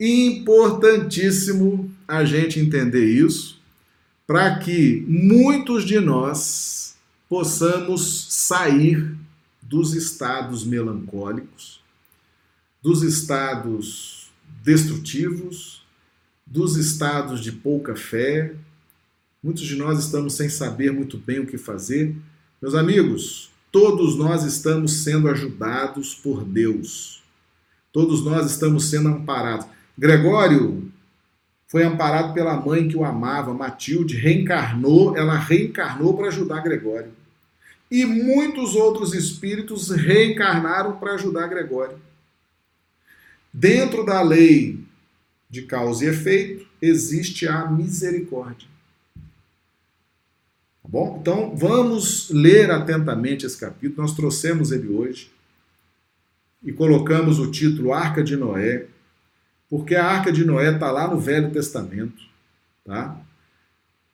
Importantíssimo 0.00 1.94
a 2.08 2.24
gente 2.24 2.58
entender 2.58 3.04
isso 3.04 3.60
para 4.26 4.58
que 4.58 5.04
muitos 5.06 5.84
de 5.84 6.00
nós 6.00 6.96
possamos 7.28 8.26
sair 8.30 9.14
dos 9.60 9.94
estados 9.94 10.64
melancólicos, 10.64 11.82
dos 12.82 13.02
estados 13.02 14.30
destrutivos, 14.62 15.82
dos 16.46 16.76
estados 16.76 17.42
de 17.42 17.52
pouca 17.52 17.94
fé. 17.94 18.54
Muitos 19.42 19.64
de 19.64 19.76
nós 19.76 19.98
estamos 19.98 20.32
sem 20.32 20.48
saber 20.48 20.92
muito 20.92 21.18
bem 21.18 21.40
o 21.40 21.46
que 21.46 21.58
fazer. 21.58 22.16
Meus 22.60 22.74
amigos, 22.74 23.50
todos 23.70 24.16
nós 24.16 24.44
estamos 24.44 25.04
sendo 25.04 25.28
ajudados 25.28 26.14
por 26.14 26.42
Deus. 26.42 27.22
Todos 27.92 28.24
nós 28.24 28.50
estamos 28.50 28.88
sendo 28.88 29.08
amparados. 29.08 29.66
Gregório 30.00 30.90
foi 31.68 31.84
amparado 31.84 32.32
pela 32.32 32.56
mãe 32.56 32.88
que 32.88 32.96
o 32.96 33.04
amava, 33.04 33.52
Matilde, 33.52 34.16
reencarnou, 34.16 35.14
ela 35.14 35.36
reencarnou 35.36 36.16
para 36.16 36.28
ajudar 36.28 36.62
Gregório. 36.62 37.12
E 37.90 38.06
muitos 38.06 38.74
outros 38.74 39.12
espíritos 39.12 39.90
reencarnaram 39.90 40.96
para 40.96 41.12
ajudar 41.12 41.48
Gregório. 41.48 42.00
Dentro 43.52 44.02
da 44.02 44.22
lei 44.22 44.82
de 45.50 45.62
causa 45.62 46.06
e 46.06 46.08
efeito, 46.08 46.66
existe 46.80 47.46
a 47.46 47.66
misericórdia. 47.66 48.66
Tá 50.82 50.88
bom? 50.88 51.18
Então, 51.20 51.54
vamos 51.54 52.30
ler 52.30 52.70
atentamente 52.70 53.44
esse 53.44 53.58
capítulo. 53.58 54.00
Nós 54.00 54.16
trouxemos 54.16 54.72
ele 54.72 54.88
hoje 54.88 55.30
e 56.64 56.72
colocamos 56.72 57.38
o 57.38 57.50
título 57.50 57.92
Arca 57.92 58.24
de 58.24 58.34
Noé, 58.34 58.86
porque 59.70 59.94
a 59.94 60.04
Arca 60.04 60.32
de 60.32 60.44
Noé 60.44 60.72
está 60.72 60.90
lá 60.90 61.06
no 61.06 61.20
Velho 61.20 61.52
Testamento, 61.52 62.20
tá? 62.84 63.16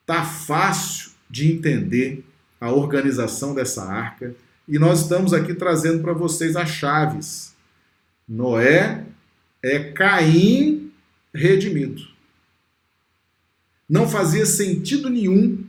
Tá 0.04 0.22
fácil 0.22 1.12
de 1.28 1.50
entender 1.50 2.22
a 2.60 2.70
organização 2.70 3.54
dessa 3.54 3.82
arca 3.84 4.34
e 4.68 4.78
nós 4.78 5.02
estamos 5.02 5.32
aqui 5.32 5.54
trazendo 5.54 6.02
para 6.02 6.12
vocês 6.12 6.54
as 6.54 6.68
chaves. 6.68 7.54
Noé 8.28 9.04
é 9.62 9.78
Caim 9.78 10.92
redimido. 11.34 12.02
Não 13.88 14.08
fazia 14.08 14.44
sentido 14.44 15.08
nenhum 15.08 15.64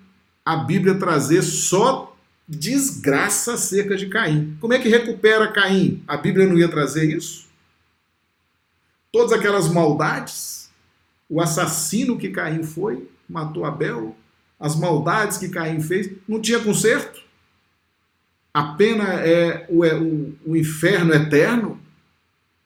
a 0.45 0.57
Bíblia 0.57 0.95
trazer 0.95 1.41
só 1.41 2.15
desgraça 2.47 3.53
acerca 3.53 3.95
de 3.95 4.07
Caim. 4.07 4.57
Como 4.59 4.73
é 4.73 4.79
que 4.79 4.89
recupera 4.89 5.51
Caim? 5.51 6.03
A 6.07 6.17
Bíblia 6.17 6.47
não 6.47 6.57
ia 6.57 6.69
trazer 6.69 7.15
isso? 7.15 7.46
Todas 9.11 9.31
aquelas 9.31 9.67
maldades, 9.67 10.69
o 11.29 11.41
assassino 11.41 12.17
que 12.17 12.29
Caim 12.29 12.63
foi, 12.63 13.09
matou 13.27 13.65
Abel, 13.65 14.15
as 14.59 14.75
maldades 14.75 15.37
que 15.37 15.49
Caim 15.49 15.79
fez, 15.81 16.11
não 16.27 16.41
tinha 16.41 16.59
conserto? 16.59 17.21
A 18.53 18.73
pena 18.73 19.13
é 19.21 19.67
o, 19.69 19.85
é 19.85 19.93
o, 19.95 20.35
o 20.45 20.57
inferno 20.57 21.13
eterno? 21.13 21.79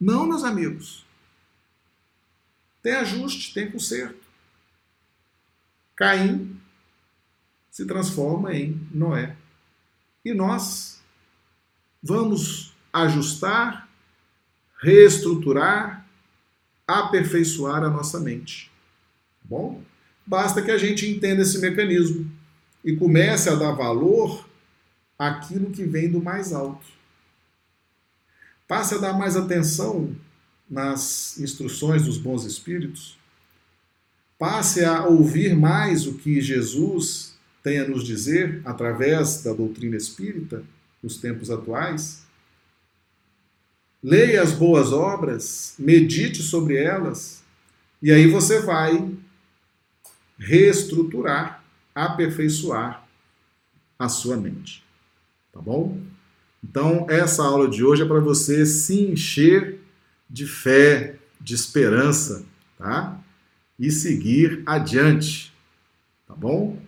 Não, 0.00 0.26
meus 0.26 0.42
amigos. 0.42 1.04
Tem 2.82 2.94
ajuste, 2.94 3.52
tem 3.52 3.70
conserto. 3.70 4.22
Caim 5.94 6.58
se 7.70 7.86
transforma 7.86 8.54
em 8.54 8.80
Noé. 8.92 9.36
E 10.24 10.32
nós 10.32 11.00
vamos 12.02 12.72
ajustar, 12.92 13.88
reestruturar, 14.80 16.01
aperfeiçoar 16.86 17.82
a 17.82 17.90
nossa 17.90 18.20
mente. 18.20 18.70
Tá 19.42 19.48
bom? 19.48 19.82
Basta 20.26 20.62
que 20.62 20.70
a 20.70 20.78
gente 20.78 21.08
entenda 21.08 21.42
esse 21.42 21.58
mecanismo 21.58 22.30
e 22.84 22.96
comece 22.96 23.48
a 23.48 23.54
dar 23.54 23.72
valor 23.72 24.48
àquilo 25.18 25.70
que 25.70 25.84
vem 25.84 26.10
do 26.10 26.22
mais 26.22 26.52
alto. 26.52 26.86
Passe 28.66 28.94
a 28.94 28.98
dar 28.98 29.12
mais 29.12 29.36
atenção 29.36 30.14
nas 30.68 31.38
instruções 31.38 32.04
dos 32.04 32.16
bons 32.16 32.44
espíritos. 32.44 33.18
Passe 34.38 34.84
a 34.84 35.04
ouvir 35.04 35.54
mais 35.54 36.06
o 36.06 36.14
que 36.14 36.40
Jesus 36.40 37.36
tem 37.62 37.78
a 37.78 37.86
nos 37.86 38.04
dizer 38.04 38.62
através 38.64 39.42
da 39.42 39.52
doutrina 39.52 39.96
espírita 39.96 40.64
nos 41.02 41.18
tempos 41.18 41.50
atuais 41.50 42.24
leia 44.02 44.42
as 44.42 44.52
boas 44.52 44.92
obras, 44.92 45.74
medite 45.78 46.42
sobre 46.42 46.76
elas, 46.76 47.42
e 48.02 48.10
aí 48.10 48.26
você 48.26 48.60
vai 48.60 49.10
reestruturar, 50.38 51.62
aperfeiçoar 51.94 53.06
a 53.98 54.08
sua 54.08 54.36
mente. 54.36 54.82
Tá 55.52 55.60
bom? 55.60 56.00
Então, 56.64 57.06
essa 57.08 57.44
aula 57.44 57.68
de 57.68 57.84
hoje 57.84 58.02
é 58.02 58.06
para 58.06 58.20
você 58.20 58.66
se 58.66 59.00
encher 59.00 59.80
de 60.28 60.46
fé, 60.46 61.16
de 61.40 61.54
esperança, 61.54 62.44
tá? 62.78 63.18
E 63.78 63.90
seguir 63.90 64.62
adiante. 64.64 65.52
Tá 66.26 66.34
bom? 66.34 66.78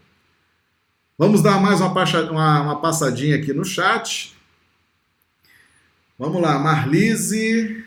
Vamos 1.19 1.43
dar 1.43 1.61
mais 1.61 1.81
uma, 1.81 2.81
passadinha 2.81 3.37
aqui 3.37 3.53
no 3.53 3.65
chat. 3.65 4.34
Vamos 6.19 6.41
lá, 6.41 6.59
Marlise. 6.59 7.85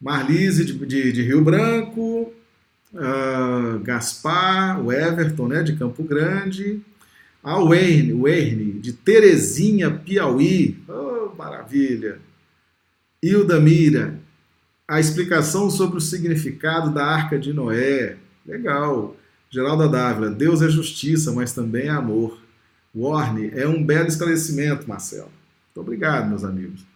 Marlise 0.00 0.64
de, 0.64 0.86
de, 0.86 1.12
de 1.12 1.22
Rio 1.22 1.42
Branco. 1.42 2.32
Uh, 2.92 3.80
Gaspar, 3.80 4.80
o 4.80 4.92
Everton, 4.92 5.48
né, 5.48 5.62
de 5.62 5.74
Campo 5.74 6.04
Grande. 6.04 6.80
A 7.42 7.58
Wayne, 7.58 8.12
Wayne, 8.12 8.72
de 8.74 8.92
Terezinha, 8.92 9.90
Piauí. 9.90 10.78
Oh, 10.88 11.34
maravilha. 11.36 12.20
Hilda 13.22 13.58
Mira, 13.60 14.18
a 14.86 15.00
explicação 15.00 15.68
sobre 15.68 15.98
o 15.98 16.00
significado 16.00 16.92
da 16.92 17.04
Arca 17.04 17.38
de 17.38 17.52
Noé. 17.52 18.16
Legal. 18.46 19.16
Geralda 19.50 19.88
Dávila, 19.88 20.30
Deus 20.30 20.62
é 20.62 20.68
justiça, 20.68 21.32
mas 21.32 21.52
também 21.52 21.86
é 21.86 21.90
amor. 21.90 22.38
Warne, 22.94 23.50
é 23.54 23.66
um 23.66 23.84
belo 23.84 24.08
esclarecimento, 24.08 24.88
Marcelo. 24.88 25.30
Muito 25.74 25.88
obrigado, 25.88 26.28
meus 26.28 26.44
amigos. 26.44 26.86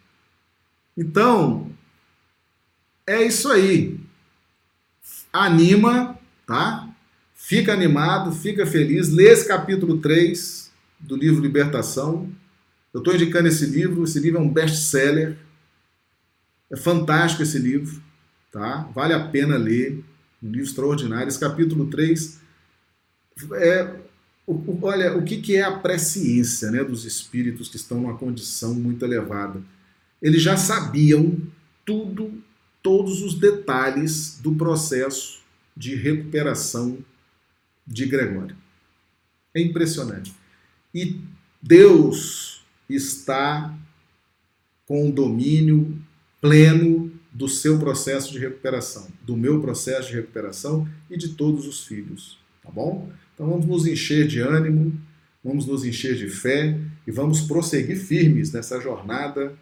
Então, 0.97 1.69
é 3.05 3.25
isso 3.25 3.51
aí. 3.51 3.99
Anima, 5.33 6.17
tá? 6.47 6.89
Fica 7.35 7.73
animado, 7.73 8.31
fica 8.31 8.65
feliz. 8.65 9.09
Lê 9.09 9.25
esse 9.25 9.49
capítulo 9.49 9.99
3 9.99 10.71
do 11.01 11.17
livro 11.17 11.43
Libertação. 11.43 12.31
Eu 12.95 12.99
estou 12.99 13.13
indicando 13.13 13.49
esse 13.49 13.67
livro. 13.67 14.05
Esse 14.05 14.21
livro 14.21 14.39
é 14.39 14.43
um 14.43 14.49
best-seller. 14.49 15.37
É 16.71 16.77
fantástico 16.77 17.43
esse 17.43 17.59
livro, 17.59 18.01
tá? 18.53 18.89
Vale 18.95 19.13
a 19.13 19.29
pena 19.29 19.57
ler. 19.57 20.05
Um 20.41 20.51
livro 20.51 20.69
extraordinário. 20.69 21.27
Esse 21.27 21.41
capítulo 21.41 21.87
3 21.89 22.41
é 23.55 24.08
olha, 24.81 25.17
o 25.17 25.23
que, 25.23 25.39
que 25.39 25.57
é 25.57 25.63
a 25.63 25.79
presciência 25.79 26.71
né, 26.71 26.83
dos 26.83 27.05
espíritos 27.05 27.69
que 27.69 27.77
estão 27.77 28.01
numa 28.01 28.17
condição 28.17 28.75
muito 28.75 29.05
elevada? 29.05 29.63
Eles 30.23 30.43
já 30.43 30.57
sabiam 30.57 31.39
tudo, 31.85 32.43
todos 32.83 33.23
os 33.23 33.35
detalhes 33.35 34.39
do 34.41 34.55
processo 34.55 35.43
de 35.77 35.95
recuperação 35.95 36.99
de 37.87 38.07
Gregório. 38.07 38.57
É 39.55 39.61
impressionante. 39.61 40.35
E 40.95 41.21
Deus 41.63 42.65
está 42.89 43.77
com 44.87 45.09
o 45.09 45.13
domínio 45.13 46.01
pleno 46.41 47.13
do 47.31 47.49
seu 47.49 47.79
processo 47.79 48.33
de 48.33 48.39
recuperação, 48.39 49.09
do 49.23 49.37
meu 49.37 49.61
processo 49.61 50.09
de 50.09 50.17
recuperação 50.17 50.89
e 51.11 51.17
de 51.17 51.35
todos 51.35 51.67
os 51.67 51.87
filhos, 51.87 52.39
tá 52.63 52.71
bom? 52.71 53.13
Então 53.39 53.49
vamos 53.49 53.67
nos 53.67 53.87
encher 53.87 54.27
de 54.27 54.41
ânimo, 54.41 55.01
vamos 55.45 55.65
nos 55.65 55.85
encher 55.85 56.17
de 56.17 56.29
fé 56.29 56.77
e 57.07 57.13
vamos 57.13 57.43
prosseguir 57.43 57.97
firmes 57.97 58.51
nessa 58.51 58.81
jornada 58.81 59.57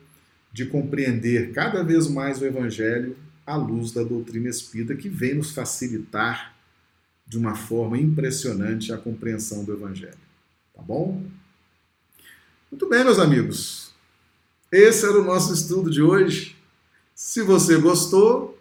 de 0.51 0.65
compreender 0.65 1.53
cada 1.53 1.85
vez 1.85 2.09
mais 2.09 2.41
o 2.41 2.47
Evangelho 2.47 3.15
à 3.47 3.55
luz 3.55 3.93
da 3.93 4.03
doutrina 4.03 4.49
espírita 4.49 4.97
que 4.97 5.11
vem 5.11 5.35
nos 5.35 5.51
facilitar 5.51 6.57
de 7.27 7.37
uma 7.37 7.55
forma 7.55 7.99
impressionante 7.99 8.95
a 8.95 8.97
compreensão 8.97 9.63
do 9.63 9.75
Evangelho. 9.75 10.17
Tá 10.75 10.81
bom? 10.81 11.23
Muito 12.73 12.89
bem, 12.89 13.05
meus 13.05 13.19
amigos. 13.19 13.93
Esse 14.73 15.05
era 15.05 15.21
o 15.21 15.25
nosso 15.25 15.53
estudo 15.53 15.91
de 15.91 16.01
hoje. 16.01 16.57
Se 17.15 17.43
você 17.43 17.77
gostou, 17.77 18.59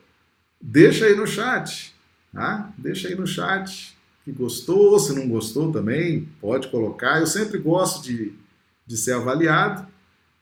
deixa 0.60 1.06
aí 1.06 1.16
no 1.16 1.26
chat. 1.26 1.96
Tá? 2.34 2.74
Deixa 2.78 3.08
aí 3.08 3.16
no 3.16 3.26
chat 3.26 3.95
que 4.26 4.32
gostou, 4.32 4.98
se 4.98 5.14
não 5.14 5.30
gostou 5.30 5.72
também, 5.72 6.28
pode 6.42 6.68
colocar. 6.70 7.20
Eu 7.20 7.28
sempre 7.28 7.60
gosto 7.60 8.04
de, 8.04 8.34
de 8.86 8.98
ser 8.98 9.14
avaliado, 9.14 9.88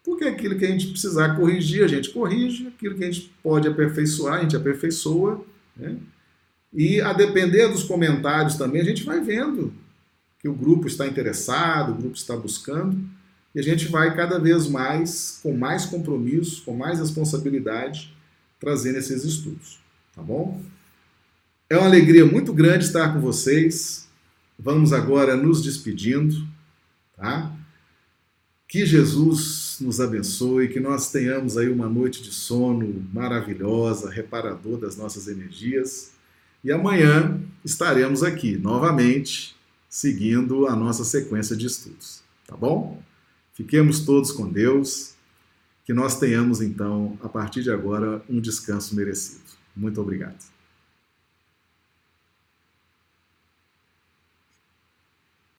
porque 0.02 0.24
aquilo 0.24 0.58
que 0.58 0.66
a 0.66 0.70
gente 0.70 0.88
precisar 0.88 1.36
corrigir, 1.36 1.84
a 1.84 1.88
gente 1.88 2.10
corrige, 2.10 2.68
aquilo 2.68 2.96
que 2.96 3.04
a 3.04 3.12
gente 3.12 3.30
pode 3.44 3.68
aperfeiçoar, 3.68 4.40
a 4.40 4.42
gente 4.42 4.56
aperfeiçoa. 4.56 5.44
Né? 5.76 5.98
E 6.74 7.02
a 7.02 7.12
depender 7.12 7.68
dos 7.68 7.84
comentários 7.84 8.56
também, 8.56 8.82
a 8.82 8.86
gente 8.86 9.04
vai 9.04 9.20
vendo 9.20 9.74
que 10.40 10.48
o 10.48 10.54
grupo 10.54 10.88
está 10.88 11.06
interessado, 11.06 11.92
o 11.92 11.96
grupo 11.96 12.16
está 12.16 12.38
buscando, 12.38 12.98
e 13.54 13.60
a 13.60 13.64
gente 13.64 13.88
vai 13.88 14.16
cada 14.16 14.40
vez 14.40 14.68
mais, 14.68 15.40
com 15.44 15.54
mais 15.54 15.86
compromisso, 15.86 16.64
com 16.64 16.74
mais 16.74 17.00
responsabilidade, 17.00 18.16
trazendo 18.60 18.98
esses 18.98 19.26
estudos. 19.26 19.80
Tá 20.16 20.22
bom? 20.22 20.62
É 21.74 21.78
uma 21.78 21.88
alegria 21.88 22.24
muito 22.24 22.54
grande 22.54 22.86
estar 22.86 23.12
com 23.12 23.20
vocês. 23.20 24.08
Vamos 24.60 24.94
agora 24.94 25.36
nos 25.36 25.60
despedindo, 25.60 26.48
tá? 27.18 27.52
Que 28.68 28.86
Jesus 28.86 29.78
nos 29.82 30.00
abençoe, 30.00 30.68
que 30.68 30.80
nós 30.80 31.10
tenhamos 31.10 31.58
aí 31.58 31.68
uma 31.70 31.90
noite 31.90 32.22
de 32.22 32.32
sono 32.32 33.04
maravilhosa, 33.12 34.12
reparador 34.12 34.78
das 34.78 34.96
nossas 34.96 35.28
energias. 35.28 36.12
E 36.64 36.72
amanhã 36.72 37.42
estaremos 37.66 38.22
aqui 38.22 38.56
novamente, 38.56 39.56
seguindo 39.90 40.68
a 40.68 40.76
nossa 40.76 41.04
sequência 41.04 41.56
de 41.56 41.66
estudos. 41.66 42.22
Tá 42.46 42.56
bom? 42.56 43.02
Fiquemos 43.56 44.02
todos 44.02 44.32
com 44.32 44.48
Deus, 44.48 45.16
que 45.84 45.92
nós 45.92 46.20
tenhamos 46.20 46.62
então, 46.62 47.18
a 47.24 47.28
partir 47.28 47.64
de 47.64 47.72
agora, 47.72 48.22
um 48.30 48.40
descanso 48.40 48.96
merecido. 48.96 49.42
Muito 49.76 50.00
obrigado. 50.00 50.53